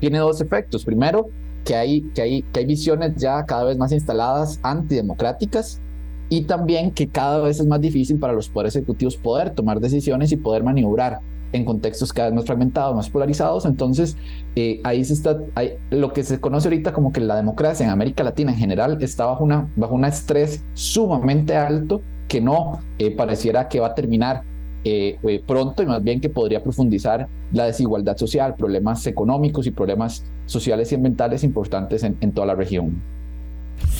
tiene 0.00 0.18
dos 0.18 0.40
efectos. 0.40 0.84
Primero, 0.84 1.30
que 1.64 1.74
hay, 1.74 2.02
que, 2.14 2.22
hay, 2.22 2.42
que 2.42 2.60
hay 2.60 2.66
visiones 2.66 3.16
ya 3.16 3.44
cada 3.44 3.64
vez 3.64 3.76
más 3.76 3.92
instaladas 3.92 4.58
antidemocráticas 4.62 5.80
y 6.28 6.42
también 6.42 6.92
que 6.92 7.08
cada 7.08 7.40
vez 7.40 7.60
es 7.60 7.66
más 7.66 7.80
difícil 7.80 8.18
para 8.18 8.32
los 8.32 8.48
poderes 8.48 8.76
ejecutivos 8.76 9.16
poder 9.16 9.50
tomar 9.50 9.80
decisiones 9.80 10.30
y 10.32 10.36
poder 10.36 10.62
maniobrar 10.62 11.20
en 11.52 11.64
contextos 11.64 12.12
cada 12.12 12.28
vez 12.28 12.36
más 12.36 12.44
fragmentados, 12.44 12.94
más 12.94 13.10
polarizados. 13.10 13.64
Entonces, 13.64 14.16
eh, 14.54 14.80
ahí 14.84 15.04
se 15.04 15.14
está, 15.14 15.38
lo 15.90 16.12
que 16.12 16.22
se 16.22 16.40
conoce 16.40 16.68
ahorita 16.68 16.92
como 16.92 17.12
que 17.12 17.20
la 17.20 17.36
democracia 17.36 17.84
en 17.84 17.90
América 17.90 18.22
Latina 18.22 18.52
en 18.52 18.58
general 18.58 19.02
está 19.02 19.26
bajo, 19.26 19.44
una, 19.44 19.68
bajo 19.76 19.94
un 19.94 20.04
estrés 20.04 20.62
sumamente 20.74 21.56
alto 21.56 22.00
que 22.28 22.40
no 22.40 22.78
eh, 22.98 23.10
pareciera 23.10 23.68
que 23.68 23.80
va 23.80 23.88
a 23.88 23.94
terminar 23.94 24.42
eh, 24.84 25.18
pronto 25.46 25.82
y 25.82 25.86
más 25.86 26.02
bien 26.02 26.20
que 26.20 26.30
podría 26.30 26.62
profundizar 26.62 27.28
la 27.52 27.64
desigualdad 27.66 28.16
social, 28.16 28.54
problemas 28.54 29.06
económicos 29.06 29.66
y 29.66 29.72
problemas 29.72 30.24
sociales 30.50 30.90
y 30.90 30.96
ambientales 30.96 31.44
importantes 31.44 32.02
en 32.02 32.32
toda 32.32 32.48
la 32.48 32.54
región. 32.54 33.19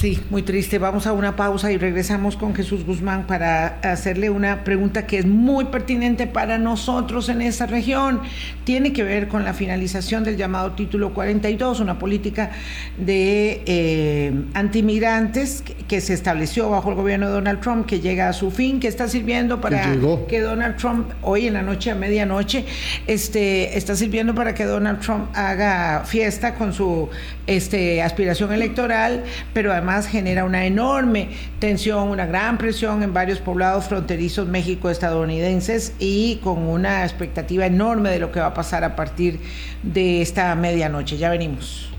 Sí, 0.00 0.18
muy 0.30 0.40
triste. 0.40 0.78
Vamos 0.78 1.06
a 1.06 1.12
una 1.12 1.36
pausa 1.36 1.70
y 1.72 1.76
regresamos 1.76 2.34
con 2.34 2.54
Jesús 2.54 2.86
Guzmán 2.86 3.26
para 3.26 3.80
hacerle 3.82 4.30
una 4.30 4.64
pregunta 4.64 5.06
que 5.06 5.18
es 5.18 5.26
muy 5.26 5.66
pertinente 5.66 6.26
para 6.26 6.56
nosotros 6.56 7.28
en 7.28 7.42
esta 7.42 7.66
región. 7.66 8.22
Tiene 8.64 8.94
que 8.94 9.02
ver 9.04 9.28
con 9.28 9.44
la 9.44 9.52
finalización 9.52 10.24
del 10.24 10.38
llamado 10.38 10.72
título 10.72 11.12
42, 11.12 11.80
una 11.80 11.98
política 11.98 12.50
de 12.96 13.62
eh, 13.66 14.32
antimigrantes 14.54 15.62
que, 15.86 16.00
se 16.00 16.14
estableció 16.14 16.70
bajo 16.70 16.88
el 16.88 16.94
gobierno 16.94 17.26
de 17.26 17.32
Donald 17.32 17.60
Trump, 17.60 17.84
que 17.84 18.00
llega 18.00 18.30
a 18.30 18.32
su 18.32 18.50
fin, 18.50 18.80
que 18.80 18.88
está 18.88 19.06
sirviendo 19.06 19.60
para 19.60 19.82
que 20.28 20.40
Donald 20.40 20.76
Trump, 20.76 21.10
hoy 21.20 21.46
en 21.46 21.52
la 21.52 21.62
noche 21.62 21.90
a 21.90 21.94
medianoche, 21.94 22.64
este, 23.06 23.76
está 23.76 23.94
sirviendo 23.94 24.34
para 24.34 24.54
que 24.54 24.64
Donald 24.64 25.00
Trump 25.00 25.28
haga 25.34 26.04
fiesta 26.06 26.54
con 26.54 26.72
su 26.72 27.10
este, 27.46 28.00
aspiración 28.00 28.52
electoral, 28.52 29.24
pero 29.52 29.69
además 29.70 30.06
genera 30.06 30.44
una 30.44 30.66
enorme 30.66 31.30
tensión, 31.58 32.08
una 32.08 32.26
gran 32.26 32.58
presión 32.58 33.02
en 33.02 33.12
varios 33.12 33.38
poblados 33.38 33.86
fronterizos 33.86 34.48
México-estadounidenses 34.48 35.94
y 35.98 36.36
con 36.42 36.58
una 36.58 37.04
expectativa 37.04 37.66
enorme 37.66 38.10
de 38.10 38.18
lo 38.18 38.32
que 38.32 38.40
va 38.40 38.46
a 38.46 38.54
pasar 38.54 38.84
a 38.84 38.96
partir 38.96 39.40
de 39.82 40.22
esta 40.22 40.54
medianoche. 40.54 41.16
Ya 41.16 41.30
venimos. 41.30 41.90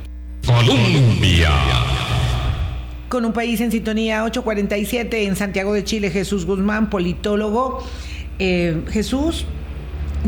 Colombia. 0.46 1.50
Con 3.10 3.26
un 3.26 3.34
país 3.34 3.60
en 3.62 3.72
sintonía 3.72 4.24
847 4.24 5.26
en 5.26 5.36
Santiago 5.36 5.74
de 5.74 5.84
Chile, 5.84 6.10
Jesús 6.10 6.46
Guzmán, 6.46 6.90
politólogo. 6.90 7.84
Eh, 8.40 8.84
Jesús, 8.90 9.46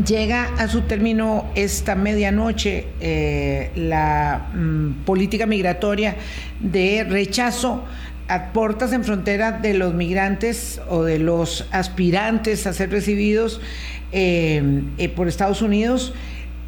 llega 0.02 0.54
a 0.58 0.68
su 0.68 0.82
término 0.82 1.46
esta 1.54 1.94
medianoche 1.94 2.86
eh, 3.00 3.70
la 3.76 4.50
mm, 4.54 5.04
política 5.04 5.46
migratoria 5.46 6.16
de 6.60 7.04
rechazo 7.04 7.82
a 8.26 8.52
puertas 8.52 8.92
en 8.92 9.04
frontera 9.04 9.52
de 9.52 9.74
los 9.74 9.94
migrantes 9.94 10.80
o 10.88 11.04
de 11.04 11.18
los 11.18 11.66
aspirantes 11.70 12.66
a 12.66 12.72
ser 12.72 12.90
recibidos 12.90 13.60
eh, 14.12 14.82
eh, 14.98 15.08
por 15.10 15.28
Estados 15.28 15.62
Unidos. 15.62 16.14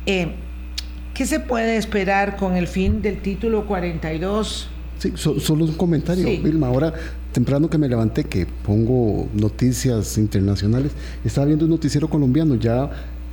¿Qué 0.05 1.25
se 1.25 1.41
puede 1.41 1.79
esperar 1.79 2.37
con 2.37 2.57
el 2.57 2.69
fin 2.69 3.01
del 3.01 3.23
título 3.23 3.67
42? 3.67 4.69
Sí, 4.99 5.13
solo 5.17 5.65
un 5.65 5.73
comentario, 5.73 6.27
Vilma. 6.43 6.69
Ahora, 6.69 6.93
temprano 7.33 7.71
que 7.71 7.79
me 7.79 7.89
levanté, 7.89 8.25
que 8.25 8.47
pongo 8.47 9.27
noticias 9.33 10.19
internacionales, 10.19 10.93
estaba 11.25 11.47
viendo 11.47 11.65
un 11.65 11.71
noticiero 11.71 12.09
colombiano, 12.09 12.55
ya 12.57 12.91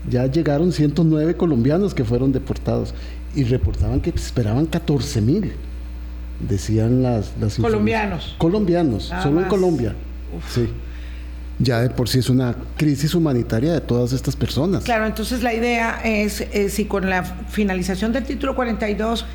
ya 0.10 0.28
llegaron 0.28 0.72
109 0.72 1.36
colombianos 1.36 1.94
que 1.94 2.04
fueron 2.04 2.32
deportados 2.32 2.94
y 3.36 3.44
reportaban 3.44 4.02
que 4.02 4.10
esperaban 4.12 4.66
14 4.66 5.22
mil, 5.22 5.54
decían 6.40 7.02
las... 7.02 7.34
las 7.40 7.56
colombianos. 7.58 8.36
Colombianos, 8.38 9.12
solo 9.22 9.42
en 9.42 9.48
Colombia. 9.48 9.96
Sí. 10.50 10.68
Ya 11.60 11.82
de 11.82 11.90
por 11.90 12.10
sí 12.10 12.20
es 12.20 12.30
una 12.30 12.56
crisis 12.78 13.14
humanitaria 13.14 13.74
de 13.74 13.82
todas 13.82 14.12
estas 14.12 14.36
personas. 14.36 14.84
Claro, 14.84 15.06
entonces 15.06 15.44
la 15.44 15.54
idea 15.54 16.02
es, 16.04 16.42
eh, 16.42 16.70
si 16.70 16.86
con 16.86 17.10
la 17.10 17.24
finalización 17.24 18.12
del 18.12 18.24
título 18.24 18.56
42 18.56 19.26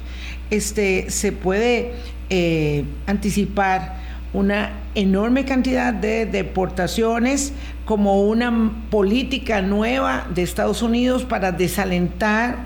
este, 0.51 1.11
se 1.11 1.33
puede 1.33 1.93
eh, 2.31 2.85
anticipar 3.07 4.08
una 4.33 4.73
enorme 4.95 5.45
cantidad 5.45 5.93
de 5.93 6.27
deportaciones 6.27 7.53
como 7.85 8.23
una 8.23 8.73
política 8.91 9.63
nueva 9.63 10.27
de 10.35 10.43
Estados 10.43 10.83
Unidos 10.83 11.25
para 11.25 11.53
desalentar 11.53 12.59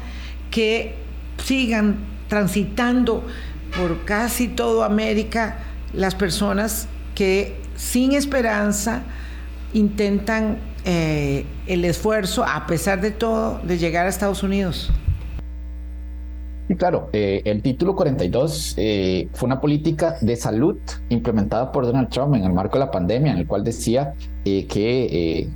que 0.50 0.94
sigan 1.44 1.96
transitando 2.28 3.24
por 3.76 4.04
casi 4.04 4.48
toda 4.48 4.86
América 4.86 5.58
las 5.92 6.14
personas 6.14 6.88
que 7.14 7.56
sin 7.76 8.12
esperanza 8.12 9.02
intentan 9.72 10.58
eh, 10.84 11.46
el 11.66 11.84
esfuerzo, 11.84 12.44
a 12.44 12.66
pesar 12.66 13.00
de 13.00 13.10
todo, 13.10 13.60
de 13.62 13.78
llegar 13.78 14.06
a 14.06 14.08
Estados 14.08 14.42
Unidos. 14.42 14.90
Claro, 16.76 17.08
eh, 17.12 17.42
el 17.44 17.62
título 17.62 17.94
42 17.96 18.74
eh, 18.76 19.28
fue 19.32 19.46
una 19.46 19.60
política 19.60 20.16
de 20.20 20.36
salud 20.36 20.78
implementada 21.08 21.72
por 21.72 21.86
Donald 21.86 22.08
Trump 22.08 22.34
en 22.34 22.44
el 22.44 22.52
marco 22.52 22.74
de 22.74 22.84
la 22.84 22.90
pandemia, 22.90 23.32
en 23.32 23.38
el 23.38 23.46
cual 23.46 23.64
decía 23.64 24.14
eh, 24.44 24.66
que 24.66 25.48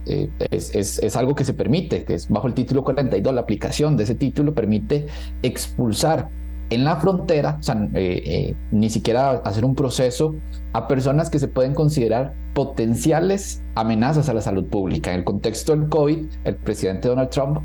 es, 0.50 0.74
es, 0.74 0.98
es, 0.98 1.16
algo 1.16 1.34
que 1.34 1.44
se 1.44 1.54
permite, 1.54 2.04
que 2.04 2.14
es 2.14 2.28
bajo 2.28 2.48
el 2.48 2.54
título 2.54 2.82
42, 2.82 3.34
la 3.34 3.40
aplicación 3.40 3.96
de 3.96 4.04
ese 4.04 4.14
título 4.14 4.54
permite 4.54 5.06
expulsar 5.42 6.28
en 6.70 6.84
la 6.84 6.96
frontera, 6.96 7.58
o 7.60 7.62
sea, 7.62 7.74
ni 7.74 8.90
siquiera 8.90 9.30
hacer 9.30 9.64
un 9.64 9.74
proceso 9.74 10.34
a 10.72 10.88
personas 10.88 11.30
que 11.30 11.38
se 11.38 11.48
pueden 11.48 11.74
considerar 11.74 12.34
potenciales 12.54 13.62
amenazas 13.74 14.28
a 14.28 14.34
la 14.34 14.40
salud 14.40 14.66
pública. 14.66 15.12
En 15.12 15.18
el 15.18 15.24
contexto 15.24 15.76
del 15.76 15.88
COVID, 15.88 16.26
el 16.44 16.56
presidente 16.56 17.08
Donald 17.08 17.30
Trump 17.30 17.60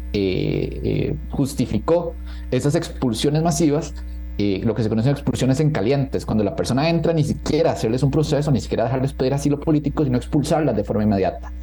justificó 1.32 2.14
esas 2.52 2.76
expulsiones 2.76 3.42
masivas, 3.42 3.94
eh, 4.38 4.62
lo 4.64 4.74
que 4.74 4.82
se 4.82 4.90
conocen 4.90 5.12
expulsiones 5.12 5.60
en 5.60 5.72
calientes, 5.72 6.26
cuando 6.26 6.44
la 6.44 6.56
persona 6.56 6.90
entra 6.90 7.14
ni 7.14 7.24
siquiera 7.24 7.72
hacerles 7.72 8.02
un 8.02 8.12
proceso, 8.12 8.52
ni 8.52 8.60
siquiera 8.60 8.86
dejarles 8.86 9.14
pedir 9.14 9.34
asilo 9.34 9.60
político, 9.60 10.04
sino 10.04 10.18
expulsarlas 10.18 10.76
de 10.76 10.84
forma 10.84 11.04
inmediata. 11.04 11.54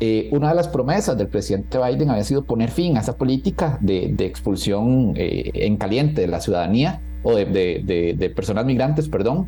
Eh, 0.00 0.30
una 0.32 0.48
de 0.48 0.54
las 0.54 0.68
promesas 0.68 1.16
del 1.18 1.28
presidente 1.28 1.78
Biden 1.78 2.08
había 2.10 2.24
sido 2.24 2.44
poner 2.44 2.70
fin 2.70 2.96
a 2.96 3.00
esa 3.00 3.16
política 3.16 3.78
de, 3.82 4.14
expulsión 4.20 5.12
eh, 5.16 5.50
en 5.54 5.76
caliente 5.76 6.22
de 6.22 6.26
la 6.26 6.40
ciudadanía 6.40 7.00
o 7.22 7.36
de, 7.36 8.32
personas 8.34 8.64
migrantes, 8.64 9.08
perdón. 9.08 9.46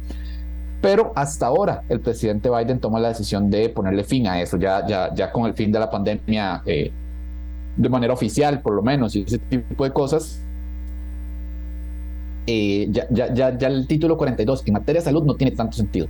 Pero 0.83 1.13
hasta 1.15 1.47
ahora 1.47 1.85
el 1.89 2.01
presidente 2.01 2.51
Biden 2.51 2.81
toma 2.81 3.01
la 3.01 3.09
decisión 3.09 3.51
de 3.51 3.69
ponerle 3.71 4.05
fin 4.05 4.27
a 4.27 4.41
eso, 4.41 4.59
ya, 4.59 4.87
ya, 4.87 5.15
ya 5.15 5.33
con 5.33 5.47
el 5.47 5.55
fin 5.55 5.73
de 5.73 5.79
la 5.79 5.91
pandemia 5.91 6.63
de 6.65 7.89
manera 7.89 8.13
oficial, 8.13 8.61
por 8.61 8.75
lo 8.75 8.83
menos, 8.83 9.17
y 9.17 9.23
ese 9.23 9.39
tipo 9.39 9.85
de 9.85 9.93
cosas, 9.93 10.43
eh, 12.47 12.89
ya, 12.91 13.07
ya, 13.11 13.33
ya, 13.33 13.57
ya, 13.57 13.69
el 13.69 13.87
título 13.87 14.17
42 14.17 14.65
en 14.67 14.73
materia 14.73 15.01
de 15.01 15.05
salud 15.05 15.25
no 15.25 15.35
tiene 15.35 15.53
tanto 15.53 15.77
sentido. 15.77 16.09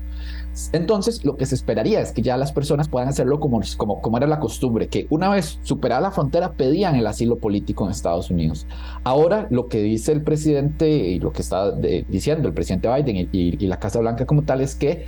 Entonces, 0.72 1.24
lo 1.24 1.36
que 1.36 1.46
se 1.46 1.54
esperaría 1.54 2.00
es 2.00 2.12
que 2.12 2.22
ya 2.22 2.36
las 2.36 2.52
personas 2.52 2.88
puedan 2.88 3.08
hacerlo 3.08 3.40
como, 3.40 3.60
como, 3.76 4.00
como 4.00 4.16
era 4.16 4.26
la 4.26 4.38
costumbre, 4.38 4.88
que 4.88 5.06
una 5.10 5.28
vez 5.28 5.58
superada 5.62 6.00
la 6.00 6.10
frontera 6.10 6.52
pedían 6.52 6.94
el 6.96 7.06
asilo 7.06 7.36
político 7.36 7.84
en 7.84 7.90
Estados 7.90 8.30
Unidos. 8.30 8.66
Ahora, 9.04 9.46
lo 9.50 9.66
que 9.66 9.82
dice 9.82 10.12
el 10.12 10.22
presidente 10.22 10.88
y 10.88 11.18
lo 11.18 11.32
que 11.32 11.42
está 11.42 11.72
diciendo 11.72 12.48
el 12.48 12.54
presidente 12.54 12.88
Biden 12.88 13.28
y, 13.32 13.52
la 13.66 13.78
Casa 13.78 14.00
Blanca 14.00 14.26
como 14.26 14.42
tal 14.42 14.60
es 14.60 14.74
que 14.74 15.06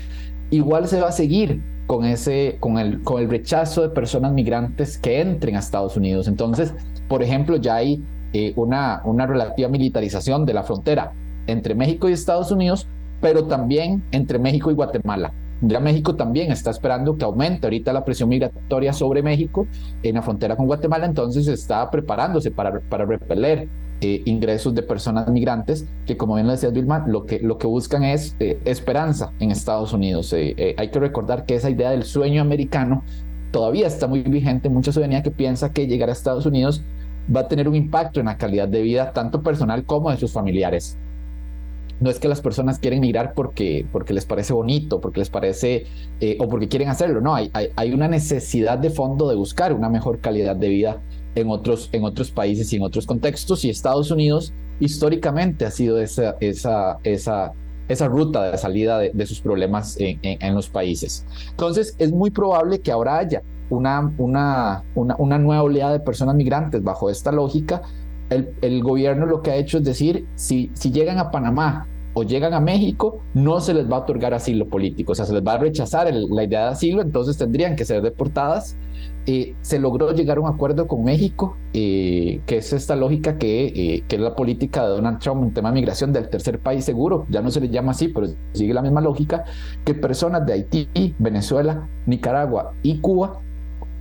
igual 0.51 0.87
se 0.89 1.01
va 1.01 1.09
a 1.09 1.12
seguir 1.12 1.61
con, 1.87 2.05
ese, 2.05 2.57
con, 2.61 2.79
el, 2.79 3.03
con 3.03 3.20
el 3.20 3.29
rechazo 3.29 3.83
de 3.83 3.89
personas 3.91 4.33
migrantes 4.33 4.97
que 4.97 5.20
entren 5.20 5.57
a 5.57 5.59
Estados 5.59 5.97
Unidos. 5.97 6.29
Entonces, 6.29 6.75
por 7.09 7.22
ejemplo, 7.22 7.57
ya 7.57 7.77
hay 7.77 8.03
eh, 8.37 8.53
una, 8.57 9.01
una 9.05 9.28
relativa 9.28 9.68
militarización 9.68 10.45
de 10.45 10.55
la 10.55 10.64
frontera 10.64 11.12
entre 11.47 11.76
México 11.76 12.09
y 12.09 12.12
Estados 12.12 12.51
Unidos, 12.51 12.89
pero 13.20 13.45
también 13.45 14.03
entre 14.11 14.41
México 14.41 14.72
y 14.72 14.74
Guatemala. 14.74 15.32
Ya 15.61 15.78
México 15.78 16.16
también 16.16 16.51
está 16.51 16.70
esperando 16.70 17.16
que 17.16 17.24
aumente 17.24 17.64
ahorita 17.68 17.93
la 17.93 18.05
presión 18.05 18.28
migratoria 18.28 18.93
sobre 18.93 19.22
México 19.22 19.68
en 20.03 20.16
la 20.16 20.22
frontera 20.22 20.57
con 20.57 20.66
Guatemala, 20.66 21.07
entonces 21.07 21.47
está 21.47 21.89
preparándose 21.93 22.51
para, 22.51 22.80
para 22.80 23.05
repeler 23.05 23.68
eh, 24.01 24.22
ingresos 24.24 24.74
de 24.74 24.82
personas 24.82 25.28
migrantes 25.28 25.87
que, 26.05 26.16
como 26.16 26.35
bien 26.35 26.49
lo 26.49 26.55
decía 26.55 26.70
Vilma, 26.70 27.05
lo 27.07 27.26
que, 27.26 27.39
lo 27.39 27.57
que 27.57 27.68
buscan 27.68 28.03
es 28.03 28.35
eh, 28.41 28.59
esperanza 28.64 29.30
en 29.39 29.53
Estados 29.53 29.93
Unidos. 29.93 30.32
Hay 30.32 30.91
que 30.91 30.99
recordar 30.99 31.47
que 31.47 31.55
esa 31.55 31.70
idea 31.70 31.93
del 31.93 32.03
sueño 32.03 32.43
americano 32.43 33.05
todavía 33.53 33.87
está 33.87 34.09
muy 34.09 34.22
vigente, 34.22 34.68
mucha 34.68 34.91
ciudadanía 34.91 35.22
que 35.22 35.30
piensa 35.30 35.72
que 35.72 35.87
llegar 35.87 36.09
a 36.09 36.12
Estados 36.12 36.47
Unidos 36.47 36.82
va 37.35 37.41
a 37.41 37.49
tener 37.49 37.68
un 37.68 37.75
impacto 37.75 38.20
en 38.20 38.27
la 38.27 38.37
calidad 38.37 38.68
de 38.68 38.83
vida 38.83 39.12
tanto 39.12 39.43
personal 39.43 39.85
como 39.85 40.11
de 40.11 40.16
sus 40.16 40.33
familiares 40.33 40.99
no 42.01 42.11
es 42.11 42.18
que 42.18 42.29
las 42.29 42.41
personas 42.41 42.79
quieren 42.79 43.01
migrar 43.01 43.35
porque, 43.35 43.87
porque 43.93 44.12
les 44.12 44.27
parece 44.27 44.53
bonito, 44.53 45.01
porque 45.01 45.20
les 45.20 45.31
parece 45.31 45.87
eh, 46.20 46.37
o 46.41 46.49
porque 46.49 46.68
quieren 46.68 46.89
hacerlo, 46.89 47.20
no, 47.20 47.35
hay, 47.35 47.51
hay, 47.53 47.93
una 47.93 48.09
necesidad 48.09 48.79
de 48.79 48.91
fondo 48.91 49.29
de 49.29 49.37
buscar 49.37 49.72
una 49.72 49.89
mejor 49.89 50.18
calidad 50.18 50.57
de 50.57 50.68
vida 50.68 51.01
en 51.35 51.51
otros, 51.51 51.89
en 51.93 52.05
otros 52.05 52.31
países 52.31 52.72
y 52.72 52.77
en 52.77 52.83
otros 52.83 53.07
contextos 53.07 53.64
y 53.64 53.70
Estados 53.70 54.11
Unidos 54.11 54.53
históricamente 54.81 55.64
ha 55.64 55.70
sido 55.70 56.01
esa, 56.01 56.37
esa, 56.41 56.99
esa, 57.05 57.53
esa 57.89 58.09
ruta 58.09 58.51
de 58.51 58.59
salida 58.59 58.99
de, 58.99 59.27
sus 59.27 59.41
problemas 59.41 59.97
en, 59.99 60.18
en, 60.22 60.55
los 60.55 60.68
países. 60.68 61.25
Entonces 61.51 61.95
es 61.99 62.12
muy 62.12 62.31
probable 62.31 62.81
que 62.81 62.91
ahora 62.91 63.18
haya 63.18 63.43
una, 63.71 64.12
una, 64.19 64.85
una, 64.95 65.17
una 65.19 65.39
nueva 65.39 65.62
oleada 65.62 65.93
de 65.93 66.01
personas 66.01 66.35
migrantes 66.35 66.83
bajo 66.83 67.11
esta 67.11 67.33
lógica 67.33 67.83
el, 68.31 68.83
gobierno 68.83 69.27
lo 69.27 69.43
que 69.43 69.51
ha 69.51 69.57
hecho 69.57 69.79
es 69.79 69.85
decir, 69.85 70.27
si, 70.35 70.71
si 70.75 70.91
llegan 70.91 71.19
a 71.19 71.31
Panamá 71.31 71.87
o 72.17 72.23
llegan 72.23 72.55
a 72.55 72.61
México, 72.61 73.21
no 73.35 73.61
se 73.61 73.75
les 73.75 73.91
va 73.91 73.97
a 73.97 74.01
otorgar 74.01 74.35
asilo 74.35 74.69
político, 74.69 75.12
o 75.12 75.15
sea, 75.17 75.25
se 75.25 75.33
les 75.33 75.43
va 75.45 75.55
a 75.55 75.59
rechazar 75.59 76.12
la 76.15 76.45
idea 76.45 76.67
de 76.67 76.69
asilo, 76.69 77.03
entonces 77.03 77.37
tendrían 77.37 77.75
que 77.75 77.85
ser 77.85 78.03
deportadas. 78.03 78.77
Eh, 79.27 79.57
se 79.62 79.81
logró 79.81 80.12
llegar 80.12 80.37
a 80.37 80.41
un 80.43 80.47
acuerdo 80.47 80.87
con 80.87 81.03
México, 81.03 81.57
eh, 81.73 82.41
que 82.47 82.59
es 82.59 82.73
esta 82.73 82.95
lógica 82.95 83.37
que, 83.37 83.67
eh, 83.67 84.05
que 84.07 84.17
es 84.17 84.23
la 84.23 84.37
política 84.37 84.85
de 84.85 84.91
Donald 84.91 85.19
Trump 85.19 85.43
en 85.43 85.55
tema 85.55 85.71
de 85.71 85.75
migración 85.75 86.12
del 86.12 86.29
tercer 86.29 86.61
país 86.61 86.85
seguro, 86.85 87.27
ya 87.31 87.43
no 87.43 87.51
se 87.51 87.61
le 87.61 87.69
llama 87.69 87.93
así, 87.93 88.07
pero 88.09 88.29
sigue 88.53 88.75
la 88.75 88.83
misma 88.83 89.01
lógica, 89.01 89.45
que 89.85 89.95
personas 89.95 90.47
de 90.47 90.53
Haití, 90.53 90.89
Venezuela, 91.19 91.89
Nicaragua 92.07 92.75
y 92.83 92.99
Cuba 92.99 93.41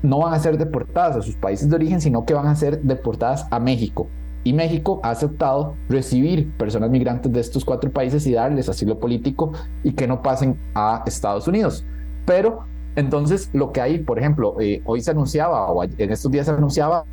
no 0.04 0.20
van 0.20 0.34
a 0.34 0.39
ser 0.39 0.58
deportadas 0.58 1.16
a 1.18 1.22
sus 1.22 1.36
países 1.36 1.70
de 1.70 1.76
origen, 1.76 2.01
sino 2.01 2.26
que 2.26 2.34
van 2.34 2.45
a 2.45 2.56
ser 2.56 2.82
deportadas 2.82 3.47
a 3.49 3.60
México. 3.60 4.08
Y 4.43 4.51
México 4.54 4.99
ha 5.04 5.12
aceptado 5.12 5.76
recibir 5.89 6.51
personas 6.58 6.89
migrantes 6.89 7.32
de 7.32 7.39
estos 7.39 7.64
cuatro 7.64 7.89
países 7.89 8.28
y 8.28 8.34
darles 8.34 8.68
asilo 8.68 8.99
político 8.99 9.54
y 9.84 9.93
que 9.93 10.06
no 10.06 10.22
pasen 10.22 10.60
a 10.76 11.01
Estados 11.08 11.47
Unidos. 11.47 11.86
Pero 12.26 12.66
entonces 12.97 13.49
lo 13.54 13.72
que 13.72 13.80
hay, 13.82 13.99
por 13.99 14.20
ejemplo, 14.20 14.60
eh, 14.60 14.82
hoy 14.86 15.01
se 15.01 15.12
anunciaba, 15.12 15.72
o 15.72 15.84
en 15.84 16.12
estos 16.12 16.30
días 16.30 16.45
se 16.45 16.51
anunciaba 16.51 17.06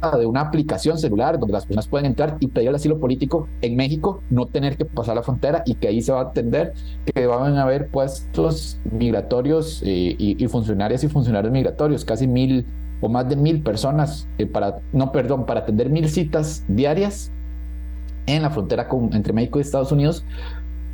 de 0.00 0.26
una 0.26 0.40
aplicación 0.40 0.98
celular 0.98 1.38
donde 1.38 1.52
las 1.52 1.66
personas 1.66 1.86
pueden 1.88 2.06
entrar 2.06 2.36
y 2.40 2.48
pedir 2.48 2.68
el 2.68 2.74
asilo 2.74 2.98
político 2.98 3.48
en 3.60 3.76
México, 3.76 4.22
no 4.30 4.46
tener 4.46 4.76
que 4.76 4.84
pasar 4.84 5.16
la 5.16 5.22
frontera 5.22 5.62
y 5.66 5.74
que 5.74 5.88
ahí 5.88 6.00
se 6.00 6.12
va 6.12 6.20
a 6.20 6.24
atender 6.24 6.72
que 7.14 7.26
van 7.26 7.56
a 7.56 7.62
haber 7.62 7.88
puestos 7.88 8.78
migratorios 8.90 9.82
eh, 9.84 10.16
y, 10.18 10.46
funcionarias 10.48 11.04
y 11.04 11.08
funcionarios 11.08 11.52
migratorios, 11.52 12.04
casi 12.04 12.26
mil 12.26 12.66
o 13.00 13.08
más 13.08 13.28
de 13.28 13.36
mil 13.36 13.62
personas 13.62 14.28
eh, 14.38 14.46
para, 14.46 14.78
no, 14.92 15.12
perdón, 15.12 15.46
para 15.46 15.60
atender 15.60 15.90
mil 15.90 16.08
citas 16.08 16.64
diarias 16.68 17.30
en 18.26 18.42
la 18.42 18.50
frontera 18.50 18.88
con, 18.88 19.12
entre 19.14 19.32
México 19.32 19.58
y 19.58 19.62
Estados 19.62 19.92
Unidos 19.92 20.24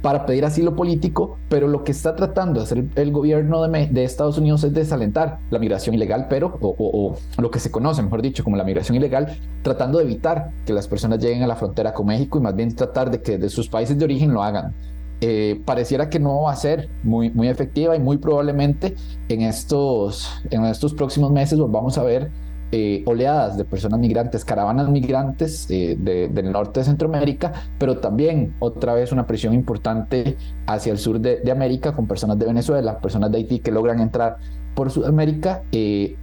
para 0.06 0.24
pedir 0.24 0.44
asilo 0.44 0.76
político, 0.76 1.36
pero 1.48 1.66
lo 1.66 1.82
que 1.82 1.90
está 1.90 2.14
tratando 2.14 2.60
de 2.60 2.64
hacer 2.64 2.84
el 2.94 3.10
gobierno 3.10 3.66
de, 3.66 4.04
Estados 4.04 4.38
Unidos 4.38 4.62
es 4.62 4.72
desalentar 4.72 5.40
la 5.50 5.58
migración 5.58 5.96
ilegal, 5.96 6.28
pero, 6.30 6.56
o, 6.60 7.16
lo 7.36 7.50
que 7.50 7.58
se 7.58 7.72
conoce, 7.72 8.04
mejor 8.04 8.22
dicho, 8.22 8.44
como 8.44 8.56
la 8.56 8.62
migración 8.62 8.96
ilegal, 8.96 9.36
tratando 9.62 9.98
de 9.98 10.04
evitar 10.04 10.52
que 10.64 10.72
las 10.72 10.86
personas 10.86 11.18
lleguen 11.18 11.42
a 11.42 11.48
la 11.48 11.56
frontera 11.56 11.92
con 11.92 12.06
México 12.06 12.38
y 12.38 12.40
más 12.40 12.54
bien 12.54 12.72
tratar 12.76 13.10
de 13.10 13.20
que 13.20 13.36
de 13.36 13.48
sus 13.48 13.68
países 13.68 13.98
de 13.98 14.04
origen 14.04 14.32
lo 14.32 14.44
hagan. 14.44 14.74
Eh, 15.20 15.60
pareciera 15.64 16.08
que 16.08 16.20
no 16.20 16.42
va 16.42 16.52
a 16.52 16.56
ser 16.56 16.88
muy, 17.02 17.30
muy 17.30 17.48
efectiva 17.48 17.96
y 17.96 17.98
muy 17.98 18.18
probablemente 18.18 18.94
en 19.28 19.42
estos, 19.42 20.40
en 20.50 20.66
estos 20.66 20.94
próximos 20.94 21.32
meses 21.32 21.58
vamos 21.58 21.98
a 21.98 22.04
ver 22.04 22.30
eh, 22.72 23.02
oleadas 23.06 23.56
de 23.56 23.64
personas 23.64 24.00
migrantes, 24.00 24.44
caravanas 24.44 24.88
migrantes 24.88 25.66
eh, 25.70 25.96
del 25.96 26.50
norte 26.50 26.80
de 26.80 26.86
Centroamérica, 26.86 27.52
pero 27.78 27.98
también 27.98 28.54
otra 28.58 28.94
vez 28.94 29.12
una 29.12 29.26
presión 29.26 29.54
importante 29.54 30.36
hacia 30.66 30.92
el 30.92 30.98
sur 30.98 31.20
de, 31.20 31.50
América 31.50 31.94
con 31.94 32.06
personas 32.06 32.38
de 32.38 32.46
Venezuela, 32.46 32.98
personas 32.98 33.30
de 33.30 33.38
Haití 33.38 33.60
que 33.60 33.70
logran 33.70 34.00
entrar 34.00 34.38
por 34.74 34.90
Sudamérica 34.90 35.62
eh, 35.72 36.16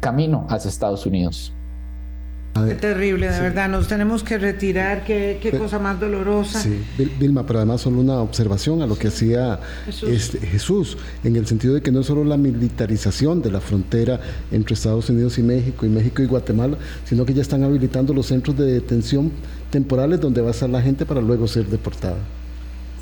camino 0.00 0.46
hacia 0.48 0.68
Estados 0.68 1.06
Unidos. 1.06 1.55
Qué 2.64 2.74
terrible, 2.74 3.28
de 3.30 3.40
verdad. 3.40 3.68
Nos 3.68 3.88
tenemos 3.88 4.22
que 4.22 4.38
retirar. 4.38 5.04
Qué, 5.04 5.38
qué 5.42 5.52
cosa 5.52 5.78
más 5.78 6.00
dolorosa. 6.00 6.60
Sí, 6.60 6.82
Vilma, 7.18 7.46
pero 7.46 7.58
además 7.58 7.80
solo 7.80 8.00
una 8.00 8.20
observación 8.20 8.82
a 8.82 8.86
lo 8.86 8.96
que 8.96 9.08
hacía 9.08 9.58
Jesús. 9.86 10.08
Este, 10.08 10.38
Jesús, 10.46 10.98
en 11.24 11.36
el 11.36 11.46
sentido 11.46 11.74
de 11.74 11.82
que 11.82 11.92
no 11.92 12.00
es 12.00 12.06
solo 12.06 12.24
la 12.24 12.36
militarización 12.36 13.42
de 13.42 13.50
la 13.50 13.60
frontera 13.60 14.20
entre 14.50 14.74
Estados 14.74 15.08
Unidos 15.10 15.38
y 15.38 15.42
México, 15.42 15.86
y 15.86 15.88
México 15.88 16.22
y 16.22 16.26
Guatemala, 16.26 16.78
sino 17.04 17.24
que 17.26 17.34
ya 17.34 17.42
están 17.42 17.64
habilitando 17.64 18.14
los 18.14 18.26
centros 18.26 18.56
de 18.56 18.66
detención 18.66 19.32
temporales 19.70 20.20
donde 20.20 20.40
va 20.40 20.48
a 20.48 20.50
estar 20.52 20.70
la 20.70 20.80
gente 20.80 21.04
para 21.04 21.20
luego 21.20 21.46
ser 21.46 21.66
deportada. 21.66 22.16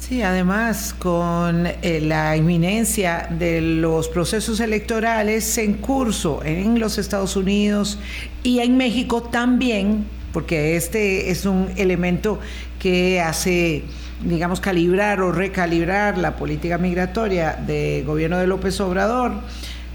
Sí, 0.07 0.21
además 0.21 0.95
con 0.99 1.67
eh, 1.67 1.99
la 2.03 2.37
inminencia 2.37 3.27
de 3.31 3.63
los 3.63 4.09
procesos 4.09 4.61
electorales 4.61 5.57
en 5.57 5.79
curso 5.79 6.43
en 6.45 6.79
los 6.79 6.99
Estados 6.99 7.37
Unidos 7.37 7.99
y 8.43 8.59
en 8.59 8.77
México 8.77 9.23
también, 9.23 10.05
porque 10.35 10.77
este 10.77 11.31
es 11.31 11.47
un 11.47 11.71
elemento 11.79 12.39
que 12.79 13.23
hace, 13.23 13.85
digamos, 14.23 14.61
calibrar 14.61 15.23
o 15.23 15.33
recalibrar 15.33 16.19
la 16.19 16.37
política 16.37 16.77
migratoria 16.77 17.55
del 17.67 18.05
gobierno 18.05 18.37
de 18.37 18.47
López 18.47 18.79
Obrador. 18.81 19.33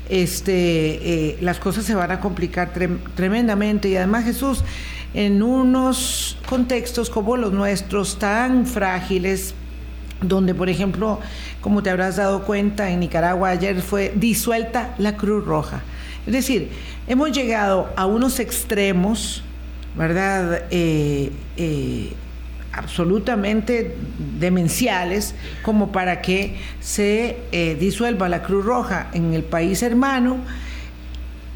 Este, 0.10 0.53
eh, 0.55 1.38
las 1.39 1.60
cosas 1.60 1.86
se 1.86 1.93
van 1.93 2.10
a 2.10 2.20
complicar 2.20 2.72
tremendamente 3.16 3.89
y 3.89 3.95
además 3.95 4.24
Jesús, 4.26 4.64
en 5.14 5.43
unos 5.43 6.36
contextos 6.47 7.12
como 7.12 7.38
los 7.38 7.53
nuestros 7.53 8.18
tan 8.18 8.66
frágiles, 8.66 9.53
donde, 10.22 10.54
por 10.54 10.70
ejemplo, 10.70 11.20
como 11.62 11.84
te 11.84 11.90
habrás 11.90 12.18
dado 12.18 12.44
cuenta, 12.44 12.90
en 12.90 13.00
Nicaragua 13.00 13.50
ayer 13.50 13.82
fue 13.82 14.12
disuelta 14.16 14.94
la 14.98 15.16
Cruz 15.18 15.46
Roja. 15.46 15.82
Es 16.28 16.34
decir, 16.34 16.70
hemos 17.08 17.32
llegado 17.32 17.90
a 17.96 18.06
unos 18.06 18.40
extremos, 18.40 19.44
¿verdad? 19.96 20.64
Eh, 20.70 21.32
eh, 21.58 22.14
absolutamente 22.72 23.96
demenciales 24.40 25.34
como 25.64 25.92
para 25.92 26.22
que 26.22 26.58
se 26.82 27.38
eh, 27.52 27.76
disuelva 27.80 28.30
la 28.30 28.44
Cruz 28.44 28.64
Roja 28.64 29.10
en 29.14 29.34
el 29.34 29.44
país 29.44 29.82
hermano 29.82 30.38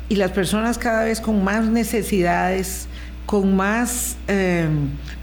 y 0.10 0.16
las 0.16 0.32
personas 0.32 0.78
cada 0.78 1.04
vez 1.04 1.22
con 1.22 1.44
más 1.44 1.66
necesidades, 1.66 2.88
con 3.26 3.56
más 3.56 4.18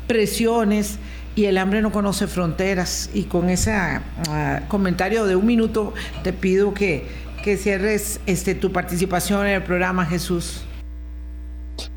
presiones, 0.07 0.99
y 1.41 1.47
el 1.47 1.57
hambre 1.57 1.80
no 1.80 1.91
conoce 1.91 2.26
fronteras. 2.26 3.11
Y 3.14 3.24
con 3.24 3.49
ese 3.49 3.72
ah, 3.72 4.62
comentario 4.68 5.24
de 5.24 5.36
un 5.36 5.47
minuto 5.47 5.95
te 6.22 6.34
pido 6.34 6.74
que, 6.74 7.07
que 7.43 7.57
cierres 7.57 8.20
este, 8.26 8.55
tu 8.55 8.72
participación 8.72 9.47
en 9.47 9.55
el 9.55 9.62
programa, 9.62 10.05
Jesús. 10.05 10.62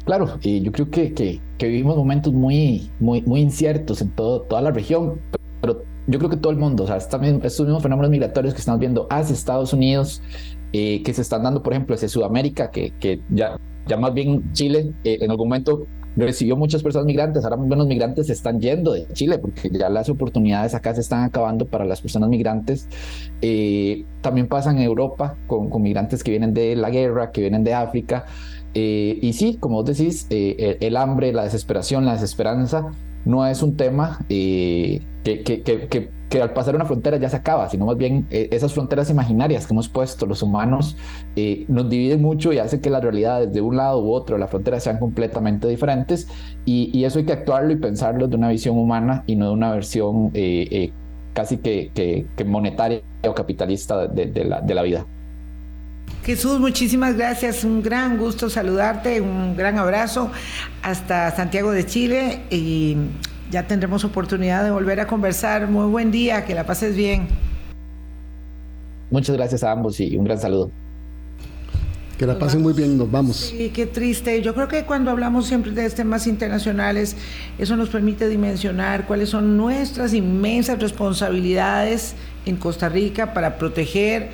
Claro, 0.06 0.40
yo 0.40 0.72
creo 0.72 0.90
que, 0.90 1.14
que, 1.14 1.42
vivimos 1.60 1.98
momentos 1.98 2.32
muy, 2.32 2.90
muy, 3.02 3.22
muy 3.24 3.42
inciertos 3.42 4.02
en 4.02 4.10
todo, 4.12 4.42
toda 4.42 4.62
la 4.62 4.72
región, 4.72 5.20
pero 5.60 5.84
yo 6.08 6.20
creo 6.20 6.30
que 6.30 6.38
todo 6.38 6.52
el 6.52 6.58
mundo, 6.58 6.84
o 6.84 6.88
sea, 6.88 6.98
estos 6.98 7.20
mismos 7.22 7.84
fenómenos 7.84 8.10
migratorios 8.10 8.54
que 8.54 8.60
estamos 8.60 8.80
viendo 8.80 9.08
hacia 9.10 9.34
Estados 9.34 9.74
Unidos, 9.74 10.22
eh, 10.72 11.04
que 11.04 11.14
se 11.14 11.22
están 11.22 11.44
dando, 11.44 11.64
por 11.64 11.74
ejemplo, 11.74 11.96
hacia 11.96 12.08
Sudamérica, 12.08 12.72
que, 12.72 12.92
que 13.00 13.20
ya, 13.30 13.58
ya 13.88 13.98
más 13.98 14.14
bien 14.14 14.52
Chile 14.54 14.94
eh, 15.04 15.20
en 15.22 15.32
algún 15.32 15.50
momento 15.50 15.86
recibió 16.16 16.56
muchas 16.56 16.84
personas 16.84 17.06
migrantes, 17.06 17.44
ahora 17.44 17.58
los 17.58 17.88
migrantes 17.88 18.28
se 18.28 18.34
están 18.34 18.60
yendo 18.60 18.94
de 18.94 19.08
Chile 19.14 19.40
porque 19.40 19.70
ya 19.70 19.90
las 19.90 20.10
oportunidades 20.10 20.76
acá 20.76 20.94
se 20.94 21.02
están 21.02 21.24
acabando 21.24 21.66
para 21.66 21.86
las 21.86 22.02
personas 22.02 22.30
migrantes. 22.30 22.88
Eh, 23.42 24.06
también 24.22 24.48
pasa 24.48 24.72
en 24.72 24.80
Europa 24.80 25.36
con, 25.48 25.70
con, 25.70 25.82
migrantes 25.82 26.24
que 26.24 26.32
vienen 26.32 26.54
de 26.54 26.76
la 26.76 26.90
guerra, 26.90 27.32
que 27.32 27.42
vienen 27.42 27.64
de 27.64 27.74
África. 27.74 28.26
Eh, 28.74 29.20
y 29.22 29.34
sí, 29.34 29.58
como 29.60 29.84
vos 29.84 29.86
decís, 29.86 30.28
eh, 30.30 30.78
el 30.82 30.98
hambre, 30.98 31.34
la 31.34 31.44
desesperación, 31.44 32.06
la 32.06 32.14
desesperanza 32.14 32.92
no 33.26 33.46
es 33.48 33.62
un 33.64 33.76
tema 33.78 34.20
que, 34.28 35.02
que, 35.24 35.44
que, 35.44 36.10
que, 36.30 36.42
al 36.42 36.52
pasar 36.52 36.76
una 36.76 36.86
frontera 36.86 37.18
ya 37.18 37.30
se 37.30 37.36
acaba, 37.36 37.70
sino 37.70 37.86
más 37.86 37.96
bien 37.96 38.26
esas 38.32 38.74
fronteras 38.74 39.10
imaginarias 39.12 39.68
que 39.68 39.74
hemos 39.74 39.88
puesto 39.88 40.26
los 40.26 40.42
humanos 40.42 40.98
nos 41.68 41.90
dividen 41.90 42.24
mucho 42.24 42.52
y 42.52 42.58
hace 42.58 42.82
que 42.82 42.90
las 42.90 43.04
realidades 43.04 43.54
de 43.54 43.62
un 43.62 43.78
lado 43.78 44.04
u 44.04 44.12
otro 44.12 44.36
de 44.36 44.40
la 44.40 44.48
frontera 44.48 44.80
sean 44.80 44.98
completamente 44.98 45.68
diferentes 45.68 46.28
y, 46.66 46.90
y, 46.92 47.06
eso 47.06 47.20
hay 47.20 47.26
que 47.26 47.34
actuarlo 47.34 47.72
y 47.72 47.76
pensarlo 47.76 48.28
de 48.28 48.36
una 48.36 48.50
visión 48.50 48.80
humana 48.80 49.24
y 49.28 49.36
no 49.36 49.46
de 49.46 49.54
una 49.54 49.72
versión 49.72 50.32
casi 51.34 51.58
que, 51.58 52.26
monetaria 52.46 53.02
o 53.28 53.34
capitalista 53.34 54.08
de, 54.08 54.46
la, 54.46 54.62
de 54.62 54.74
la 54.74 54.82
vida. 54.84 55.06
Jesús, 56.24 56.58
muchísimas 56.60 57.18
gracias. 57.18 57.66
Un 57.66 57.84
gran 57.84 58.18
gusto 58.18 58.50
saludarte, 58.50 59.20
un 59.20 59.58
gran 59.58 59.78
abrazo 59.78 60.32
hasta 60.82 61.36
Santiago 61.36 61.72
de 61.72 61.86
Chile 61.86 62.44
y 62.50 62.96
ya 63.52 63.68
tendremos 63.68 64.06
oportunidad 64.06 64.64
de 64.64 64.72
volver 64.72 65.02
a 65.02 65.08
conversar. 65.08 65.68
Muy 65.68 65.88
buen 65.88 66.12
día, 66.12 66.46
que 66.46 66.56
la 66.56 66.66
pases 66.66 66.96
bien. 66.96 67.28
Muchas 69.12 69.36
gracias 69.36 69.64
a 69.64 69.72
ambos 69.72 70.00
y 70.00 70.16
un 70.16 70.24
gran 70.24 70.40
saludo. 70.40 70.72
Que 72.18 72.26
la 72.26 72.40
pasen 72.40 72.62
muy 72.62 72.72
bien, 72.72 72.98
nos 72.98 73.12
vamos. 73.12 73.36
Sí, 73.36 73.72
qué 73.74 73.86
triste. 73.86 74.42
Yo 74.42 74.54
creo 74.54 74.70
que 74.70 74.86
cuando 74.86 75.12
hablamos 75.12 75.48
siempre 75.48 75.72
de 75.72 75.90
temas 75.90 76.26
internacionales, 76.26 77.18
eso 77.58 77.76
nos 77.76 77.90
permite 77.90 78.30
dimensionar 78.30 79.08
cuáles 79.08 79.30
son 79.30 79.58
nuestras 79.58 80.14
inmensas 80.14 80.80
responsabilidades 80.80 82.16
en 82.46 82.56
Costa 82.56 82.88
Rica 82.88 83.34
para 83.34 83.58
proteger 83.58 84.30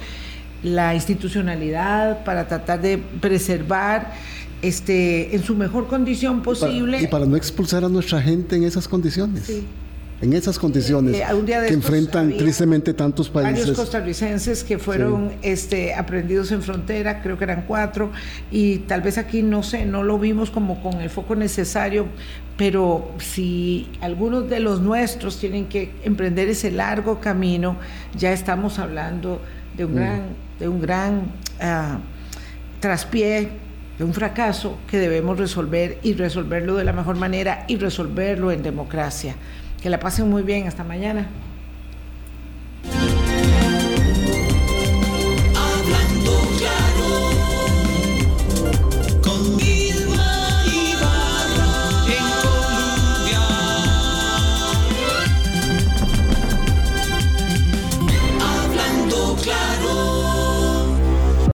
la 0.63 0.95
institucionalidad, 0.95 2.23
para 2.23 2.47
tratar 2.47 2.81
de 2.81 2.97
preservar 2.97 4.13
este, 4.61 5.35
en 5.35 5.43
su 5.43 5.55
mejor 5.55 5.87
condición 5.87 6.41
posible. 6.41 7.01
Y 7.01 7.07
para, 7.07 7.25
no 7.25 7.35
expulsar 7.35 7.83
a 7.83 7.89
nuestra 7.89 8.21
gente 8.21 8.55
en 8.55 8.63
esas 8.63 8.87
condiciones. 8.87 9.43
Sí 9.43 9.65
en 10.21 10.33
esas 10.33 10.59
condiciones 10.59 11.15
eh, 11.15 11.25
que 11.67 11.73
enfrentan 11.73 12.35
tristemente 12.37 12.93
tantos 12.93 13.29
países. 13.29 13.59
Varios 13.61 13.77
costarricenses 13.77 14.63
que 14.63 14.77
fueron 14.77 15.31
este, 15.41 15.93
aprendidos 15.93 16.51
en 16.51 16.61
frontera, 16.61 17.21
creo 17.21 17.37
que 17.37 17.45
eran 17.45 17.63
cuatro, 17.67 18.11
y 18.51 18.79
tal 18.79 19.01
vez 19.01 19.17
aquí 19.17 19.43
no 19.43 19.63
sé, 19.63 19.85
no 19.85 20.03
lo 20.03 20.19
vimos 20.19 20.49
como 20.51 20.81
con 20.81 21.01
el 21.01 21.09
foco 21.09 21.35
necesario, 21.35 22.07
pero 22.57 23.11
si 23.19 23.87
algunos 24.01 24.49
de 24.49 24.59
los 24.59 24.81
nuestros 24.81 25.39
tienen 25.39 25.67
que 25.67 25.91
emprender 26.03 26.49
ese 26.49 26.71
largo 26.71 27.19
camino, 27.21 27.77
ya 28.17 28.33
estamos 28.33 28.79
hablando 28.79 29.41
de 29.77 29.85
un 29.85 29.93
mm. 29.93 29.95
gran, 29.95 30.21
de 30.59 30.67
un 30.67 30.81
gran 30.81 31.19
uh, 31.61 31.99
traspié 32.79 33.49
de 33.97 34.03
un 34.03 34.13
fracaso 34.13 34.77
que 34.89 34.97
debemos 34.97 35.37
resolver 35.37 35.99
y 36.03 36.13
resolverlo 36.13 36.75
de 36.75 36.85
la 36.85 36.93
mejor 36.93 37.17
manera 37.17 37.65
y 37.67 37.77
resolverlo 37.77 38.51
en 38.51 38.63
democracia. 38.63 39.35
Que 39.81 39.89
la 39.89 39.99
pasen 39.99 40.29
muy 40.29 40.43
bien. 40.43 40.67
Hasta 40.67 40.83
mañana. 40.83 41.27